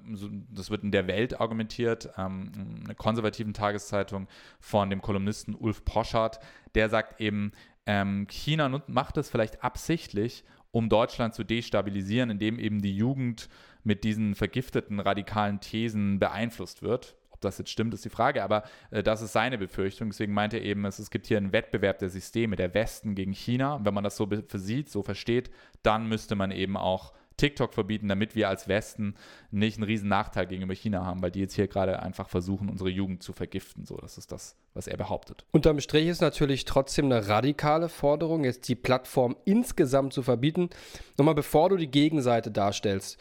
das 0.52 0.70
wird 0.70 0.84
in 0.84 0.92
der 0.92 1.08
Welt 1.08 1.40
argumentiert, 1.40 2.10
ähm, 2.18 2.84
eine 2.84 2.96
konservativen 2.96 3.54
Tageszeitung 3.54 4.28
von 4.60 4.90
dem 4.90 5.02
Kolumnisten 5.02 5.56
Ulf 5.56 5.86
Poschardt, 5.86 6.40
der 6.76 6.90
sagt 6.90 7.22
eben, 7.22 7.54
ähm, 7.86 8.28
China 8.28 8.84
macht 8.88 9.18
es 9.18 9.30
vielleicht 9.30 9.64
absichtlich, 9.64 10.44
um 10.72 10.90
Deutschland 10.90 11.34
zu 11.34 11.44
destabilisieren, 11.44 12.30
indem 12.30 12.60
eben 12.60 12.82
die 12.82 12.96
Jugend 12.96 13.50
mit 13.84 14.04
diesen 14.04 14.36
vergifteten 14.36 15.00
radikalen 15.00 15.62
Thesen 15.62 16.20
beeinflusst 16.20 16.84
wird. 16.84 17.16
Ob 17.40 17.44
das 17.44 17.58
jetzt 17.58 17.70
stimmt, 17.70 17.94
ist 17.94 18.04
die 18.04 18.10
Frage, 18.10 18.44
aber 18.44 18.64
äh, 18.92 19.02
das 19.02 19.22
ist 19.22 19.32
seine 19.32 19.58
Befürchtung. 19.58 20.10
Deswegen 20.10 20.34
meinte 20.34 20.58
er 20.58 20.64
eben, 20.64 20.84
es, 20.84 21.00
es 21.00 21.10
gibt 21.10 21.26
hier 21.26 21.38
einen 21.38 21.54
Wettbewerb 21.54 22.00
der 22.00 22.10
Systeme, 22.10 22.58
der 22.58 22.74
Westen 22.74 23.16
gegen 23.16 23.32
China. 23.32 23.76
Und 23.76 23.86
wenn 23.86 23.94
man 23.94 24.04
das 24.04 24.18
so 24.18 24.28
versieht, 24.48 24.90
so 24.90 25.04
versteht, 25.04 25.50
dann 25.82 26.08
müsste 26.10 26.36
man 26.36 26.52
eben 26.52 26.76
auch 26.76 27.14
TikTok 27.38 27.74
verbieten, 27.74 28.10
damit 28.10 28.36
wir 28.36 28.50
als 28.50 28.68
Westen 28.68 29.16
nicht 29.52 29.78
einen 29.78 29.86
riesen 29.86 30.10
Nachteil 30.10 30.48
gegenüber 30.48 30.74
China 30.74 31.06
haben, 31.06 31.22
weil 31.22 31.32
die 31.32 31.40
jetzt 31.40 31.54
hier 31.56 31.68
gerade 31.68 32.02
einfach 32.02 32.28
versuchen, 32.28 32.68
unsere 32.68 32.90
Jugend 32.90 33.24
zu 33.24 33.32
vergiften. 33.32 33.86
So, 33.86 33.96
das 33.96 34.18
ist 34.18 34.34
das, 34.34 34.58
was 34.74 34.88
er 34.88 34.98
behauptet. 34.98 35.46
Unterm 35.52 35.80
Strich 35.80 36.10
ist 36.10 36.20
natürlich 36.20 36.66
trotzdem 36.66 37.06
eine 37.06 37.30
radikale 37.30 37.88
Forderung, 37.88 38.44
jetzt 38.44 38.68
die 38.68 38.76
Plattform 38.76 39.38
insgesamt 39.46 40.12
zu 40.12 40.24
verbieten. 40.24 40.70
Nochmal, 41.18 41.36
bevor 41.36 41.70
du 41.70 41.78
die 41.78 41.90
Gegenseite 41.90 42.52
darstellst, 42.52 43.18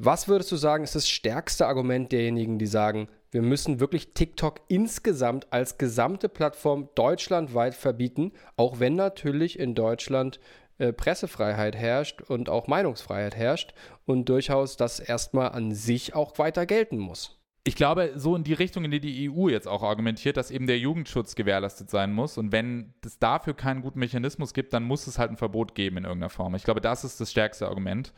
was 0.00 0.28
würdest 0.28 0.52
du 0.52 0.56
sagen, 0.56 0.84
ist 0.84 0.94
das 0.94 1.08
stärkste 1.08 1.66
Argument 1.66 2.12
derjenigen, 2.12 2.58
die 2.58 2.66
sagen, 2.66 3.08
wir 3.30 3.42
müssen 3.42 3.80
wirklich 3.80 4.14
TikTok 4.14 4.60
insgesamt 4.68 5.52
als 5.52 5.78
gesamte 5.78 6.28
Plattform 6.28 6.88
deutschlandweit 6.94 7.74
verbieten, 7.74 8.32
auch 8.56 8.80
wenn 8.80 8.94
natürlich 8.94 9.58
in 9.58 9.74
Deutschland 9.74 10.40
äh, 10.78 10.92
Pressefreiheit 10.92 11.76
herrscht 11.76 12.22
und 12.22 12.48
auch 12.48 12.68
Meinungsfreiheit 12.68 13.36
herrscht 13.36 13.74
und 14.06 14.28
durchaus 14.28 14.76
das 14.76 15.00
erstmal 15.00 15.50
an 15.50 15.72
sich 15.72 16.14
auch 16.14 16.38
weiter 16.38 16.64
gelten 16.66 16.98
muss. 16.98 17.34
Ich 17.64 17.76
glaube, 17.76 18.12
so 18.14 18.34
in 18.34 18.44
die 18.44 18.54
Richtung, 18.54 18.84
in 18.84 18.90
die 18.90 19.00
die 19.00 19.30
EU 19.30 19.48
jetzt 19.48 19.68
auch 19.68 19.82
argumentiert, 19.82 20.38
dass 20.38 20.50
eben 20.50 20.66
der 20.66 20.78
Jugendschutz 20.78 21.34
gewährleistet 21.34 21.90
sein 21.90 22.14
muss. 22.14 22.38
Und 22.38 22.50
wenn 22.50 22.94
es 23.04 23.18
dafür 23.18 23.52
keinen 23.52 23.82
guten 23.82 23.98
Mechanismus 23.98 24.54
gibt, 24.54 24.72
dann 24.72 24.84
muss 24.84 25.06
es 25.06 25.18
halt 25.18 25.30
ein 25.30 25.36
Verbot 25.36 25.74
geben 25.74 25.98
in 25.98 26.04
irgendeiner 26.04 26.30
Form. 26.30 26.54
Ich 26.54 26.64
glaube, 26.64 26.80
das 26.80 27.04
ist 27.04 27.20
das 27.20 27.30
stärkste 27.30 27.68
Argument 27.68 28.14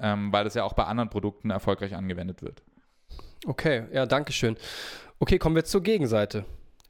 ähm, 0.00 0.32
weil 0.32 0.44
das 0.44 0.54
ja 0.54 0.64
auch 0.64 0.72
bei 0.72 0.84
anderen 0.84 1.10
Produkten 1.10 1.50
erfolgreich 1.50 1.94
angewendet 1.94 2.42
wird. 2.42 2.62
Okay, 3.46 3.84
ja, 3.92 4.06
danke 4.06 4.32
schön. 4.32 4.56
Okay, 5.18 5.38
kommen 5.38 5.56
wir 5.56 5.64
zur 5.64 5.82
Gegenseite. 5.82 6.44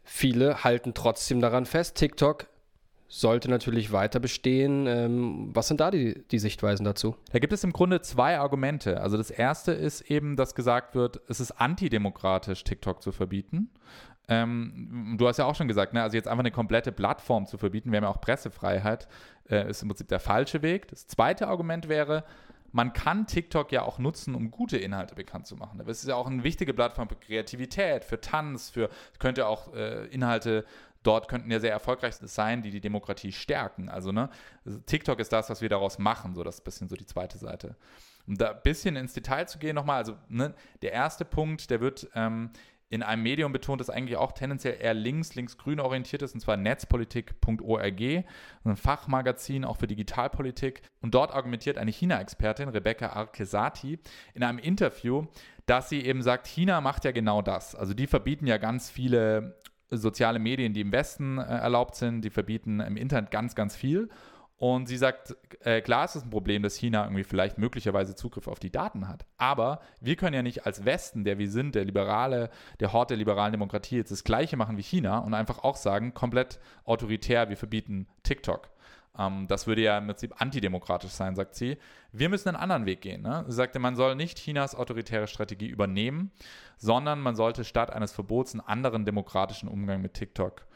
Viele 0.05 0.65
halten 0.65 0.95
trotzdem 0.95 1.41
daran 1.41 1.67
fest, 1.67 1.97
TikTok 1.97 2.47
sollte 3.09 3.49
natürlich 3.49 3.91
weiter 3.91 4.21
bestehen. 4.21 4.87
Ähm, 4.87 5.51
was 5.55 5.69
sind 5.69 5.81
da 5.81 5.91
die, 5.91 6.23
die 6.31 6.39
Sichtweisen 6.39 6.85
dazu? 6.85 7.17
Da 7.33 7.39
gibt 7.39 7.53
es 7.55 7.65
im 7.65 7.73
Grunde 7.73 8.03
zwei 8.03 8.39
Argumente. 8.39 9.01
Also 9.01 9.17
das 9.17 9.31
erste 9.31 9.73
ist 9.73 10.03
eben, 10.11 10.37
dass 10.37 10.55
gesagt 10.55 10.95
wird, 10.95 11.21
es 11.27 11.41
ist 11.41 11.53
antidemokratisch, 11.53 12.63
TikTok 12.65 13.03
zu 13.03 13.11
verbieten. 13.11 13.71
Ähm, 14.29 15.17
du 15.19 15.27
hast 15.27 15.39
ja 15.39 15.47
auch 15.47 15.55
schon 15.55 15.69
gesagt, 15.69 15.95
ne, 15.95 16.03
also 16.03 16.17
jetzt 16.17 16.29
einfach 16.29 16.41
eine 16.41 16.51
komplette 16.51 16.93
Plattform 16.93 17.47
zu 17.47 17.57
verbieten, 17.57 17.91
wir 17.91 17.97
haben 17.97 18.05
ja 18.05 18.11
auch 18.11 18.21
Pressefreiheit, 18.21 19.09
äh, 19.49 19.71
ist 19.71 19.81
im 19.81 19.89
Prinzip 19.89 20.09
der 20.09 20.21
falsche 20.21 20.61
Weg. 20.61 20.89
Das 20.89 21.07
zweite 21.07 21.49
Argument 21.49 21.89
wäre, 21.89 22.25
man 22.73 22.93
kann 22.93 23.27
TikTok 23.27 23.73
ja 23.73 23.83
auch 23.83 23.99
nutzen, 23.99 24.35
um 24.35 24.51
gute 24.51 24.77
Inhalte 24.77 25.15
bekannt 25.15 25.47
zu 25.47 25.57
machen. 25.57 25.79
Das 25.79 26.03
ist 26.03 26.09
ja 26.09 26.17
auch 26.17 26.27
eine 26.27 26.45
wichtige 26.45 26.75
Plattform 26.75 27.09
für 27.09 27.17
Kreativität, 27.17 28.05
für 28.05 28.21
Tanz, 28.21 28.71
für 28.71 28.91
könnte 29.19 29.47
auch 29.47 29.73
äh, 29.75 30.07
Inhalte 30.07 30.65
dort 31.03 31.29
könnten 31.29 31.51
ja 31.51 31.61
sehr 31.61 31.73
erfolgreich 31.73 32.15
sein, 32.21 32.63
die 32.63 32.71
die 32.71 32.81
Demokratie 32.81 33.33
stärken. 33.33 33.89
Also 33.89 34.13
ne, 34.13 34.31
TikTok 34.87 35.19
ist 35.21 35.33
das, 35.33 35.49
was 35.49 35.61
wir 35.61 35.69
daraus 35.69 35.99
machen, 35.99 36.35
so 36.35 36.43
das 36.43 36.57
ist 36.57 36.61
ein 36.61 36.65
bisschen 36.65 36.89
so 36.89 36.97
die 36.97 37.07
zweite 37.07 37.39
Seite. 37.39 37.77
Um 38.27 38.37
da 38.37 38.51
ein 38.51 38.63
bisschen 38.63 38.97
ins 38.97 39.15
Detail 39.15 39.47
zu 39.47 39.59
gehen 39.59 39.75
nochmal, 39.75 39.99
also 39.99 40.17
ne, 40.29 40.55
der 40.83 40.93
erste 40.93 41.25
Punkt, 41.25 41.71
der 41.71 41.81
wird 41.81 42.09
ähm, 42.15 42.51
in 42.91 43.03
einem 43.03 43.23
Medium 43.23 43.53
betont, 43.53 43.81
das 43.81 43.91
eigentlich 43.91 44.17
auch 44.17 44.33
tendenziell 44.33 44.79
eher 44.81 44.95
links, 44.95 45.35
links-grün 45.35 45.81
orientiert 45.81 46.23
ist, 46.23 46.35
und 46.35 46.41
zwar 46.41 46.57
netzpolitik.org, 46.57 48.01
ein 48.65 48.77
Fachmagazin 48.77 49.65
auch 49.65 49.77
für 49.77 49.87
Digitalpolitik. 49.87 50.83
Und 51.03 51.15
dort 51.15 51.33
argumentiert 51.33 51.77
eine 51.77 51.91
China-Expertin, 51.91 52.71
Rebecca 52.71 53.11
Arcesati, 53.11 53.99
in 54.35 54.43
einem 54.43 54.59
Interview, 54.59 55.27
dass 55.67 55.91
sie 55.91 56.01
eben 56.05 56.23
sagt, 56.23 56.47
China 56.47 56.81
macht 56.81 57.05
ja 57.05 57.13
genau 57.13 57.43
das. 57.43 57.75
Also 57.75 57.93
die 57.93 58.07
verbieten 58.07 58.47
ja 58.47 58.57
ganz 58.57 58.91
viele 58.91 59.59
soziale 59.91 60.39
Medien, 60.39 60.73
die 60.73 60.81
im 60.81 60.93
Westen 60.93 61.39
äh, 61.39 61.43
erlaubt 61.43 61.95
sind, 61.95 62.23
die 62.23 62.31
verbieten 62.31 62.81
im 62.81 62.97
Internet 62.97 63.31
ganz, 63.31 63.55
ganz 63.55 63.77
viel. 63.77 64.09
Und 64.59 64.89
sie 64.89 64.97
sagt, 64.97 65.37
äh, 65.61 65.81
klar 65.81 66.05
ist 66.05 66.17
es 66.17 66.25
ein 66.25 66.31
Problem, 66.31 66.65
dass 66.65 66.75
China 66.75 67.05
irgendwie 67.05 67.23
vielleicht 67.23 67.59
möglicherweise 67.59 68.17
Zugriff 68.17 68.49
auf 68.49 68.59
die 68.59 68.73
Daten 68.73 69.07
hat. 69.07 69.25
Aber 69.37 69.81
wir 70.01 70.17
können 70.17 70.35
ja 70.35 70.43
nicht 70.43 70.67
als 70.67 70.85
Westen, 70.85 71.23
der 71.23 71.39
wir 71.39 71.49
sind, 71.49 71.77
der 71.77 71.85
liberale, 71.85 72.51
der 72.81 72.93
Hort 72.93 73.11
der 73.11 73.17
liberalen 73.17 73.53
Demokratie, 73.53 73.97
jetzt 73.97 74.11
das 74.11 74.25
Gleiche 74.25 74.57
machen 74.57 74.77
wie 74.77 74.83
China 74.83 75.19
und 75.19 75.33
einfach 75.33 75.63
auch 75.63 75.77
sagen, 75.77 76.13
komplett 76.13 76.59
autoritär, 76.85 77.49
wir 77.49 77.57
verbieten 77.57 78.09
TikTok. 78.25 78.69
Ähm, 79.17 79.47
das 79.47 79.69
würde 79.69 79.83
ja 79.83 79.97
im 79.97 80.07
Prinzip 80.07 80.41
antidemokratisch 80.41 81.13
sein, 81.13 81.37
sagt 81.37 81.55
sie. 81.55 81.79
Wir 82.11 82.29
müssen 82.29 82.49
einen 82.49 82.57
anderen 82.57 82.87
Weg 82.87 83.01
gehen. 83.01 83.23
Ne? 83.23 83.45
Sie 83.47 83.55
sagte, 83.55 83.79
man 83.79 83.95
soll 83.95 84.17
nicht 84.17 84.39
Chinas 84.39 84.75
autoritäre 84.75 85.29
Strategie 85.29 85.69
übernehmen, 85.69 86.33
sondern 86.79 87.21
man 87.21 87.37
sollte 87.37 87.65
statt 87.65 87.93
eines 87.93 88.11
Verbots 88.11 88.55
einen 88.55 88.61
anderen 88.61 89.05
demokratischen 89.05 89.69
Umgang 89.69 90.03
mit 90.03 90.15
TikTok 90.15 90.67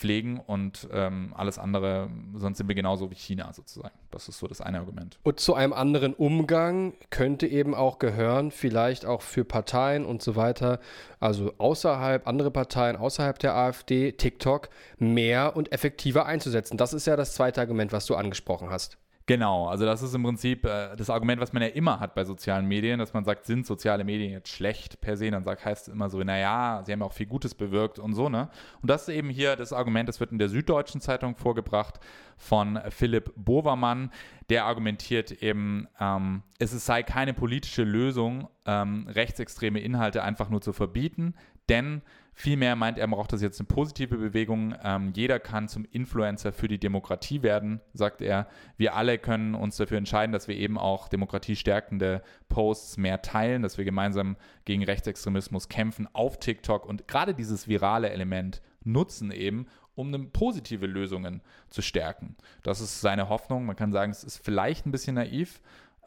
pflegen 0.00 0.40
und 0.40 0.88
ähm, 0.92 1.34
alles 1.36 1.58
andere, 1.58 2.08
sonst 2.34 2.56
sind 2.56 2.68
wir 2.68 2.74
genauso 2.74 3.10
wie 3.10 3.14
China 3.14 3.52
sozusagen. 3.52 3.94
Das 4.10 4.28
ist 4.28 4.38
so 4.38 4.46
das 4.46 4.62
eine 4.62 4.78
Argument. 4.78 5.18
Und 5.22 5.40
zu 5.40 5.54
einem 5.54 5.74
anderen 5.74 6.14
Umgang 6.14 6.94
könnte 7.10 7.46
eben 7.46 7.74
auch 7.74 7.98
gehören, 7.98 8.50
vielleicht 8.50 9.04
auch 9.04 9.20
für 9.20 9.44
Parteien 9.44 10.06
und 10.06 10.22
so 10.22 10.36
weiter, 10.36 10.80
also 11.18 11.52
außerhalb, 11.58 12.26
andere 12.26 12.50
Parteien 12.50 12.96
außerhalb 12.96 13.38
der 13.38 13.54
AfD, 13.54 14.12
TikTok, 14.12 14.70
mehr 14.98 15.54
und 15.54 15.70
effektiver 15.70 16.24
einzusetzen. 16.24 16.78
Das 16.78 16.94
ist 16.94 17.06
ja 17.06 17.16
das 17.16 17.34
zweite 17.34 17.60
Argument, 17.60 17.92
was 17.92 18.06
du 18.06 18.14
angesprochen 18.14 18.70
hast. 18.70 18.96
Genau, 19.26 19.68
also 19.68 19.84
das 19.84 20.02
ist 20.02 20.12
im 20.14 20.24
Prinzip 20.24 20.64
äh, 20.64 20.96
das 20.96 21.08
Argument, 21.08 21.40
was 21.40 21.52
man 21.52 21.62
ja 21.62 21.68
immer 21.68 22.00
hat 22.00 22.14
bei 22.14 22.24
sozialen 22.24 22.66
Medien, 22.66 22.98
dass 22.98 23.12
man 23.14 23.24
sagt, 23.24 23.46
sind 23.46 23.64
soziale 23.64 24.02
Medien 24.02 24.32
jetzt 24.32 24.48
schlecht 24.48 25.00
per 25.00 25.16
se? 25.16 25.30
Dann 25.30 25.44
sagt, 25.44 25.64
heißt 25.64 25.86
es 25.86 25.94
immer 25.94 26.10
so, 26.10 26.18
naja, 26.24 26.82
sie 26.84 26.92
haben 26.92 27.02
auch 27.02 27.12
viel 27.12 27.26
Gutes 27.26 27.54
bewirkt 27.54 28.00
und 28.00 28.14
so, 28.14 28.28
ne? 28.28 28.48
Und 28.82 28.90
das 28.90 29.02
ist 29.02 29.14
eben 29.14 29.28
hier 29.30 29.54
das 29.54 29.72
Argument, 29.72 30.08
das 30.08 30.18
wird 30.18 30.32
in 30.32 30.38
der 30.38 30.48
Süddeutschen 30.48 31.00
Zeitung 31.00 31.36
vorgebracht 31.36 32.00
von 32.36 32.80
Philipp 32.88 33.32
Bovermann. 33.36 34.10
Der 34.48 34.64
argumentiert 34.64 35.30
eben, 35.30 35.86
ähm, 36.00 36.42
es 36.58 36.72
sei 36.84 37.04
keine 37.04 37.32
politische 37.32 37.84
Lösung, 37.84 38.48
ähm, 38.66 39.06
rechtsextreme 39.08 39.78
Inhalte 39.78 40.24
einfach 40.24 40.50
nur 40.50 40.60
zu 40.60 40.72
verbieten, 40.72 41.34
denn 41.68 42.02
Vielmehr 42.40 42.74
meint 42.74 42.96
er, 42.96 43.06
braucht 43.06 43.34
das 43.34 43.42
jetzt 43.42 43.60
eine 43.60 43.66
positive 43.66 44.16
Bewegung. 44.16 44.74
Ähm, 44.82 45.12
jeder 45.14 45.38
kann 45.38 45.68
zum 45.68 45.84
Influencer 45.84 46.54
für 46.54 46.68
die 46.68 46.78
Demokratie 46.78 47.42
werden, 47.42 47.82
sagt 47.92 48.22
er. 48.22 48.46
Wir 48.78 48.96
alle 48.96 49.18
können 49.18 49.54
uns 49.54 49.76
dafür 49.76 49.98
entscheiden, 49.98 50.32
dass 50.32 50.48
wir 50.48 50.56
eben 50.56 50.78
auch 50.78 51.08
demokratiestärkende 51.08 52.22
Posts 52.48 52.96
mehr 52.96 53.20
teilen, 53.20 53.60
dass 53.60 53.76
wir 53.76 53.84
gemeinsam 53.84 54.38
gegen 54.64 54.82
Rechtsextremismus 54.82 55.68
kämpfen 55.68 56.08
auf 56.14 56.40
TikTok 56.40 56.86
und 56.86 57.06
gerade 57.06 57.34
dieses 57.34 57.68
virale 57.68 58.08
Element 58.08 58.62
nutzen 58.84 59.32
eben, 59.32 59.66
um 59.94 60.30
positive 60.32 60.86
Lösungen 60.86 61.42
zu 61.68 61.82
stärken. 61.82 62.36
Das 62.62 62.80
ist 62.80 63.02
seine 63.02 63.28
Hoffnung. 63.28 63.66
Man 63.66 63.76
kann 63.76 63.92
sagen, 63.92 64.12
es 64.12 64.24
ist 64.24 64.42
vielleicht 64.42 64.86
ein 64.86 64.92
bisschen 64.92 65.16
naiv, 65.16 65.60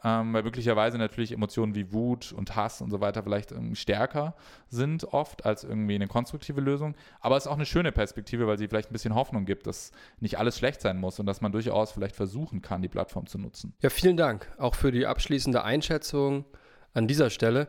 ähm, 0.04 0.34
weil 0.34 0.42
möglicherweise 0.42 0.98
natürlich 0.98 1.32
Emotionen 1.32 1.74
wie 1.74 1.92
Wut 1.92 2.32
und 2.32 2.54
Hass 2.54 2.82
und 2.82 2.90
so 2.90 3.00
weiter 3.00 3.22
vielleicht 3.22 3.54
stärker 3.72 4.34
sind 4.68 5.04
oft 5.12 5.46
als 5.46 5.64
irgendwie 5.64 5.94
eine 5.94 6.06
konstruktive 6.06 6.60
Lösung. 6.60 6.94
Aber 7.20 7.36
es 7.36 7.44
ist 7.44 7.50
auch 7.50 7.56
eine 7.56 7.66
schöne 7.66 7.90
Perspektive, 7.90 8.46
weil 8.46 8.58
sie 8.58 8.68
vielleicht 8.68 8.90
ein 8.90 8.92
bisschen 8.92 9.14
Hoffnung 9.14 9.46
gibt, 9.46 9.66
dass 9.66 9.92
nicht 10.20 10.38
alles 10.38 10.58
schlecht 10.58 10.82
sein 10.82 11.00
muss 11.00 11.18
und 11.18 11.26
dass 11.26 11.40
man 11.40 11.52
durchaus 11.52 11.92
vielleicht 11.92 12.14
versuchen 12.14 12.60
kann, 12.60 12.82
die 12.82 12.88
Plattform 12.88 13.26
zu 13.26 13.38
nutzen. 13.38 13.74
Ja, 13.80 13.88
vielen 13.88 14.18
Dank 14.18 14.46
auch 14.58 14.74
für 14.74 14.92
die 14.92 15.06
abschließende 15.06 15.64
Einschätzung 15.64 16.44
an 16.92 17.08
dieser 17.08 17.30
Stelle. 17.30 17.68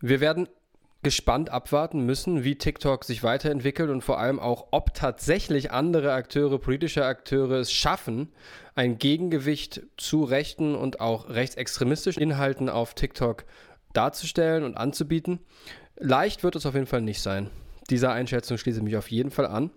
Wir 0.00 0.20
werden 0.20 0.48
gespannt 1.02 1.50
abwarten 1.50 2.04
müssen, 2.04 2.44
wie 2.44 2.56
TikTok 2.56 3.04
sich 3.04 3.22
weiterentwickelt 3.22 3.90
und 3.90 4.02
vor 4.02 4.18
allem 4.18 4.40
auch, 4.40 4.68
ob 4.72 4.94
tatsächlich 4.94 5.70
andere 5.70 6.12
Akteure, 6.12 6.58
politische 6.58 7.04
Akteure 7.04 7.58
es 7.58 7.72
schaffen, 7.72 8.32
ein 8.74 8.98
Gegengewicht 8.98 9.82
zu 9.96 10.24
rechten 10.24 10.74
und 10.74 11.00
auch 11.00 11.28
rechtsextremistischen 11.28 12.22
Inhalten 12.22 12.68
auf 12.68 12.94
TikTok 12.94 13.44
darzustellen 13.92 14.64
und 14.64 14.76
anzubieten. 14.76 15.40
Leicht 15.96 16.42
wird 16.42 16.56
es 16.56 16.66
auf 16.66 16.74
jeden 16.74 16.86
Fall 16.86 17.02
nicht 17.02 17.20
sein. 17.20 17.50
Dieser 17.90 18.12
Einschätzung 18.12 18.58
schließe 18.58 18.78
ich 18.78 18.84
mich 18.84 18.96
auf 18.96 19.10
jeden 19.10 19.30
Fall 19.30 19.46
an. 19.46 19.70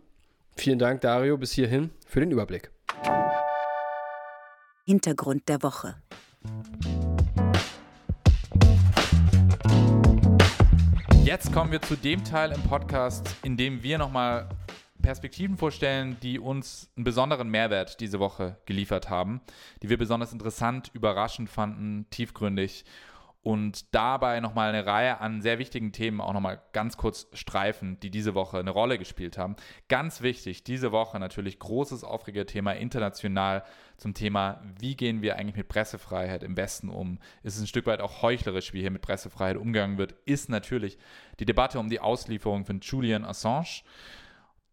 Vielen 0.56 0.80
Dank, 0.80 1.02
Dario, 1.02 1.38
bis 1.38 1.52
hierhin 1.54 1.92
für 2.06 2.20
den 2.20 2.32
Überblick. 2.32 2.72
Hintergrund 4.86 5.48
der 5.48 5.64
Woche. 5.64 5.96
Jetzt 11.24 11.54
kommen 11.54 11.72
wir 11.72 11.82
zu 11.82 11.96
dem 11.96 12.24
Teil 12.24 12.52
im 12.52 12.64
Podcast, 12.64 13.36
in 13.44 13.56
dem 13.56 13.84
wir 13.84 14.00
nochmal 14.00 14.50
Perspektiven 15.04 15.56
vorstellen, 15.56 16.18
die 16.24 16.40
uns 16.40 16.90
einen 16.96 17.04
besonderen 17.04 17.48
Mehrwert 17.48 18.00
diese 18.00 18.20
Woche 18.20 18.58
geliefert 18.66 19.10
haben, 19.10 19.40
die 19.84 19.90
wir 19.90 19.98
besonders 19.98 20.34
interessant, 20.34 20.90
überraschend 20.94 21.50
fanden, 21.50 22.08
tiefgründig 22.10 22.86
und 23.44 23.96
dabei 23.96 24.40
nochmal 24.40 24.70
eine 24.70 24.86
Reihe 24.86 25.20
an 25.20 25.42
sehr 25.42 25.58
wichtigen 25.58 25.92
Themen 25.92 26.22
auch 26.22 26.34
nochmal 26.34 26.62
ganz 26.74 26.96
kurz 26.96 27.28
streifen, 27.34 28.00
die 28.00 28.12
diese 28.12 28.36
Woche 28.36 28.60
eine 28.60 28.70
Rolle 28.70 29.00
gespielt 29.00 29.38
haben. 29.38 29.56
Ganz 29.88 30.22
wichtig, 30.22 30.64
diese 30.64 30.92
Woche 30.92 31.20
natürlich 31.20 31.58
großes 31.58 32.04
Aufregerthema 32.04 32.74
international 32.74 33.64
zum 33.98 34.14
Thema, 34.14 34.62
wie 34.80 34.96
gehen 34.96 35.24
wir 35.24 35.38
eigentlich 35.38 35.56
mit 35.56 35.70
Pressefreiheit 35.70 36.44
im 36.44 36.56
Westen 36.56 36.90
um? 36.90 37.18
Ist 37.42 37.56
es 37.56 37.62
ein 37.62 37.68
Stück 37.68 37.88
weit 37.88 38.02
auch 38.02 38.22
heuchlerisch, 38.22 38.74
wie 38.74 38.82
hier 38.82 38.92
mit 38.92 39.02
Pressefreiheit 39.02 39.58
umgegangen 39.58 39.98
wird, 39.98 40.14
ist 40.26 40.50
natürlich 40.50 41.00
die 41.40 41.46
Debatte 41.46 41.80
um 41.80 41.90
die 41.90 42.00
Auslieferung 42.00 42.66
von 42.66 42.80
Julian 42.82 43.26
Assange. 43.26 43.82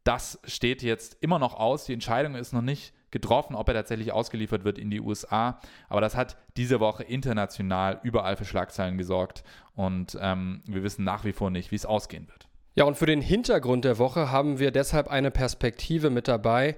Das 0.05 0.41
steht 0.45 0.83
jetzt 0.83 1.16
immer 1.23 1.39
noch 1.39 1.55
aus. 1.55 1.85
Die 1.85 1.95
Entscheidung 1.95 2.35
ist 2.35 2.53
noch 2.53 2.62
nicht 2.62 2.93
getroffen, 3.11 3.54
ob 3.54 3.68
er 3.68 3.74
tatsächlich 3.74 4.12
ausgeliefert 4.12 4.64
wird 4.64 4.78
in 4.78 4.90
die 4.90 5.00
USA. 5.00 5.61
Aber 5.88 6.00
das 6.00 6.16
hat 6.16 6.36
diese 6.56 6.80
Woche 6.80 7.02
international 7.02 8.00
überall 8.02 8.36
für 8.36 8.44
Schlagzeilen 8.44 8.98
gesorgt. 8.98 9.44
Und 9.74 10.18
ähm, 10.20 10.62
wir 10.66 10.82
wissen 10.82 11.04
nach 11.04 11.24
wie 11.24 11.32
vor 11.32 11.50
nicht, 11.50 11.70
wie 11.70 11.76
es 11.76 11.86
ausgehen 11.86 12.28
wird. 12.28 12.48
Ja, 12.74 12.84
und 12.84 12.96
für 12.96 13.06
den 13.06 13.20
Hintergrund 13.20 13.84
der 13.84 13.98
Woche 13.98 14.30
haben 14.30 14.59
wir 14.59 14.70
deshalb 14.70 15.09
eine 15.09 15.30
Perspektive 15.30 16.11
mit 16.11 16.28
dabei 16.28 16.76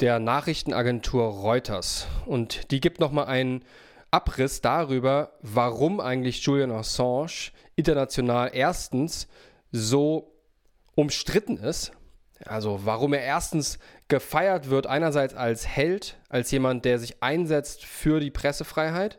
der 0.00 0.18
Nachrichtenagentur 0.18 1.24
Reuters. 1.24 2.06
Und 2.26 2.70
die 2.70 2.80
gibt 2.80 3.00
nochmal 3.00 3.26
einen 3.26 3.64
Abriss 4.10 4.60
darüber, 4.60 5.32
warum 5.42 6.00
eigentlich 6.00 6.42
Julian 6.42 6.70
Assange 6.70 7.50
international 7.76 8.50
erstens 8.54 9.28
so 9.72 10.32
umstritten 10.94 11.56
ist 11.56 11.92
also 12.46 12.80
warum 12.84 13.12
er 13.14 13.22
erstens 13.22 13.78
gefeiert 14.08 14.70
wird, 14.70 14.86
einerseits 14.86 15.34
als 15.34 15.66
Held, 15.66 16.16
als 16.28 16.50
jemand, 16.50 16.84
der 16.84 16.98
sich 16.98 17.22
einsetzt 17.22 17.84
für 17.84 18.20
die 18.20 18.30
Pressefreiheit, 18.30 19.18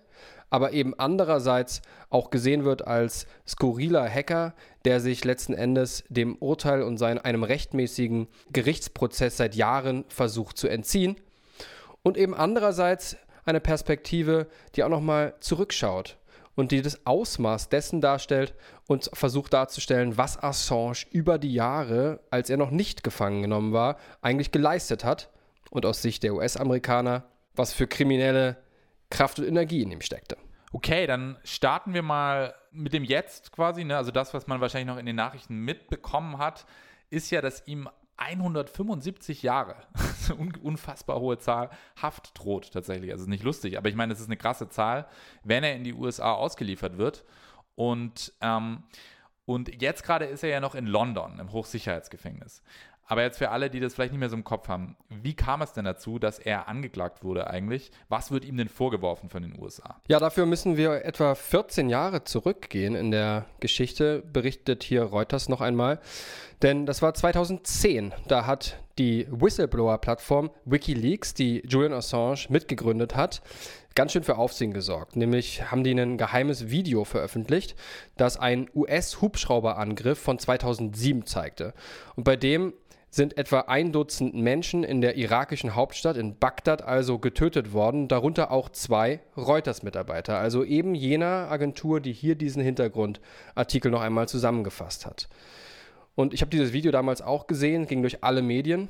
aber 0.50 0.74
eben 0.74 0.98
andererseits 0.98 1.82
auch 2.10 2.30
gesehen 2.30 2.64
wird 2.64 2.88
als 2.88 3.28
skurriler 3.48 4.08
Hacker, 4.08 4.54
der 4.86 5.00
sich 5.00 5.26
letzten 5.26 5.54
Endes 5.54 6.04
dem 6.10 6.36
Urteil 6.36 6.84
und 6.84 6.98
sein, 6.98 7.18
einem 7.18 7.44
rechtmäßigen 7.44 8.28
Gerichtsprozess 8.54 9.38
seit 9.38 9.56
Jahren 9.56 10.06
versucht 10.08 10.58
zu 10.58 10.68
entziehen. 10.68 11.16
Und 12.04 12.18
eben 12.18 12.36
andererseits 12.36 13.18
eine 13.46 13.60
Perspektive, 13.60 14.48
die 14.76 14.84
auch 14.84 14.90
nochmal 14.90 15.34
zurückschaut 15.40 16.18
und 16.56 16.72
die 16.72 16.82
das 16.82 17.06
Ausmaß 17.06 17.70
dessen 17.70 18.02
darstellt 18.02 18.54
und 18.88 19.10
versucht 19.14 19.54
darzustellen, 19.54 20.18
was 20.18 20.42
Assange 20.42 21.06
über 21.12 21.38
die 21.38 21.54
Jahre, 21.54 22.22
als 22.30 22.50
er 22.50 22.58
noch 22.58 22.72
nicht 22.72 23.04
gefangen 23.04 23.42
genommen 23.42 23.74
war, 23.74 23.98
eigentlich 24.22 24.52
geleistet 24.52 25.04
hat 25.04 25.30
und 25.70 25.86
aus 25.86 26.02
Sicht 26.02 26.24
der 26.24 26.34
US-Amerikaner, 26.34 27.24
was 27.56 27.74
für 27.74 27.88
kriminelle 27.88 28.58
Kraft 29.10 29.40
und 29.40 29.48
Energie 29.48 29.82
in 29.82 29.92
ihm 29.92 30.02
steckte. 30.02 30.38
Okay, 30.72 31.08
dann 31.08 31.38
starten 31.44 31.94
wir 31.94 32.02
mal 32.02 32.54
mit 32.72 32.94
dem 32.94 33.04
Jetzt 33.04 33.52
quasi. 33.52 33.84
Ne? 33.86 33.96
Also 33.96 34.12
das, 34.12 34.34
was 34.34 34.48
man 34.48 34.60
wahrscheinlich 34.60 34.94
noch 34.94 35.00
in 35.00 35.06
den 35.06 35.16
Nachrichten 35.16 35.56
mitbekommen 35.60 36.38
hat, 36.38 36.66
ist 37.10 37.32
ja, 37.32 37.42
dass 37.42 37.66
ihm 37.66 37.88
175 38.18 39.44
Jahre, 39.44 39.76
unfassbar 40.64 41.20
hohe 41.20 41.38
Zahl, 41.38 41.70
Haft 42.02 42.40
droht 42.40 42.72
tatsächlich. 42.72 43.12
Also 43.12 43.26
nicht 43.28 43.44
lustig, 43.44 43.78
aber 43.78 43.90
ich 43.90 43.96
meine, 43.96 44.14
es 44.14 44.20
ist 44.20 44.28
eine 44.28 44.38
krasse 44.38 44.70
Zahl, 44.70 45.08
wenn 45.44 45.64
er 45.64 45.76
in 45.76 45.84
die 45.84 45.94
USA 45.94 46.34
ausgeliefert 46.34 46.98
wird. 46.98 47.26
Und, 47.76 48.34
ähm, 48.42 48.84
und 49.46 49.82
jetzt 49.82 50.04
gerade 50.04 50.26
ist 50.26 50.44
er 50.44 50.50
ja 50.50 50.60
noch 50.60 50.76
in 50.76 50.88
London, 50.88 51.40
im 51.40 51.52
Hochsicherheitsgefängnis. 51.52 52.64
Aber 53.08 53.22
jetzt 53.22 53.38
für 53.38 53.52
alle, 53.52 53.70
die 53.70 53.80
das 53.80 53.94
vielleicht 53.94 54.12
nicht 54.12 54.20
mehr 54.20 54.30
so 54.30 54.36
im 54.36 54.44
Kopf 54.44 54.68
haben, 54.68 54.98
wie 55.10 55.36
kam 55.36 55.62
es 55.62 55.74
denn 55.74 55.86
dazu, 55.86 56.18
dass 56.18 56.40
er 56.40 56.68
angeklagt 56.68 57.24
wurde 57.24 57.48
eigentlich? 57.48 57.92
Was 58.10 58.32
wird 58.32 58.46
ihm 58.46 58.58
denn 58.58 58.70
vorgeworfen 58.70 59.30
von 59.30 59.44
den 59.44 59.60
USA? 59.62 60.02
Ja, 60.08 60.20
dafür 60.20 60.46
müssen 60.46 60.76
wir 60.76 61.06
etwa 61.06 61.36
14 61.36 61.90
Jahre 61.90 62.24
zurückgehen 62.24 62.96
in 62.96 63.12
der 63.12 63.46
Geschichte, 63.60 64.24
berichtet 64.34 64.84
hier 64.84 65.04
Reuters 65.04 65.50
noch 65.50 65.62
einmal. 65.62 66.00
Denn 66.62 66.86
das 66.86 67.02
war 67.02 67.14
2010. 67.14 68.14
Da 68.28 68.46
hat 68.46 68.80
die 68.98 69.28
Whistleblower-Plattform 69.30 70.50
Wikileaks, 70.64 71.34
die 71.34 71.62
Julian 71.68 71.94
Assange 71.94 72.46
mitgegründet 72.50 73.16
hat, 73.16 73.42
ganz 73.94 74.14
schön 74.14 74.24
für 74.24 74.38
Aufsehen 74.38 74.74
gesorgt. 74.74 75.16
Nämlich 75.16 75.70
haben 75.72 75.84
die 75.84 75.92
ein 75.92 76.18
geheimes 76.18 76.70
Video 76.70 77.04
veröffentlicht, 77.04 77.76
das 78.18 78.38
einen 78.38 78.70
US-Hubschrauberangriff 78.74 80.20
von 80.20 80.40
2007 80.40 81.26
zeigte. 81.26 81.74
Und 82.16 82.24
bei 82.24 82.36
dem 82.36 82.74
sind 83.16 83.38
etwa 83.38 83.62
ein 83.62 83.94
Dutzend 83.94 84.36
Menschen 84.36 84.84
in 84.84 85.00
der 85.00 85.16
irakischen 85.16 85.74
Hauptstadt 85.74 86.18
in 86.18 86.38
Bagdad 86.38 86.82
also 86.82 87.18
getötet 87.18 87.72
worden, 87.72 88.10
darunter 88.10 88.52
auch 88.52 88.68
zwei 88.68 89.22
Reuters-Mitarbeiter, 89.38 90.38
also 90.38 90.66
eben 90.66 90.96
jener 90.96 91.50
Agentur, 91.50 92.02
die 92.02 92.12
hier 92.12 92.36
diesen 92.36 92.62
Hintergrundartikel 92.62 93.90
noch 93.90 94.02
einmal 94.02 94.28
zusammengefasst 94.28 95.06
hat. 95.06 95.30
Und 96.16 96.34
ich 96.34 96.42
habe 96.42 96.52
dieses 96.52 96.74
Video 96.74 96.92
damals 96.92 97.22
auch 97.22 97.48
gesehen, 97.48 97.88
ging 97.88 98.02
durch 98.02 98.22
alle 98.22 98.42
Medien. 98.42 98.90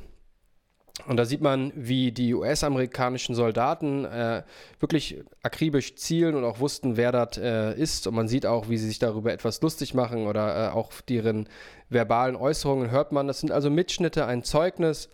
Und 1.08 1.18
da 1.18 1.26
sieht 1.26 1.42
man, 1.42 1.74
wie 1.76 2.12
die 2.12 2.34
US-amerikanischen 2.34 3.36
Soldaten 3.36 4.06
äh, 4.06 4.44
wirklich 4.80 5.22
akribisch 5.44 5.96
zielen 5.96 6.36
und 6.36 6.46
auch 6.46 6.60
wussten, 6.60 6.96
wer 6.96 7.12
das 7.12 7.38
äh, 7.38 7.74
ist. 7.78 8.08
Und 8.08 8.16
man 8.16 8.28
sieht 8.28 8.46
auch, 8.46 8.70
wie 8.70 8.78
sie 8.78 8.88
sich 8.88 9.00
darüber 9.00 9.34
etwas 9.34 9.62
lustig 9.62 9.94
machen 9.94 10.26
oder 10.26 10.70
äh, 10.70 10.72
auch 10.72 10.94
deren 11.02 11.50
verbalen 11.90 12.36
Äußerungen 12.36 12.92
hört 12.92 13.12
man. 13.12 13.28
Das 13.28 13.42
sind 13.42 13.52
also 13.52 13.70
Mitschnitte, 13.70 14.26
ein 14.26 14.44
Zeugnis 14.44 15.10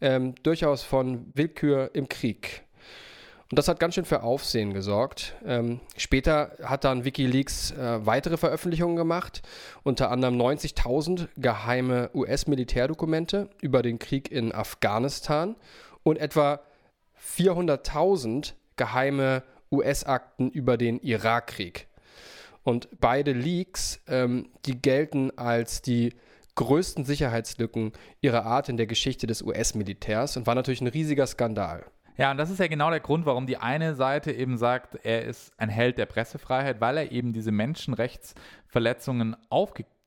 ähm, 0.00 0.34
durchaus 0.44 0.82
von 0.82 1.26
Willkür 1.34 1.90
im 1.94 2.08
Krieg. 2.08 2.63
Und 3.50 3.58
das 3.58 3.68
hat 3.68 3.78
ganz 3.78 3.94
schön 3.94 4.04
für 4.04 4.22
Aufsehen 4.22 4.72
gesorgt. 4.72 5.34
Ähm, 5.44 5.80
später 5.96 6.56
hat 6.62 6.84
dann 6.84 7.04
Wikileaks 7.04 7.72
äh, 7.72 8.04
weitere 8.06 8.36
Veröffentlichungen 8.36 8.96
gemacht, 8.96 9.42
unter 9.82 10.10
anderem 10.10 10.36
90.000 10.40 11.28
geheime 11.36 12.10
US-Militärdokumente 12.14 13.50
über 13.60 13.82
den 13.82 13.98
Krieg 13.98 14.30
in 14.30 14.52
Afghanistan 14.52 15.56
und 16.02 16.18
etwa 16.18 16.60
400.000 17.36 18.54
geheime 18.76 19.42
US-Akten 19.70 20.50
über 20.50 20.76
den 20.76 21.00
Irakkrieg. 21.00 21.88
Und 22.62 22.88
beide 22.98 23.32
Leaks, 23.32 24.00
ähm, 24.08 24.48
die 24.64 24.80
gelten 24.80 25.36
als 25.36 25.82
die 25.82 26.14
größten 26.54 27.04
Sicherheitslücken 27.04 27.92
ihrer 28.20 28.46
Art 28.46 28.68
in 28.68 28.76
der 28.76 28.86
Geschichte 28.86 29.26
des 29.26 29.42
US-Militärs 29.42 30.36
und 30.36 30.46
war 30.46 30.54
natürlich 30.54 30.80
ein 30.80 30.86
riesiger 30.86 31.26
Skandal. 31.26 31.84
Ja, 32.16 32.30
und 32.30 32.36
das 32.36 32.50
ist 32.50 32.60
ja 32.60 32.68
genau 32.68 32.90
der 32.90 33.00
Grund, 33.00 33.26
warum 33.26 33.46
die 33.46 33.56
eine 33.56 33.94
Seite 33.94 34.30
eben 34.30 34.56
sagt, 34.56 34.94
er 35.02 35.24
ist 35.24 35.52
ein 35.58 35.68
Held 35.68 35.98
der 35.98 36.06
Pressefreiheit, 36.06 36.80
weil 36.80 36.96
er 36.96 37.12
eben 37.12 37.32
diese 37.32 37.50
Menschenrechtsverletzungen 37.50 39.36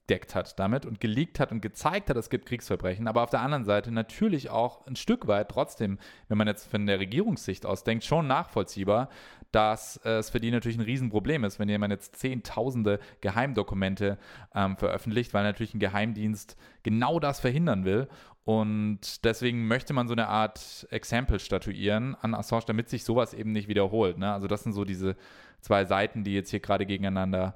aufgedeckt 0.07 0.35
hat 0.35 0.57
damit 0.57 0.85
und 0.85 1.01
geleakt 1.01 1.39
hat 1.39 1.51
und 1.51 1.61
gezeigt 1.61 2.09
hat, 2.09 2.15
es 2.15 2.29
gibt 2.29 2.45
Kriegsverbrechen. 2.45 3.07
Aber 3.07 3.23
auf 3.23 3.29
der 3.29 3.41
anderen 3.41 3.65
Seite 3.65 3.91
natürlich 3.91 4.49
auch 4.49 4.85
ein 4.87 4.95
Stück 4.95 5.27
weit 5.27 5.49
trotzdem, 5.49 5.99
wenn 6.29 6.37
man 6.37 6.47
jetzt 6.47 6.69
von 6.69 6.85
der 6.85 6.99
Regierungssicht 6.99 7.65
aus 7.65 7.83
denkt, 7.83 8.05
schon 8.05 8.25
nachvollziehbar, 8.25 9.09
dass 9.51 9.97
es 9.97 10.29
für 10.29 10.39
die 10.39 10.51
natürlich 10.51 10.77
ein 10.77 10.83
Riesenproblem 10.83 11.43
ist, 11.43 11.59
wenn 11.59 11.69
jemand 11.69 11.91
jetzt 11.91 12.15
zehntausende 12.15 12.99
Geheimdokumente 13.21 14.17
ähm, 14.55 14.77
veröffentlicht, 14.77 15.33
weil 15.33 15.43
natürlich 15.43 15.73
ein 15.73 15.79
Geheimdienst 15.79 16.57
genau 16.83 17.19
das 17.19 17.39
verhindern 17.39 17.83
will 17.83 18.07
und 18.45 19.25
deswegen 19.25 19.67
möchte 19.67 19.93
man 19.93 20.07
so 20.07 20.13
eine 20.13 20.27
Art 20.27 20.87
Exempel 20.89 21.39
statuieren 21.39 22.15
an 22.21 22.33
Assange, 22.33 22.63
damit 22.67 22.89
sich 22.89 23.03
sowas 23.03 23.33
eben 23.33 23.51
nicht 23.51 23.67
wiederholt. 23.67 24.17
Ne? 24.17 24.31
Also 24.31 24.47
das 24.47 24.63
sind 24.63 24.71
so 24.71 24.85
diese 24.85 25.17
zwei 25.59 25.83
Seiten, 25.83 26.23
die 26.23 26.33
jetzt 26.33 26.51
hier 26.51 26.61
gerade 26.61 26.85
gegeneinander 26.85 27.55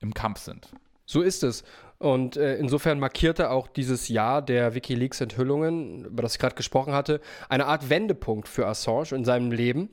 im 0.00 0.14
Kampf 0.14 0.38
sind. 0.38 0.70
So 1.06 1.22
ist 1.22 1.42
es. 1.42 1.64
Und 1.98 2.36
äh, 2.36 2.56
insofern 2.56 2.98
markierte 2.98 3.50
auch 3.50 3.68
dieses 3.68 4.08
Jahr 4.08 4.42
der 4.42 4.74
Wikileaks-Enthüllungen, 4.74 6.04
über 6.06 6.22
das 6.22 6.34
ich 6.34 6.38
gerade 6.38 6.54
gesprochen 6.54 6.92
hatte, 6.92 7.20
eine 7.48 7.66
Art 7.66 7.88
Wendepunkt 7.88 8.48
für 8.48 8.66
Assange 8.66 9.12
in 9.12 9.24
seinem 9.24 9.52
Leben. 9.52 9.90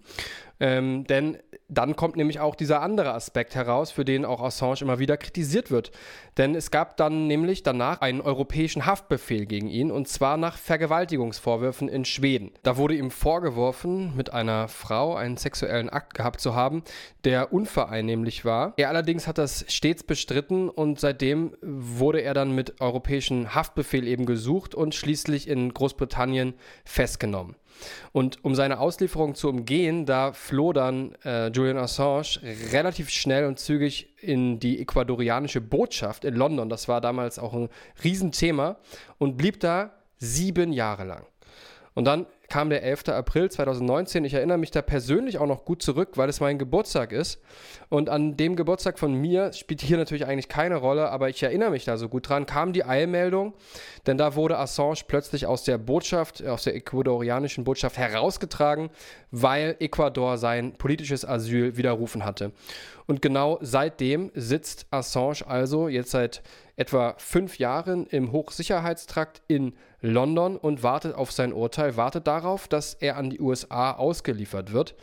Ähm, 0.62 1.05
denn 1.05 1.39
dann 1.70 1.95
kommt 1.95 2.18
nämlich 2.18 2.39
auch 2.39 2.53
dieser 2.53 2.82
andere 2.84 3.14
Aspekt 3.14 3.55
heraus, 3.55 3.91
für 3.91 4.05
den 4.05 4.26
auch 4.26 4.41
Assange 4.41 4.82
immer 4.82 4.99
wieder 4.99 5.18
kritisiert 5.18 5.72
wird. 5.72 5.91
Denn 6.38 6.53
es 6.53 6.70
gab 6.70 6.97
dann 6.97 7.26
nämlich 7.26 7.64
danach 7.64 8.01
einen 8.01 8.22
europäischen 8.22 8.86
Haftbefehl 8.86 9.47
gegen 9.47 9.68
ihn 9.68 9.89
und 9.89 10.07
zwar 10.07 10.38
nach 10.38 10.57
Vergewaltigungsvorwürfen 10.57 11.88
in 11.88 12.05
Schweden. 12.05 12.51
Da 12.62 12.78
wurde 12.78 12.93
ihm 12.93 13.09
vorgeworfen, 13.09 14.16
mit 14.16 14.34
einer 14.34 14.68
Frau 14.68 15.16
einen 15.16 15.38
sexuellen 15.38 15.89
Akt 15.89 16.14
gehabt 16.14 16.41
zu 16.41 16.53
haben, 16.53 16.84
der 17.24 17.51
unvereinnehmlich 17.51 18.45
war. 18.45 18.74
Er 18.78 18.89
allerdings 18.89 19.28
hat 19.28 19.39
das 19.39 19.66
stets 19.68 20.03
bestritten 20.03 20.70
und 20.70 20.99
seitdem 20.99 21.57
wurde 21.62 22.22
er 22.22 22.36
dann 22.36 22.53
mit 22.53 22.82
europäischen 22.82 23.55
Haftbefehl 23.55 24.07
eben 24.07 24.28
gesucht 24.28 24.76
und 24.76 24.93
schließlich 24.93 25.47
in 25.47 25.74
Großbritannien 25.74 26.53
festgenommen. 26.86 27.55
Und 28.11 28.43
um 28.43 28.55
seine 28.55 28.79
Auslieferung 28.79 29.36
zu 29.36 29.49
umgehen, 29.49 30.05
da 30.05 30.34
floh 30.34 30.73
dann 30.73 31.15
äh, 31.23 31.47
Julian 31.47 31.77
Assange 31.77 32.39
relativ 32.71 33.09
schnell 33.09 33.45
und 33.45 33.59
zügig 33.59 34.15
in 34.21 34.59
die 34.59 34.79
ecuadorianische 34.82 35.61
Botschaft 35.61 36.25
in 36.25 36.36
London. 36.36 36.69
Das 36.69 36.88
war 36.88 37.01
damals 37.01 37.39
auch 37.39 37.53
ein 37.53 37.69
Riesenthema 38.03 38.77
und 39.17 39.38
blieb 39.38 39.59
da 39.59 39.91
sieben 40.17 40.71
Jahre 40.71 41.03
lang. 41.05 41.25
Und 41.94 42.06
dann 42.06 42.26
kam 42.48 42.70
der 42.70 42.84
11. 42.84 43.10
April 43.10 43.50
2019. 43.50 44.26
Ich 44.26 44.34
erinnere 44.34 44.58
mich 44.58 44.72
da 44.72 44.82
persönlich 44.82 45.38
auch 45.38 45.48
noch 45.48 45.66
gut 45.66 45.82
zurück, 45.82 46.12
weil 46.16 46.30
es 46.30 46.39
mein 46.39 46.58
Geburtstag 46.58 47.12
ist. 47.12 47.42
Und 47.89 48.10
an 48.10 48.38
dem 48.38 48.56
Geburtstag 48.56 49.00
von 49.00 49.14
mir 49.14 49.52
spielt 49.54 49.82
hier 49.82 49.98
natürlich 49.98 50.26
eigentlich 50.26 50.50
keine 50.50 50.76
Rolle, 50.78 51.10
aber 51.10 51.30
ich 51.30 51.42
erinnere 51.44 51.72
mich 51.72 51.86
da 51.86 51.98
so 51.98 52.10
gut 52.10 52.30
dran, 52.30 52.46
kam 52.46 52.74
die 52.74 52.84
Eilmeldung, 52.84 53.54
denn 54.06 54.18
da 54.18 54.36
wurde 54.36 54.58
Assange 54.58 55.02
plötzlich 55.08 55.46
aus 55.46 55.64
der 55.64 55.78
Botschaft, 55.78 56.46
aus 56.46 56.64
der 56.64 56.76
ecuadorianischen 56.76 57.64
Botschaft 57.64 57.98
herausgetragen, 57.98 58.89
weil 59.32 59.76
Ecuador 59.80 60.38
sein 60.38 60.74
politisches 60.74 61.26
Asyl 61.26 61.78
widerrufen 61.78 62.26
hatte. 62.26 62.52
Und 63.08 63.22
genau 63.22 63.60
seitdem 63.62 64.32
sitzt 64.36 64.88
Assange 64.92 65.46
also 65.46 65.88
jetzt 65.88 66.12
seit 66.12 66.42
etwa 66.76 67.16
fünf 67.18 67.60
Jahren 67.60 68.08
im 68.08 68.32
Hochsicherheitstrakt 68.32 69.42
in 69.48 69.74
London 70.02 70.58
und 70.58 70.84
wartet 70.84 71.16
auf 71.16 71.32
sein 71.32 71.54
Urteil, 71.54 71.95
wartet 71.95 72.28
darauf, 72.28 72.68
dass 72.68 72.95
er 72.95 73.18
an 73.18 73.30
die 73.30 73.39
USA 73.39 73.93
ausgeliefert 73.93 74.74
wird 74.74 74.95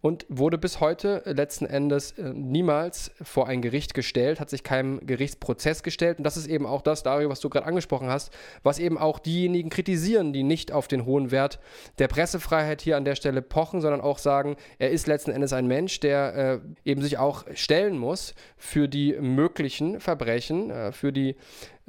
und 0.00 0.26
wurde 0.28 0.58
bis 0.58 0.80
heute 0.80 1.22
letzten 1.26 1.66
Endes 1.66 2.12
äh, 2.12 2.32
niemals 2.34 3.12
vor 3.22 3.46
ein 3.46 3.62
Gericht 3.62 3.94
gestellt, 3.94 4.40
hat 4.40 4.50
sich 4.50 4.64
keinem 4.64 5.06
Gerichtsprozess 5.06 5.82
gestellt. 5.82 6.18
Und 6.18 6.24
das 6.24 6.36
ist 6.36 6.46
eben 6.46 6.66
auch 6.66 6.82
das, 6.82 7.02
Dario, 7.02 7.28
was 7.28 7.40
du 7.40 7.48
gerade 7.48 7.66
angesprochen 7.66 8.08
hast, 8.08 8.32
was 8.62 8.78
eben 8.78 8.98
auch 8.98 9.18
diejenigen 9.18 9.70
kritisieren, 9.70 10.32
die 10.32 10.42
nicht 10.42 10.72
auf 10.72 10.88
den 10.88 11.04
hohen 11.04 11.30
Wert 11.30 11.60
der 11.98 12.08
Pressefreiheit 12.08 12.80
hier 12.80 12.96
an 12.96 13.04
der 13.04 13.14
Stelle 13.14 13.42
pochen, 13.42 13.80
sondern 13.80 14.00
auch 14.00 14.18
sagen, 14.18 14.56
er 14.78 14.90
ist 14.90 15.06
letzten 15.06 15.30
Endes 15.30 15.52
ein 15.52 15.66
Mensch, 15.66 16.00
der 16.00 16.34
äh, 16.34 16.90
eben 16.90 17.02
sich 17.02 17.18
auch 17.18 17.44
stellen 17.54 17.98
muss 17.98 18.34
für 18.56 18.88
die 18.88 19.12
möglichen 19.20 20.00
Verbrechen, 20.00 20.70
äh, 20.70 20.92
für 20.92 21.12
die 21.12 21.36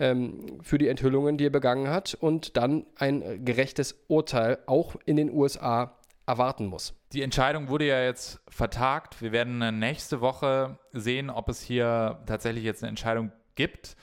ähm, 0.02 0.60
für 0.64 0.78
die 0.78 0.88
Enthüllungen, 0.88 1.38
die 1.38 1.46
er 1.46 1.52
begangen 1.52 1.88
hat 1.90 2.16
und 2.16 2.58
dann 2.58 2.86
ein 2.98 3.46
gerechtes 3.46 4.04
Urteil 4.08 4.58
auch 4.66 4.96
in 5.06 5.16
den 5.16 5.32
USA 5.32 5.96
erwarten 6.26 6.66
muss. 6.66 6.94
Die 7.14 7.22
Entscheidung 7.22 7.68
wurde 7.68 7.86
ja 7.86 8.04
jetzt 8.04 8.42
vertagt. 8.48 9.22
Wir 9.22 9.32
werden 9.32 9.80
nächste 9.80 10.20
Woche 10.20 10.80
sehen, 10.92 11.30
ob 11.30 11.50
es 11.50 11.62
hier 11.62 12.20
tatsächlich 12.26 12.64
jetzt 12.64 12.84
eine 12.84 12.90
Entscheidung 12.90 13.32
gibt 13.56 13.96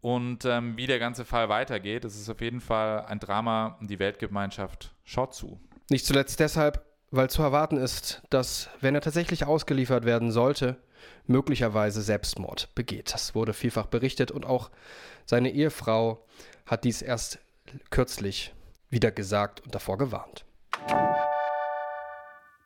und 0.00 0.44
ähm, 0.44 0.76
wie 0.76 0.86
der 0.86 0.98
ganze 0.98 1.24
Fall 1.24 1.48
weitergeht. 1.48 2.04
Es 2.04 2.14
ist 2.16 2.28
auf 2.28 2.40
jeden 2.40 2.60
Fall 2.60 3.04
ein 3.06 3.18
Drama 3.18 3.76
und 3.80 3.90
die 3.90 3.98
Weltgemeinschaft 3.98 4.94
schaut 5.02 5.34
zu. 5.34 5.58
Nicht 5.90 6.06
zuletzt 6.06 6.38
deshalb, 6.38 6.84
weil 7.10 7.28
zu 7.30 7.42
erwarten 7.42 7.76
ist, 7.76 8.22
dass, 8.30 8.68
wenn 8.80 8.94
er 8.94 9.00
tatsächlich 9.00 9.46
ausgeliefert 9.46 10.04
werden 10.04 10.30
sollte, 10.30 10.76
möglicherweise 11.26 12.02
Selbstmord 12.02 12.74
begeht. 12.74 13.12
Das 13.14 13.34
wurde 13.34 13.52
vielfach 13.52 13.86
berichtet 13.86 14.30
und 14.30 14.44
auch 14.44 14.70
seine 15.26 15.50
Ehefrau 15.50 16.24
hat 16.66 16.84
dies 16.84 17.02
erst 17.02 17.38
kürzlich 17.90 18.52
wieder 18.90 19.10
gesagt 19.10 19.60
und 19.60 19.74
davor 19.74 19.98
gewarnt. 19.98 20.44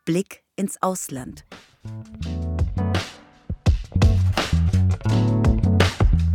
Blick 0.04 0.42
ins 0.56 0.80
Ausland. 0.82 1.44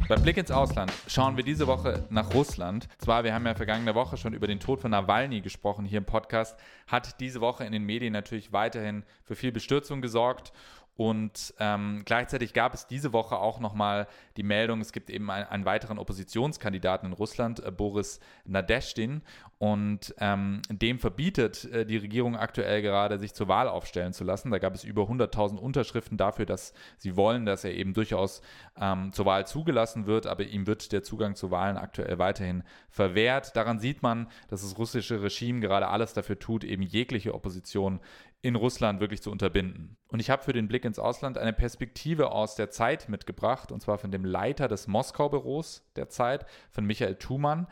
Bei 0.08 0.16
Blick 0.18 0.38
ins 0.38 0.51
Ausland 0.51 0.91
schauen 1.08 1.38
wir 1.38 1.43
diese 1.43 1.66
Woche 1.66 2.06
nach 2.10 2.34
Russland. 2.34 2.88
Zwar, 2.99 3.24
wir 3.24 3.34
haben 3.34 3.47
ja 3.47 3.56
vergangene 3.56 3.95
Woche 3.95 4.16
schon 4.18 4.34
über 4.34 4.45
den 4.45 4.60
Tod 4.60 4.80
von 4.80 4.91
Nawalny 4.91 5.41
gesprochen 5.41 5.86
hier 5.86 5.97
im 5.97 6.06
Podcast, 6.06 6.56
hat 6.86 7.20
diese 7.20 7.41
Woche 7.41 7.64
in 7.64 7.72
den 7.72 7.84
Medien 7.84 8.14
natürlich 8.14 8.51
weiterhin 8.51 9.04
für 9.24 9.36
viel 9.36 9.51
Bestürzung 9.51 10.01
gesorgt 10.01 10.54
Und 10.96 11.56
ähm, 11.60 12.04
gleichzeitig 12.06 12.54
gab 12.54 12.76
es 12.76 12.86
diese 12.86 13.14
Woche 13.14 13.38
auch 13.38 13.60
nochmal 13.60 14.08
die 14.38 14.44
Meldung, 14.44 14.80
es 14.80 14.91
gibt 14.91 15.10
eben 15.10 15.32
ein, 15.32 15.44
einen 15.48 15.66
weiteren 15.66 15.98
Oppositionskandidaten 15.98 17.10
in 17.10 17.14
Russland, 17.14 17.64
äh, 17.66 17.72
Boris 17.72 18.20
Nadeshtin. 18.46 19.24
Und 19.64 20.14
ähm, 20.18 20.61
dem 20.70 20.99
verbietet 20.99 21.64
äh, 21.72 21.86
die 21.86 21.95
Regierung 21.95 22.36
aktuell 22.36 22.82
gerade, 22.82 23.18
sich 23.18 23.34
zur 23.34 23.47
Wahl 23.47 23.70
aufstellen 23.70 24.11
zu 24.11 24.26
lassen. 24.26 24.51
Da 24.51 24.59
gab 24.59 24.76
es 24.76 24.84
über 24.84 25.03
100.000 25.03 25.55
Unterschriften 25.55 26.18
dafür, 26.18 26.45
dass 26.45 26.74
sie 26.97 27.16
wollen, 27.16 27.45
dass 27.45 27.64
er 27.64 27.74
eben 27.74 27.93
durchaus 27.93 28.41
ähm, 28.78 29.14
zur 29.14 29.26
Wahl 29.26 29.47
zugelassen 29.47 30.05
wird, 30.05 30.28
aber 30.28 30.43
ihm 30.43 30.68
wird 30.68 30.91
der 30.91 31.01
Zugang 31.01 31.36
zu 31.36 31.49
Wahlen 31.49 31.78
aktuell 31.78 32.20
weiterhin 32.20 32.64
verwehrt. 32.89 33.55
Daran 33.55 33.80
sieht 33.80 34.03
man, 34.03 34.28
dass 34.49 34.64
das 34.64 34.78
russische 34.78 35.24
Regime 35.24 35.61
gerade 35.61 35.88
alles 35.88 36.11
dafür 36.11 36.38
tut, 36.38 36.66
eben 36.66 36.84
jegliche 36.84 37.34
Opposition 37.34 38.01
in 38.41 38.55
Russland 38.55 38.99
wirklich 38.99 39.22
zu 39.22 39.32
unterbinden. 39.32 39.95
Und 40.09 40.20
ich 40.20 40.30
habe 40.30 40.43
für 40.43 40.51
den 40.51 40.68
Blick 40.68 40.84
ins 40.84 40.99
Ausland 40.99 41.38
eine 41.38 41.53
Perspektive 41.53 42.34
aus 42.34 42.55
der 42.55 42.70
Zeit 42.70 43.07
mitgebracht, 43.07 43.72
und 43.72 43.82
zwar 43.82 43.97
von 43.97 44.11
dem 44.11 44.26
Leiter 44.26 44.68
des 44.68 44.88
Moskau-Büros 44.88 45.89
der 45.95 46.09
Zeit, 46.09 46.45
von 46.70 46.84
Michael 46.84 47.16
Thumann. 47.16 47.68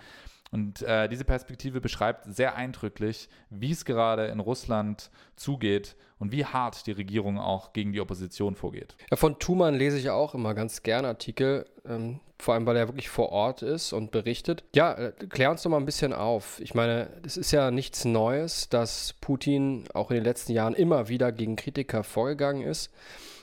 Und 0.52 0.82
äh, 0.82 1.08
diese 1.08 1.24
Perspektive 1.24 1.80
beschreibt 1.80 2.26
sehr 2.26 2.56
eindrücklich, 2.56 3.30
wie 3.50 3.72
es 3.72 3.86
gerade 3.86 4.26
in 4.26 4.42
Russland 4.42 5.10
zugeht 5.38 5.96
und 6.20 6.34
wie 6.34 6.46
hart 6.46 6.86
die 6.88 6.92
Regierung 6.92 7.40
auch 7.40 7.72
gegen 7.72 7.94
die 7.94 8.02
Opposition 8.02 8.56
vorgeht. 8.56 8.98
Ja, 9.10 9.16
von 9.16 9.40
Thumann 9.40 9.76
lese 9.76 9.98
ich 9.98 10.10
auch 10.10 10.36
immer 10.36 10.54
ganz 10.54 10.84
gerne 10.84 11.08
Artikel, 11.08 11.66
ähm, 11.86 12.20
vor 12.38 12.54
allem 12.54 12.66
weil 12.66 12.76
er 12.76 12.90
wirklich 12.90 13.10
vor 13.10 13.30
Ort 13.30 13.62
ist 13.62 13.94
und 13.94 14.12
berichtet. 14.12 14.66
Ja, 14.76 14.94
äh, 14.94 15.14
klär 15.30 15.52
uns 15.52 15.64
doch 15.64 15.72
mal 15.72 15.78
ein 15.78 15.86
bisschen 15.86 16.12
auf. 16.12 16.60
Ich 16.60 16.74
meine, 16.74 17.10
es 17.26 17.38
ist 17.38 17.52
ja 17.52 17.72
nichts 17.72 18.04
Neues, 18.04 18.68
dass 18.68 19.14
Putin 19.22 19.86
auch 19.94 20.12
in 20.12 20.16
den 20.16 20.26
letzten 20.26 20.52
Jahren 20.52 20.74
immer 20.74 21.08
wieder 21.08 21.32
gegen 21.32 21.56
Kritiker 21.56 22.04
vorgegangen 22.04 22.64
ist. 22.64 22.92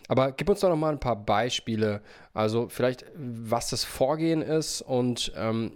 Aber 0.09 0.33
gib 0.33 0.49
uns 0.49 0.61
doch 0.61 0.69
noch 0.69 0.77
mal 0.77 0.93
ein 0.93 1.01
paar 1.01 1.17
Beispiele, 1.17 2.01
also 2.33 2.69
vielleicht, 2.69 3.05
was 3.15 3.71
das 3.71 3.85
Vorgehen 3.85 4.41
ist 4.41 4.83
und 4.83 5.33
ähm, 5.37 5.73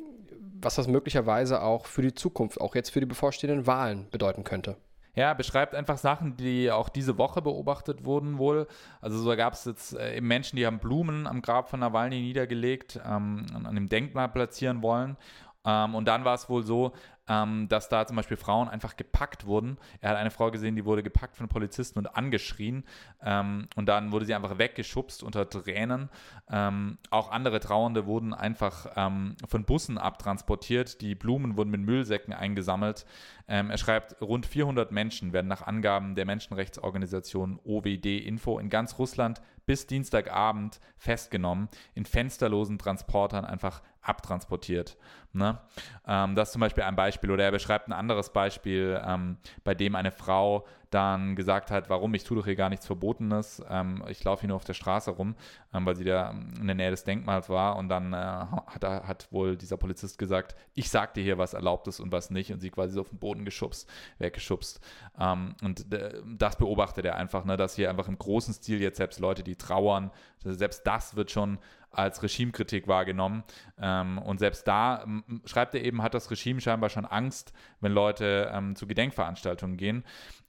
was 0.63 0.77
das 0.77 0.89
möglicherweise 0.89 1.63
auch 1.63 1.87
für 1.87 2.03
die 2.03 2.15
Zukunft, 2.15 2.61
auch 2.61 2.75
jetzt 2.75 2.91
für 2.91 3.01
die 3.01 3.07
bevorstehenden 3.07 3.67
Wahlen 3.67 4.09
bedeuten 4.11 4.45
könnte. 4.45 4.77
Ja, 5.15 5.35
beschreibt 5.35 5.75
einfach 5.75 5.99
Sachen, 5.99 6.39
die 6.39 6.71
auch 6.71 6.89
diese 6.89 7.19
Woche 7.19 7.43
beobachtet 7.43 8.07
wurden 8.07 8.39
wohl. 8.39 8.67
Also 9.03 9.19
so 9.19 9.37
gab 9.37 9.53
es 9.53 9.67
jetzt 9.67 9.93
äh, 9.93 10.21
Menschen, 10.23 10.57
die 10.57 10.67
haben 10.67 10.79
Blumen 10.79 11.27
am 11.27 11.43
Grab 11.43 11.69
von 11.69 11.81
Nawalny 11.81 12.21
niedergelegt, 12.21 12.99
ähm, 13.05 13.45
an 13.53 13.75
dem 13.75 13.91
Denkmal 13.91 14.31
platzieren 14.31 14.83
wollen. 14.83 15.19
Ähm, 15.67 15.95
und 15.95 16.07
dann 16.07 16.25
war 16.25 16.35
es 16.35 16.49
wohl 16.49 16.63
so, 16.63 16.93
ähm, 17.33 17.69
dass 17.69 17.89
da 17.89 18.07
zum 18.07 18.17
Beispiel 18.17 18.37
Frauen 18.37 18.69
einfach 18.69 18.97
gepackt 18.97 19.47
wurden. 19.47 19.79
Er 20.01 20.11
hat 20.11 20.17
eine 20.19 20.31
Frau 20.31 20.51
gesehen, 20.51 20.77
die 20.77 20.85
wurde 20.85 21.03
gepackt 21.03 21.37
von 21.37 21.49
Polizisten 21.49 21.99
und 21.99 22.15
angeschrien. 22.15 22.85
Ähm, 23.23 23.69
und 23.75 23.87
dann 23.87 24.13
wurde 24.13 24.27
sie 24.27 24.35
einfach 24.35 24.59
weggeschubst 24.59 25.23
unter 25.23 25.49
Tränen. 25.49 26.11
Ähm, 26.51 26.99
auch 27.11 27.31
andere 27.31 27.61
Trauernde 27.61 28.07
wurden 28.07 28.35
einfach 28.35 28.87
ähm, 28.97 29.37
von 29.49 29.65
Bussen 29.65 29.97
abtransportiert. 29.97 31.01
Die 31.01 31.15
Blumen 31.15 31.57
wurden 31.57 31.71
mit 31.71 31.81
Müllsäcken 31.81 32.35
eingesammelt. 32.35 33.07
Ähm, 33.49 33.71
er 33.71 33.79
schreibt, 33.79 34.21
rund 34.21 34.47
400 34.47 34.93
Menschen 34.93 35.33
werden 35.33 35.49
nach 35.49 35.63
Angaben 35.63 36.15
der 36.15 36.27
Menschenrechtsorganisation 36.27 37.59
OWD 37.65 38.07
Info 38.27 38.59
in 38.59 38.69
ganz 38.69 38.99
Russland 38.99 39.41
bis 39.67 39.87
Dienstagabend 39.87 40.81
festgenommen, 40.97 41.69
in 41.95 42.05
fensterlosen 42.05 42.79
Transportern 42.79 43.45
einfach 43.45 43.83
abtransportiert. 44.03 44.97
Ne? 45.33 45.59
Ähm, 46.07 46.35
das 46.35 46.49
ist 46.49 46.53
zum 46.53 46.61
Beispiel 46.61 46.85
ein 46.85 46.97
Beispiel. 46.97 47.31
Oder 47.31 47.45
er 47.45 47.53
beschreibt 47.53 47.89
ein 47.89 47.93
anderes 47.93 48.31
Beispiel, 48.31 49.01
ähm, 49.05 49.39
bei 49.65 49.75
dem 49.75 49.95
eine 49.95 50.13
Frau 50.13 50.67
dann 50.91 51.37
gesagt 51.37 51.71
hat, 51.71 51.89
warum, 51.89 52.13
ich 52.13 52.25
tue 52.25 52.37
doch 52.37 52.45
hier 52.45 52.55
gar 52.55 52.69
nichts 52.69 52.87
Verbotenes, 52.87 53.63
ähm, 53.71 54.05
ich 54.09 54.23
laufe 54.25 54.43
hier 54.43 54.49
nur 54.49 54.57
auf 54.57 54.65
der 54.65 54.75
Straße 54.75 55.11
rum, 55.11 55.35
ähm, 55.73 55.87
weil 55.87 55.97
sie 55.97 56.05
da 56.05 56.31
in 56.31 56.67
der 56.67 56.75
Nähe 56.75 56.91
des 56.91 57.05
Denkmals 57.05 57.49
war 57.49 57.77
und 57.77 57.89
dann 57.89 58.13
äh, 58.13 58.17
hat, 58.17 58.85
hat, 58.85 59.29
wohl 59.33 59.57
dieser 59.57 59.79
Polizist 59.79 60.19
gesagt, 60.19 60.55
ich 60.75 60.91
sag 60.91 61.15
dir 61.15 61.23
hier, 61.23 61.39
was 61.39 61.55
erlaubt 61.55 61.89
ist 61.89 61.99
und 61.99 62.13
was 62.13 62.31
nicht 62.31 62.53
und 62.53 62.61
sie 62.61 62.69
quasi 62.69 62.93
so 62.93 63.01
auf 63.01 63.09
den 63.09 63.19
Boden 63.19 63.47
geschubst, 63.47 63.89
weggeschubst. 64.19 64.81
Ähm, 65.19 65.55
und 65.63 65.91
äh, 65.95 66.21
das 66.27 66.57
beobachtet 66.57 67.07
er 67.07 67.17
einfach, 67.17 67.47
ne, 67.47 67.57
dass 67.57 67.75
hier 67.75 67.89
einfach 67.89 68.09
im 68.09 68.19
großen 68.19 68.53
Stil 68.53 68.83
jetzt 68.83 68.99
selbst 68.99 69.19
Leute, 69.19 69.43
die 69.43 69.57
trauern, 69.57 70.11
selbst 70.45 70.87
das 70.87 71.17
wird 71.17 71.31
schon 71.31 71.59
als 71.93 72.23
Regimekritik 72.23 72.89
wahrgenommen. 72.89 73.45
Ähm, 73.81 74.19
und 74.19 74.39
selbst 74.39 74.67
da 74.67 75.05
schreibt 75.45 75.75
er 75.75 75.85
eben, 75.85 76.03
hat 76.03 76.15
das 76.15 76.31
Regime 76.31 76.61
scheinbar 76.61 76.91
schon 76.91 77.05
Angst, 77.05 77.53
wenn 77.81 77.93
Leute 77.93 78.51
ähm, 78.53 78.77
zu 78.77 78.87
Gedenkveranstaltungen 78.87 79.77
gehen. 79.77 80.05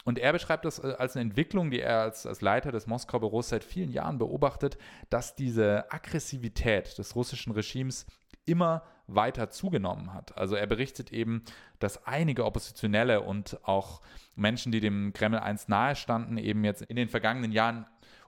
Und 0.06 0.20
er 0.20 0.34
beschreibt 0.34 0.66
das 0.66 0.80
äh, 0.80 0.96
als 0.98 1.16
eine 1.16 1.30
Entwicklung, 1.30 1.72
die 1.72 1.80
er 1.80 2.02
als, 2.02 2.26
als 2.26 2.42
Leiter 2.42 2.72
des 2.72 2.88
Moskau-Büros 2.88 3.50
seit 3.50 3.64
vielen 3.64 3.92
Jahren 3.92 4.18
beobachtet, 4.18 4.78
dass 5.10 5.36
diese 5.36 5.92
Aggressivität 5.92 6.98
des 6.98 7.16
russischen 7.16 7.54
Regimes 7.54 8.06
immer 8.46 8.84
weiter 9.08 9.50
zugenommen 9.50 10.14
hat. 10.14 10.38
Also 10.38 10.56
er 10.56 10.68
berichtet 10.68 11.12
eben, 11.12 11.44
dass 11.80 12.06
einige 12.06 12.46
Oppositionelle 12.46 13.22
und 13.22 13.60
auch 13.64 14.02
Menschen, 14.36 14.72
die 14.72 14.80
dem 14.80 15.14
Kreml 15.14 15.40
einst 15.40 15.70
nahestanden, 15.70 16.38
eben 16.38 16.64
jetzt 16.64 16.82
in 16.84 16.96
den 16.96 17.10
vergangenen 17.10 17.52
Jahren 17.52 17.86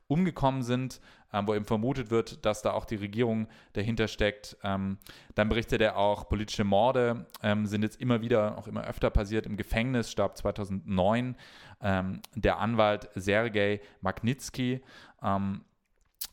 umgekommen 0.08 0.64
sind, 0.64 1.02
ähm, 1.34 1.48
wo 1.48 1.56
eben 1.56 1.66
vermutet 1.66 2.12
wird, 2.12 2.46
dass 2.46 2.62
da 2.62 2.72
auch 2.72 2.86
die 2.86 2.96
Regierung 2.96 3.48
dahinter 3.74 4.08
steckt. 4.08 4.58
Ähm, 4.64 4.98
dann 5.34 5.50
berichtet 5.50 5.82
er 5.82 5.98
auch, 5.98 6.30
politische 6.30 6.64
Morde 6.64 7.26
ähm, 7.42 7.66
sind 7.66 7.82
jetzt 7.82 8.00
immer 8.00 8.22
wieder, 8.22 8.58
auch 8.58 8.68
immer 8.68 8.86
öfter 8.86 9.10
passiert. 9.10 9.46
Im 9.46 9.58
Gefängnis 9.58 10.12
starb 10.12 10.38
2009 10.38 11.36
ähm, 11.82 12.22
der 12.36 12.60
Anwalt 12.60 13.10
Sergei 13.16 13.82
Magnitsky. 14.02 14.82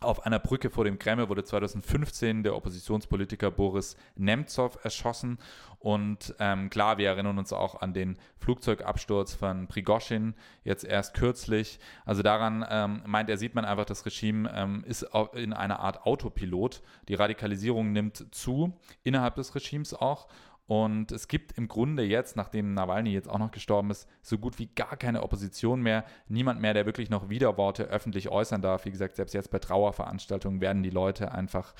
Auf 0.01 0.27
einer 0.27 0.41
Brücke 0.41 0.69
vor 0.69 0.85
dem 0.85 0.99
Kreml 0.99 1.29
wurde 1.29 1.45
2015 1.45 2.43
der 2.43 2.57
Oppositionspolitiker 2.57 3.53
Boris 3.53 3.97
Nemtsov 4.17 4.79
erschossen. 4.85 5.39
Und 5.79 6.35
ähm, 6.41 6.71
klar, 6.71 6.99
wir 6.99 7.09
erinnern 7.09 7.39
uns 7.39 7.53
auch 7.53 7.81
an 7.81 7.95
den 7.95 8.17
Flugzeugabsturz 8.39 9.35
von 9.35 9.69
Prigoschin 9.69 10.35
jetzt 10.65 10.85
erst 10.85 11.15
kürzlich. 11.15 11.79
Also 12.05 12.23
daran 12.23 12.65
ähm, 12.69 13.03
meint 13.07 13.31
er, 13.31 13.37
sieht 13.37 13.55
man 13.55 13.65
einfach, 13.65 13.85
das 13.85 14.05
Regime 14.05 14.51
ähm, 14.55 14.85
ist 14.87 15.07
in 15.35 15.53
einer 15.53 15.81
Art 15.81 16.05
Autopilot. 16.05 16.83
Die 17.09 17.15
Radikalisierung 17.15 17.93
nimmt 17.93 18.35
zu, 18.35 18.77
innerhalb 19.05 19.37
des 19.37 19.55
Regimes 19.55 19.95
auch. 19.95 20.27
Und 20.73 21.13
es 21.13 21.29
gibt 21.29 21.59
im 21.59 21.69
Grunde 21.69 22.03
jetzt, 22.03 22.35
nachdem 22.35 22.73
Nawalny 22.73 23.13
jetzt 23.13 23.29
auch 23.29 23.39
noch 23.39 23.51
gestorben 23.51 23.91
ist, 23.91 24.09
so 24.23 24.39
gut 24.39 24.59
wie 24.59 24.71
gar 24.75 24.97
keine 24.97 25.23
Opposition 25.23 25.83
mehr. 25.83 26.07
Niemand 26.29 26.63
mehr, 26.63 26.73
der 26.73 26.87
wirklich 26.87 27.11
noch 27.11 27.29
Widerworte 27.29 27.83
öffentlich 27.83 28.31
äußern 28.31 28.63
darf. 28.63 28.87
Wie 28.87 28.91
gesagt, 28.91 29.17
selbst 29.17 29.35
jetzt 29.35 29.51
bei 29.51 29.59
Trauerveranstaltungen 29.59 30.63
werden 30.63 30.83
die 30.83 30.89
Leute 30.89 31.31
einfach 31.33 31.75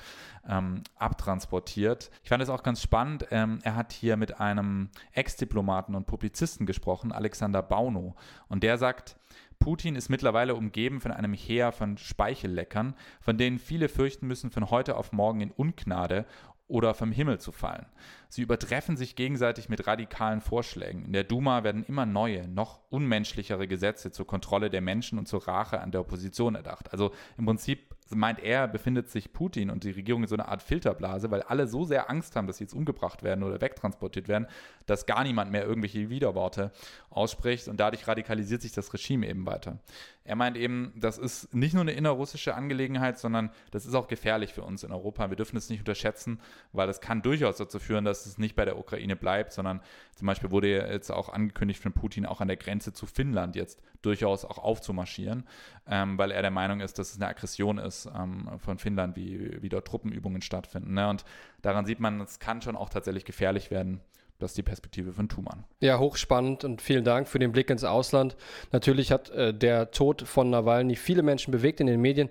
ähm, 0.47 0.83
abtransportiert. 0.95 2.11
Ich 2.21 2.29
fand 2.29 2.43
es 2.43 2.49
auch 2.49 2.61
ganz 2.61 2.83
spannend. 2.83 3.25
Ähm, 3.31 3.57
er 3.63 3.75
hat 3.75 3.93
hier 3.93 4.15
mit 4.15 4.39
einem 4.39 4.89
Ex-Diplomaten 5.13 5.95
und 5.95 6.05
Publizisten 6.05 6.67
gesprochen, 6.67 7.11
Alexander 7.11 7.63
Bauno. 7.63 8.15
Und 8.47 8.61
der 8.61 8.77
sagt, 8.77 9.15
Putin 9.63 9.95
ist 9.95 10.09
mittlerweile 10.09 10.55
umgeben 10.55 10.99
von 10.99 11.11
einem 11.11 11.33
Heer 11.33 11.71
von 11.71 11.97
Speichelleckern, 11.97 12.95
von 13.21 13.37
denen 13.37 13.59
viele 13.59 13.87
fürchten 13.87 14.27
müssen, 14.27 14.51
von 14.51 14.69
heute 14.69 14.97
auf 14.97 15.13
morgen 15.13 15.39
in 15.39 15.51
Ungnade 15.51 16.25
oder 16.73 16.95
vom 16.95 17.11
Himmel 17.11 17.39
zu 17.39 17.51
fallen. 17.51 17.85
Sie 18.29 18.41
übertreffen 18.41 18.97
sich 18.97 19.15
gegenseitig 19.15 19.69
mit 19.69 19.85
radikalen 19.85 20.41
Vorschlägen. 20.41 21.05
In 21.05 21.13
der 21.13 21.23
Duma 21.23 21.63
werden 21.63 21.83
immer 21.83 22.07
neue, 22.07 22.47
noch 22.47 22.79
unmenschlichere 22.89 23.67
Gesetze 23.67 24.11
zur 24.11 24.25
Kontrolle 24.25 24.71
der 24.71 24.81
Menschen 24.81 25.19
und 25.19 25.27
zur 25.27 25.47
Rache 25.47 25.79
an 25.81 25.91
der 25.91 26.01
Opposition 26.01 26.55
erdacht. 26.55 26.91
Also 26.91 27.11
im 27.37 27.45
Prinzip 27.45 27.93
meint 28.09 28.39
er, 28.39 28.67
befindet 28.67 29.11
sich 29.11 29.33
Putin 29.33 29.69
und 29.69 29.83
die 29.83 29.91
Regierung 29.91 30.23
in 30.23 30.27
so 30.27 30.35
einer 30.35 30.49
Art 30.49 30.63
Filterblase, 30.63 31.29
weil 31.29 31.43
alle 31.43 31.67
so 31.67 31.85
sehr 31.85 32.09
Angst 32.09 32.35
haben, 32.35 32.47
dass 32.47 32.57
sie 32.57 32.63
jetzt 32.63 32.73
umgebracht 32.73 33.21
werden 33.21 33.43
oder 33.43 33.61
wegtransportiert 33.61 34.27
werden, 34.27 34.47
dass 34.87 35.05
gar 35.05 35.23
niemand 35.23 35.51
mehr 35.51 35.65
irgendwelche 35.65 36.09
Widerworte 36.09 36.71
ausspricht 37.11 37.67
und 37.67 37.79
dadurch 37.79 38.07
radikalisiert 38.07 38.63
sich 38.63 38.71
das 38.71 38.91
Regime 38.93 39.27
eben 39.27 39.45
weiter. 39.45 39.77
Er 40.25 40.37
meint 40.37 40.55
eben, 40.55 40.93
das 40.95 41.17
ist 41.17 41.53
nicht 41.53 41.73
nur 41.73 41.81
eine 41.81 41.91
innerrussische 41.91 42.55
Angelegenheit, 42.55 43.19
sondern 43.19 43.51
das 43.71 43.85
ist 43.85 43.93
auch 43.93 44.07
gefährlich 44.07 44.53
für 44.53 44.63
uns 44.63 44.83
in 44.83 44.91
Europa. 44.93 45.29
Wir 45.29 45.35
dürfen 45.35 45.57
es 45.57 45.69
nicht 45.69 45.79
unterschätzen, 45.79 46.39
weil 46.71 46.87
das 46.87 47.01
kann 47.01 47.21
durchaus 47.21 47.57
dazu 47.57 47.77
führen, 47.77 48.05
dass 48.05 48.25
es 48.25 48.37
nicht 48.37 48.55
bei 48.55 48.63
der 48.63 48.79
Ukraine 48.79 49.17
bleibt, 49.17 49.51
sondern 49.51 49.81
zum 50.15 50.27
Beispiel 50.27 50.51
wurde 50.51 50.69
jetzt 50.69 51.11
auch 51.11 51.27
angekündigt 51.27 51.81
von 51.81 51.91
Putin, 51.91 52.25
auch 52.25 52.39
an 52.39 52.47
der 52.47 52.55
Grenze 52.55 52.93
zu 52.93 53.05
Finnland 53.05 53.57
jetzt 53.57 53.81
durchaus 54.01 54.45
auch 54.45 54.59
aufzumarschieren, 54.59 55.43
ähm, 55.87 56.17
weil 56.17 56.31
er 56.31 56.41
der 56.41 56.51
Meinung 56.51 56.79
ist, 56.79 56.99
dass 56.99 57.11
es 57.11 57.17
eine 57.17 57.27
Aggression 57.27 57.77
ist 57.77 58.05
ähm, 58.05 58.47
von 58.59 58.77
Finnland, 58.77 59.17
wie, 59.17 59.61
wie 59.61 59.69
dort 59.69 59.87
Truppenübungen 59.87 60.41
stattfinden. 60.41 60.93
Ne? 60.93 61.09
Und 61.09 61.25
daran 61.61 61.85
sieht 61.85 61.99
man, 61.99 62.21
es 62.21 62.39
kann 62.39 62.61
schon 62.61 62.77
auch 62.77 62.89
tatsächlich 62.89 63.25
gefährlich 63.25 63.71
werden 63.71 63.99
das 64.39 64.51
ist 64.51 64.57
die 64.57 64.63
Perspektive 64.63 65.13
von 65.13 65.29
Thumann. 65.29 65.63
Ja, 65.79 65.99
hochspannend 65.99 66.63
und 66.63 66.81
vielen 66.81 67.03
Dank 67.03 67.27
für 67.27 67.39
den 67.39 67.51
Blick 67.51 67.69
ins 67.69 67.83
Ausland. 67.83 68.35
Natürlich 68.71 69.11
hat 69.11 69.29
äh, 69.29 69.53
der 69.53 69.91
Tod 69.91 70.21
von 70.23 70.49
Nawalny 70.49 70.95
viele 70.95 71.23
Menschen 71.23 71.51
bewegt 71.51 71.79
in 71.79 71.87
den 71.87 72.01
Medien. 72.01 72.29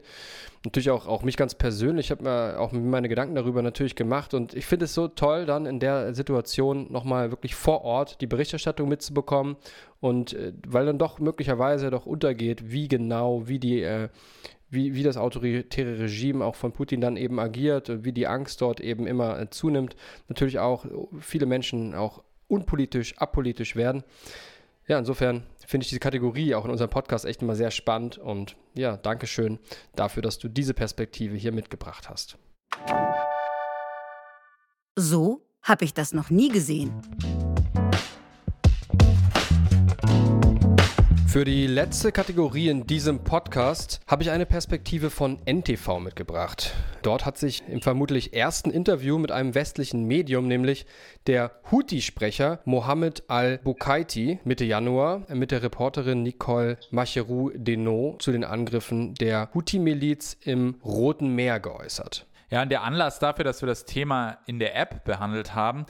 Natürlich 0.65 0.91
auch, 0.91 1.07
auch 1.07 1.23
mich 1.23 1.37
ganz 1.37 1.55
persönlich. 1.55 2.07
Ich 2.07 2.11
habe 2.11 2.23
mir 2.23 2.61
auch 2.61 2.71
meine 2.73 3.09
Gedanken 3.09 3.35
darüber 3.35 3.63
natürlich 3.63 3.97
gemacht 3.97 4.33
und 4.33 4.55
ich 4.55 4.67
finde 4.67 4.85
es 4.85 4.95
so 4.95 5.09
toll, 5.09 5.45
dann 5.45 5.67
in 5.67 5.81
der 5.81 6.15
Situation 6.15 6.93
nochmal 6.93 7.31
wirklich 7.31 7.55
vor 7.55 7.83
Ort 7.83 8.21
die 8.21 8.27
Berichterstattung 8.27 8.89
mitzubekommen 8.89 9.57
und 10.01 10.35
äh, 10.35 10.53
weil 10.67 10.87
dann 10.87 10.99
doch 10.99 11.19
möglicherweise 11.19 11.91
doch 11.91 12.07
untergeht, 12.07 12.71
wie 12.71 12.89
genau, 12.89 13.49
wie 13.49 13.59
die, 13.59 13.83
äh, 13.83 14.09
wie, 14.73 14.95
wie 14.95 15.03
das 15.03 15.17
autoritäre 15.17 15.99
Regime 15.99 16.45
auch 16.45 16.57
von 16.57 16.73
Putin 16.73 17.01
dann 17.01 17.17
eben 17.17 17.39
agiert, 17.39 18.05
wie 18.05 18.13
die 18.13 18.27
Angst 18.27 18.61
dort 18.61 18.81
eben 18.81 19.07
immer 19.07 19.39
äh, 19.39 19.51
zunimmt. 19.51 19.97
Natürlich 20.29 20.59
auch 20.59 20.87
viele 21.21 21.47
Menschen 21.47 21.95
auch 21.95 22.23
unpolitisch, 22.49 23.17
apolitisch 23.19 23.77
werden. 23.77 24.03
Ja, 24.89 24.99
insofern 24.99 25.45
finde 25.67 25.85
ich 25.85 25.91
diese 25.91 26.01
Kategorie 26.01 26.55
auch 26.55 26.65
in 26.65 26.71
unserem 26.71 26.91
Podcast 26.91 27.25
echt 27.25 27.43
immer 27.43 27.55
sehr 27.55 27.71
spannend 27.71 28.19
und 28.19 28.57
ja, 28.75 28.97
danke 28.97 29.27
schön 29.27 29.59
dafür, 29.95 30.23
dass 30.23 30.39
du 30.39 30.49
diese 30.49 30.75
Perspektive 30.75 31.37
hier 31.37 31.53
mitgebracht 31.53 32.09
hast. 32.09 32.39
So 34.97 35.47
habe 35.63 35.85
ich 35.85 35.95
das 35.95 36.13
noch 36.13 36.31
nie 36.31 36.49
gesehen. 36.49 36.93
Für 41.33 41.47
die 41.47 41.67
letzte 41.67 42.13
Kategorie 42.13 42.69
in 42.69 42.87
diesem 42.87 43.25
Podcast 43.25 44.03
habe 44.07 44.23
ich 44.23 44.31
eine 44.31 44.45
Perspektive 44.45 45.09
von 45.09 45.39
NTV 45.47 45.99
mitgebracht. 45.99 46.75
Dort 47.01 47.25
hat 47.25 47.39
sich 47.39 47.67
im 47.69 47.81
vermutlich 47.81 48.35
ersten 48.35 48.71
Interview 48.71 49.17
mit 49.17 49.33
einem 49.33 49.55
westlichen 49.55 50.05
Medium, 50.05 50.47
nämlich 50.47 50.85
der 51.27 51.53
Houthi-Sprecher 51.71 52.61
Mohammed 52.67 53.23
al-Bukaiti, 53.29 54.41
Mitte 54.45 54.67
Januar 54.67 55.23
mit 55.31 55.53
der 55.53 55.63
Reporterin 55.63 56.23
Nicole 56.23 56.77
Macherou 56.91 57.51
Denot 57.55 58.21
zu 58.21 58.31
den 58.31 58.45
Angriffen 58.45 59.15
der 59.15 59.49
Houthi-Miliz 59.55 60.37
im 60.43 60.75
Roten 60.85 61.35
Meer 61.35 61.61
geäußert. 61.61 62.27
Ja, 62.53 62.61
und 62.61 62.69
der 62.69 62.83
Anlass 62.83 63.19
dafür, 63.19 63.47
dass 63.47 63.63
wir 63.63 63.67
das 63.67 63.87
Thema 63.87 64.37
in 64.45 64.59
der 64.59 64.77
App 64.77 65.05
behandelt 65.05 65.55
haben, 65.55 65.87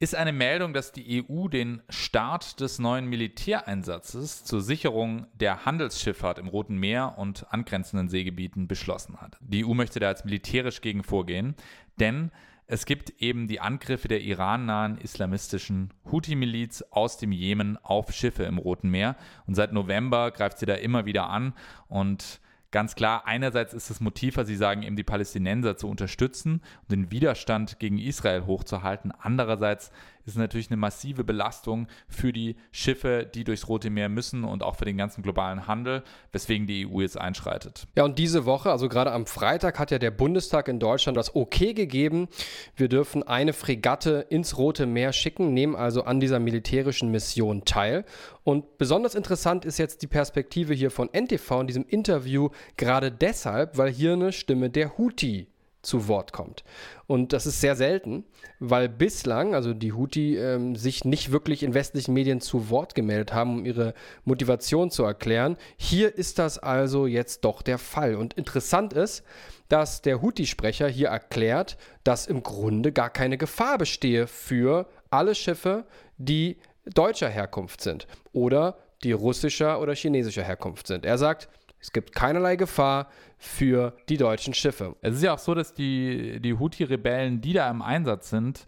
ist 0.00 0.14
eine 0.14 0.32
Meldung, 0.32 0.72
dass 0.72 0.92
die 0.92 1.22
EU 1.28 1.48
den 1.48 1.82
Start 1.90 2.60
des 2.60 2.78
neuen 2.78 3.06
Militäreinsatzes 3.06 4.44
zur 4.44 4.62
Sicherung 4.62 5.26
der 5.34 5.66
Handelsschifffahrt 5.66 6.38
im 6.38 6.48
Roten 6.48 6.78
Meer 6.78 7.18
und 7.18 7.46
angrenzenden 7.52 8.08
Seegebieten 8.08 8.66
beschlossen 8.66 9.20
hat. 9.20 9.36
Die 9.40 9.62
EU 9.64 9.74
möchte 9.74 10.00
da 10.00 10.08
jetzt 10.08 10.24
militärisch 10.24 10.80
gegen 10.80 11.04
vorgehen, 11.04 11.54
denn 12.00 12.30
es 12.66 12.86
gibt 12.86 13.10
eben 13.20 13.46
die 13.46 13.60
Angriffe 13.60 14.08
der 14.08 14.22
irannahen 14.22 14.96
islamistischen 14.96 15.92
Houthi-Miliz 16.10 16.82
aus 16.90 17.18
dem 17.18 17.30
Jemen 17.30 17.76
auf 17.82 18.12
Schiffe 18.12 18.44
im 18.44 18.56
Roten 18.56 18.88
Meer. 18.88 19.16
Und 19.46 19.54
seit 19.54 19.74
November 19.74 20.30
greift 20.30 20.58
sie 20.58 20.66
da 20.66 20.74
immer 20.74 21.04
wieder 21.04 21.28
an 21.28 21.52
und 21.88 22.40
Ganz 22.72 22.94
klar, 22.94 23.26
einerseits 23.26 23.74
ist 23.74 23.90
das 23.90 24.00
Motiv, 24.00 24.36
was 24.36 24.46
Sie 24.46 24.54
sagen, 24.54 24.82
eben 24.84 24.94
die 24.94 25.02
Palästinenser 25.02 25.76
zu 25.76 25.88
unterstützen 25.88 26.62
und 26.82 26.92
den 26.92 27.10
Widerstand 27.10 27.80
gegen 27.80 27.98
Israel 27.98 28.46
hochzuhalten. 28.46 29.12
Andererseits 29.18 29.90
ist 30.26 30.36
natürlich 30.36 30.70
eine 30.70 30.76
massive 30.76 31.24
Belastung 31.24 31.88
für 32.08 32.32
die 32.32 32.56
Schiffe, 32.72 33.28
die 33.32 33.44
durchs 33.44 33.68
Rote 33.68 33.90
Meer 33.90 34.08
müssen 34.08 34.44
und 34.44 34.62
auch 34.62 34.76
für 34.76 34.84
den 34.84 34.96
ganzen 34.96 35.22
globalen 35.22 35.66
Handel, 35.66 36.02
weswegen 36.32 36.66
die 36.66 36.86
EU 36.86 37.00
jetzt 37.00 37.20
einschreitet. 37.20 37.86
Ja, 37.96 38.04
und 38.04 38.18
diese 38.18 38.44
Woche, 38.44 38.70
also 38.70 38.88
gerade 38.88 39.12
am 39.12 39.26
Freitag, 39.26 39.78
hat 39.78 39.90
ja 39.90 39.98
der 39.98 40.10
Bundestag 40.10 40.68
in 40.68 40.78
Deutschland 40.78 41.16
das 41.16 41.34
Okay 41.34 41.74
gegeben. 41.74 42.28
Wir 42.76 42.88
dürfen 42.88 43.22
eine 43.22 43.52
Fregatte 43.52 44.26
ins 44.28 44.58
Rote 44.58 44.86
Meer 44.86 45.12
schicken, 45.12 45.54
nehmen 45.54 45.76
also 45.76 46.02
an 46.04 46.20
dieser 46.20 46.38
militärischen 46.38 47.10
Mission 47.10 47.64
teil. 47.64 48.04
Und 48.44 48.78
besonders 48.78 49.14
interessant 49.14 49.64
ist 49.64 49.78
jetzt 49.78 50.02
die 50.02 50.06
Perspektive 50.06 50.74
hier 50.74 50.90
von 50.90 51.08
NTV 51.12 51.60
in 51.60 51.66
diesem 51.66 51.84
Interview, 51.86 52.50
gerade 52.76 53.12
deshalb, 53.12 53.76
weil 53.78 53.90
hier 53.90 54.14
eine 54.14 54.32
Stimme 54.32 54.70
der 54.70 54.98
Houthi 54.98 55.46
zu 55.82 56.08
Wort 56.08 56.32
kommt. 56.32 56.64
Und 57.06 57.32
das 57.32 57.46
ist 57.46 57.60
sehr 57.60 57.74
selten, 57.74 58.24
weil 58.58 58.88
bislang, 58.88 59.54
also 59.54 59.72
die 59.72 59.92
Houthi, 59.92 60.36
ähm, 60.36 60.76
sich 60.76 61.04
nicht 61.04 61.32
wirklich 61.32 61.62
in 61.62 61.74
westlichen 61.74 62.14
Medien 62.14 62.40
zu 62.40 62.70
Wort 62.70 62.94
gemeldet 62.94 63.32
haben, 63.32 63.60
um 63.60 63.64
ihre 63.64 63.94
Motivation 64.24 64.90
zu 64.90 65.04
erklären. 65.04 65.56
Hier 65.76 66.14
ist 66.14 66.38
das 66.38 66.58
also 66.58 67.06
jetzt 67.06 67.44
doch 67.44 67.62
der 67.62 67.78
Fall. 67.78 68.14
Und 68.14 68.34
interessant 68.34 68.92
ist, 68.92 69.24
dass 69.68 70.02
der 70.02 70.20
Houthi-Sprecher 70.20 70.88
hier 70.88 71.08
erklärt, 71.08 71.78
dass 72.04 72.26
im 72.26 72.42
Grunde 72.42 72.92
gar 72.92 73.10
keine 73.10 73.38
Gefahr 73.38 73.78
bestehe 73.78 74.26
für 74.26 74.86
alle 75.10 75.34
Schiffe, 75.34 75.84
die 76.18 76.58
deutscher 76.84 77.28
Herkunft 77.28 77.80
sind 77.80 78.06
oder 78.32 78.78
die 79.02 79.12
russischer 79.12 79.80
oder 79.80 79.94
chinesischer 79.94 80.42
Herkunft 80.42 80.86
sind. 80.86 81.06
Er 81.06 81.18
sagt, 81.18 81.48
es 81.80 81.92
gibt 81.92 82.14
keinerlei 82.14 82.56
Gefahr 82.56 83.08
für 83.38 83.96
die 84.08 84.16
deutschen 84.16 84.54
Schiffe. 84.54 84.96
Es 85.00 85.16
ist 85.16 85.22
ja 85.22 85.34
auch 85.34 85.38
so, 85.38 85.54
dass 85.54 85.72
die, 85.72 86.40
die 86.40 86.54
Houthi-Rebellen, 86.54 87.40
die 87.40 87.54
da 87.54 87.70
im 87.70 87.82
Einsatz 87.82 88.30
sind, 88.30 88.66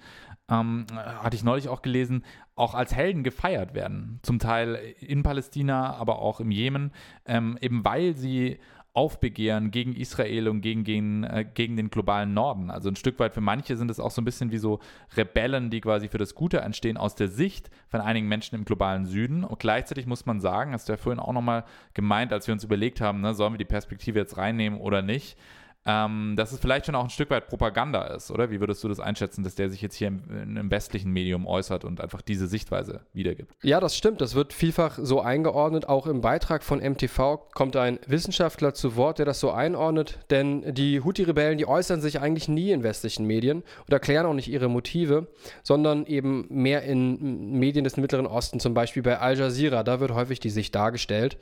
ähm, 0.48 0.86
hatte 0.94 1.36
ich 1.36 1.44
neulich 1.44 1.68
auch 1.68 1.82
gelesen, 1.82 2.24
auch 2.54 2.74
als 2.74 2.94
Helden 2.94 3.22
gefeiert 3.22 3.74
werden. 3.74 4.20
Zum 4.22 4.38
Teil 4.38 4.94
in 5.00 5.22
Palästina, 5.22 5.94
aber 5.94 6.18
auch 6.18 6.40
im 6.40 6.50
Jemen, 6.50 6.92
ähm, 7.26 7.58
eben 7.60 7.84
weil 7.84 8.14
sie 8.14 8.58
Aufbegehren 8.94 9.70
gegen 9.70 9.94
Israel 9.94 10.48
und 10.48 10.60
gegen, 10.60 10.84
gegen, 10.84 11.24
äh, 11.24 11.46
gegen 11.54 11.76
den 11.76 11.88
globalen 11.88 12.34
Norden. 12.34 12.70
Also 12.70 12.90
ein 12.90 12.96
Stück 12.96 13.18
weit 13.18 13.32
für 13.32 13.40
manche 13.40 13.76
sind 13.76 13.90
es 13.90 13.98
auch 13.98 14.10
so 14.10 14.20
ein 14.20 14.26
bisschen 14.26 14.52
wie 14.52 14.58
so 14.58 14.80
Rebellen, 15.16 15.70
die 15.70 15.80
quasi 15.80 16.08
für 16.08 16.18
das 16.18 16.34
Gute 16.34 16.60
entstehen 16.60 16.98
aus 16.98 17.14
der 17.14 17.28
Sicht 17.28 17.70
von 17.88 18.02
einigen 18.02 18.28
Menschen 18.28 18.54
im 18.54 18.66
globalen 18.66 19.06
Süden. 19.06 19.44
Und 19.44 19.58
gleichzeitig 19.60 20.06
muss 20.06 20.26
man 20.26 20.40
sagen, 20.40 20.72
hast 20.72 20.88
du 20.88 20.92
ja 20.92 20.98
vorhin 20.98 21.20
auch 21.20 21.32
nochmal 21.32 21.64
gemeint, 21.94 22.34
als 22.34 22.46
wir 22.46 22.52
uns 22.52 22.64
überlegt 22.64 23.00
haben, 23.00 23.22
ne, 23.22 23.32
sollen 23.32 23.54
wir 23.54 23.58
die 23.58 23.64
Perspektive 23.64 24.18
jetzt 24.18 24.36
reinnehmen 24.36 24.78
oder 24.78 25.00
nicht, 25.00 25.38
ähm, 25.84 26.34
dass 26.36 26.52
es 26.52 26.60
vielleicht 26.60 26.86
schon 26.86 26.94
auch 26.94 27.02
ein 27.02 27.10
Stück 27.10 27.30
weit 27.30 27.48
Propaganda 27.48 28.04
ist, 28.04 28.30
oder? 28.30 28.50
Wie 28.50 28.60
würdest 28.60 28.84
du 28.84 28.88
das 28.88 29.00
einschätzen, 29.00 29.42
dass 29.42 29.56
der 29.56 29.68
sich 29.68 29.82
jetzt 29.82 29.96
hier 29.96 30.08
im, 30.08 30.22
einem 30.30 30.70
westlichen 30.70 31.10
Medium 31.10 31.46
äußert 31.46 31.84
und 31.84 32.00
einfach 32.00 32.22
diese 32.22 32.46
Sichtweise 32.46 33.00
wiedergibt? 33.12 33.52
Ja, 33.62 33.80
das 33.80 33.96
stimmt. 33.96 34.20
Das 34.20 34.36
wird 34.36 34.52
vielfach 34.52 34.98
so 35.02 35.20
eingeordnet. 35.20 35.88
Auch 35.88 36.06
im 36.06 36.20
Beitrag 36.20 36.62
von 36.62 36.78
MTV 36.78 37.48
kommt 37.52 37.74
ein 37.76 37.98
Wissenschaftler 38.06 38.74
zu 38.74 38.94
Wort, 38.94 39.18
der 39.18 39.26
das 39.26 39.40
so 39.40 39.50
einordnet. 39.50 40.20
Denn 40.30 40.72
die 40.72 41.00
Houthi-Rebellen, 41.00 41.58
die 41.58 41.66
äußern 41.66 42.00
sich 42.00 42.20
eigentlich 42.20 42.48
nie 42.48 42.70
in 42.70 42.84
westlichen 42.84 43.26
Medien 43.26 43.64
und 43.80 43.92
erklären 43.92 44.26
auch 44.26 44.34
nicht 44.34 44.48
ihre 44.48 44.68
Motive, 44.68 45.26
sondern 45.64 46.06
eben 46.06 46.46
mehr 46.48 46.82
in 46.82 47.58
Medien 47.58 47.82
des 47.82 47.96
Mittleren 47.96 48.26
Osten, 48.26 48.60
zum 48.60 48.72
Beispiel 48.72 49.02
bei 49.02 49.18
Al 49.18 49.36
Jazeera. 49.36 49.82
Da 49.82 49.98
wird 49.98 50.14
häufig 50.14 50.38
die 50.38 50.50
Sicht 50.50 50.74
dargestellt. 50.76 51.38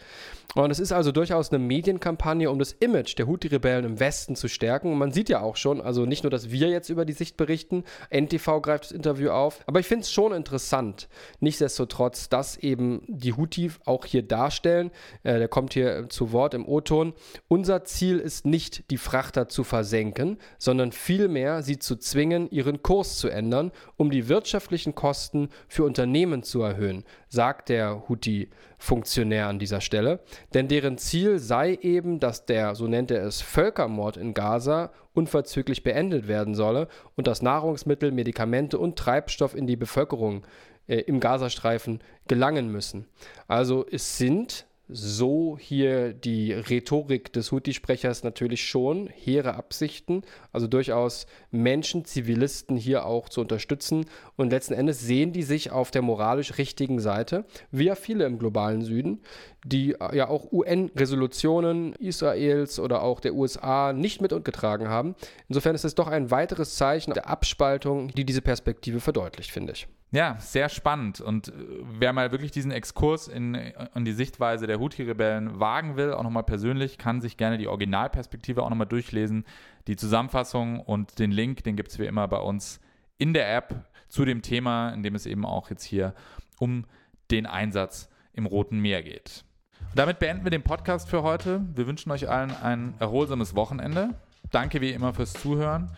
Und 0.55 0.71
es 0.71 0.81
ist 0.81 0.93
also 0.93 1.13
durchaus 1.13 1.53
eine 1.53 1.59
Medienkampagne, 1.61 2.51
um 2.51 2.59
das 2.59 2.73
Image 2.73 3.17
der 3.19 3.27
Houthi-Rebellen 3.27 3.85
im 3.85 4.01
Westen 4.01 4.30
Westen 4.31 4.37
zu 4.37 4.49
stärken. 4.49 4.93
Und 4.93 4.99
man 4.99 5.13
sieht 5.13 5.29
ja 5.29 5.41
auch 5.41 5.57
schon, 5.57 5.81
also 5.81 6.07
nicht 6.07 6.23
nur, 6.23 6.31
dass 6.31 6.51
wir 6.51 6.69
jetzt 6.69 6.89
über 6.89 7.05
die 7.05 7.13
Sicht 7.13 7.37
berichten, 7.37 7.85
NTV 8.11 8.63
greift 8.63 8.85
das 8.85 8.93
Interview 8.93 9.31
auf, 9.31 9.61
aber 9.67 9.81
ich 9.81 9.87
finde 9.87 10.03
es 10.03 10.13
schon 10.13 10.33
interessant, 10.33 11.09
nichtsdestotrotz, 11.41 12.29
dass 12.29 12.57
eben 12.57 13.03
die 13.09 13.33
Houthi 13.33 13.71
auch 13.85 14.05
hier 14.05 14.23
darstellen, 14.23 14.91
äh, 15.23 15.39
der 15.39 15.49
kommt 15.49 15.75
hier 15.75 16.09
zu 16.09 16.33
Wort 16.33 16.55
im 16.55 16.67
O-Ton, 16.67 17.15
unser 17.49 17.85
Ziel 17.85 18.19
ist 18.19 18.47
nicht, 18.47 18.91
die 18.91 18.99
Frachter 18.99 19.49
zu 19.49 19.65
versenken, 19.65 20.39
sondern 20.59 20.93
vielmehr 20.93 21.63
sie 21.63 21.79
zu 21.79 21.97
zwingen, 21.97 22.51
ihren 22.51 22.83
Kurs 22.83 23.19
zu 23.19 23.29
ändern, 23.29 23.73
um 23.97 24.11
die 24.11 24.29
wirtschaftlichen 24.29 24.95
Kosten 24.95 25.49
für 25.69 25.85
Unternehmen 25.85 26.43
zu 26.43 26.63
erhöhen, 26.63 27.05
sagt 27.31 27.69
der 27.71 28.09
Houthi-Funktionär 28.09 29.47
an 29.47 29.59
dieser 29.59 29.81
Stelle. 29.81 30.21
Denn 30.53 30.69
deren 30.69 30.99
Ziel 30.99 31.39
sei 31.39 31.79
eben, 31.81 32.21
dass 32.21 32.45
der, 32.45 32.75
so 32.75 32.87
nennt 32.87 33.11
er 33.11 33.25
es, 33.25 33.41
Völkermord 33.41 34.17
in 34.17 34.35
Gaza 34.35 34.93
unverzüglich 35.15 35.83
beendet 35.83 36.29
werden 36.29 36.55
solle 36.55 36.89
und 37.17 37.27
dass 37.27 37.41
Nahrungsmittel, 37.41 38.11
Medikamente 38.13 38.79
und 38.79 38.99
Treibstoff 38.99 39.55
in 39.55 39.67
die 39.67 39.77
Bevölkerung 39.77 40.45
äh, 40.89 40.99
im 40.99 41.21
Gazastreifen 41.21 42.01
gelangen 42.27 42.71
müssen. 42.71 43.07
Also 43.47 43.87
es 43.91 44.19
sind 44.19 44.67
so 44.93 45.57
hier 45.59 46.13
die 46.13 46.53
Rhetorik 46.53 47.33
des 47.33 47.53
Houthi-Sprechers 47.53 48.23
natürlich 48.25 48.65
schon 48.67 49.09
hehre 49.09 49.55
Absichten, 49.55 50.23
also 50.53 50.67
durchaus 50.67 51.27
Menschen, 51.51 52.05
Zivilisten 52.05 52.77
hier 52.77 53.07
auch 53.07 53.29
zu 53.29 53.41
unterstützen. 53.41 54.07
Und 54.37 54.51
letzten 54.51 54.75
Endes 54.75 55.01
sehen 55.01 55.33
die 55.33 55.43
sich 55.43 55.71
auf 55.71 55.91
der 55.91 56.03
moralisch 56.03 56.59
richtigen 56.59 57.01
Seite, 57.01 57.45
wie 57.71 57.85
ja 57.85 57.95
viele 57.95 58.25
im 58.25 58.39
globalen 58.39 58.83
Süden, 58.83 59.21
die 59.65 59.97
ja 60.13 60.29
auch 60.29 60.51
UN-Resolutionen 60.53 61.95
Israels 61.95 62.79
oder 62.79 63.03
auch 63.03 63.21
der 63.21 63.35
USA 63.35 63.93
nicht 63.93 64.21
mit 64.21 64.31
getragen 64.45 64.89
haben. 64.89 65.15
Insofern 65.49 65.75
ist 65.75 65.85
es 65.85 65.95
doch 65.95 66.07
ein 66.07 66.31
weiteres 66.31 66.77
Zeichen 66.77 67.13
der 67.13 67.29
Abspaltung, 67.29 68.09
die 68.09 68.25
diese 68.25 68.43
Perspektive 68.43 69.01
verdeutlicht, 69.01 69.51
finde 69.51 69.73
ich. 69.73 69.89
Ja, 70.13 70.37
sehr 70.41 70.69
spannend. 70.69 71.21
Und 71.21 71.49
äh, 71.49 71.53
wer 71.99 72.13
mal 72.13 72.33
wirklich 72.33 72.51
diesen 72.51 72.73
Exkurs 72.73 73.29
in, 73.29 73.55
in 73.55 74.05
die 74.05 74.13
Sichtweise 74.13 74.67
der 74.67 74.81
Houthi-Rebellen 74.81 75.61
wagen 75.61 75.97
will, 75.97 76.13
auch 76.13 76.25
nochmal 76.25 76.43
persönlich, 76.43 76.99
kann 76.99 77.21
sich 77.21 77.37
gerne 77.37 77.59
die 77.59 77.69
Originalperspektive 77.69 78.63
auch 78.63 78.71
nochmal 78.71 78.89
durchlesen. 78.89 79.45
Die 79.87 79.97
Zusammenfassung 79.97 80.81
und 80.81 81.19
den 81.19 81.31
Link, 81.31 81.63
den 81.63 81.77
gibt 81.77 81.91
es 81.91 81.99
wie 81.99 82.07
immer 82.07 82.27
bei 82.27 82.39
uns 82.39 82.81
in 83.19 83.35
der 83.35 83.55
App 83.55 83.85
zu 84.09 84.25
dem 84.25 84.43
Thema, 84.43 84.91
in 84.91 85.03
dem 85.03 85.15
es 85.15 85.27
eben 85.27 85.47
auch 85.47 85.71
jetzt 85.71 85.85
hier 85.85 86.15
um 86.59 86.85
den 87.31 87.47
Einsatz 87.47 88.09
im 88.33 88.47
Roten 88.47 88.81
Meer 88.81 89.03
geht. 89.03 89.45
Und 89.91 89.99
damit 89.99 90.19
beenden 90.19 90.45
wir 90.45 90.51
den 90.51 90.63
Podcast 90.63 91.09
für 91.09 91.23
heute. 91.23 91.65
Wir 91.75 91.87
wünschen 91.87 92.11
euch 92.11 92.29
allen 92.29 92.51
ein 92.51 92.95
erholsames 92.99 93.55
Wochenende. 93.55 94.15
Danke 94.51 94.81
wie 94.81 94.91
immer 94.91 95.15
fürs 95.15 95.33
Zuhören. 95.33 95.93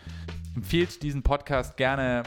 Empfehlt 0.55 1.01
diesen 1.01 1.23
Podcast 1.23 1.77
gerne 1.77 2.23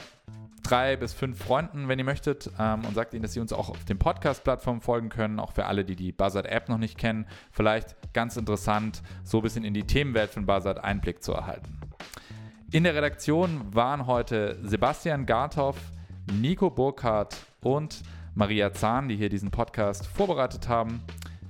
drei 0.63 0.97
bis 0.97 1.13
fünf 1.13 1.43
Freunden, 1.43 1.89
wenn 1.89 1.99
ihr 1.99 2.05
möchtet, 2.05 2.51
ähm, 2.59 2.85
und 2.85 2.95
sagt 2.95 3.15
ihnen, 3.15 3.23
dass 3.23 3.33
sie 3.33 3.41
uns 3.41 3.53
auch 3.53 3.69
auf 3.69 3.85
den 3.85 3.99
Podcast-Plattformen 3.99 4.81
folgen 4.81 5.09
können, 5.09 5.39
auch 5.39 5.53
für 5.53 5.67
alle, 5.67 5.85
die 5.85 5.97
die 5.97 6.13
Buzzard-App 6.13 6.69
noch 6.69 6.79
nicht 6.79 6.99
kennen. 6.99 7.27
Vielleicht 7.51 7.97
ganz 8.13 8.37
interessant, 8.37 9.03
so 9.25 9.39
ein 9.39 9.43
bisschen 9.43 9.65
in 9.65 9.75
die 9.75 9.85
Themenwelt 9.85 10.31
von 10.31 10.47
Buzzard 10.47 10.83
Einblick 10.83 11.23
zu 11.23 11.33
erhalten. 11.33 11.81
In 12.73 12.85
der 12.85 12.95
Redaktion 12.95 13.75
waren 13.75 14.07
heute 14.07 14.59
Sebastian 14.63 15.25
Garthoff, 15.25 15.77
Nico 16.33 16.69
Burkhardt 16.71 17.37
und 17.63 18.03
Maria 18.35 18.73
Zahn, 18.73 19.09
die 19.09 19.17
hier 19.17 19.29
diesen 19.29 19.51
Podcast 19.51 20.07
vorbereitet 20.07 20.69
haben. 20.69 21.01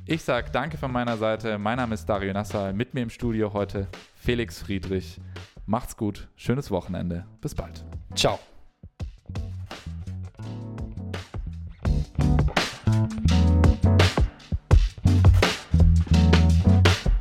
Ich 0.05 0.23
sage 0.23 0.51
danke 0.53 0.79
von 0.79 0.93
meiner 0.93 1.17
Seite. 1.17 1.59
Mein 1.59 1.79
Name 1.79 1.95
ist 1.95 2.07
Dario 2.07 2.33
Nassar. 2.33 2.73
Mit 2.73 2.95
mir 2.95 3.03
im 3.03 3.11
Studio 3.11 3.53
heute 3.53 3.89
Felix 4.15 4.63
Friedrich. 4.63 5.21
Macht's 5.67 5.97
gut. 5.97 6.29
Schönes 6.37 6.71
Wochenende. 6.71 7.27
Bis 7.41 7.55
bald. 7.55 7.85
Ciao. 8.15 8.39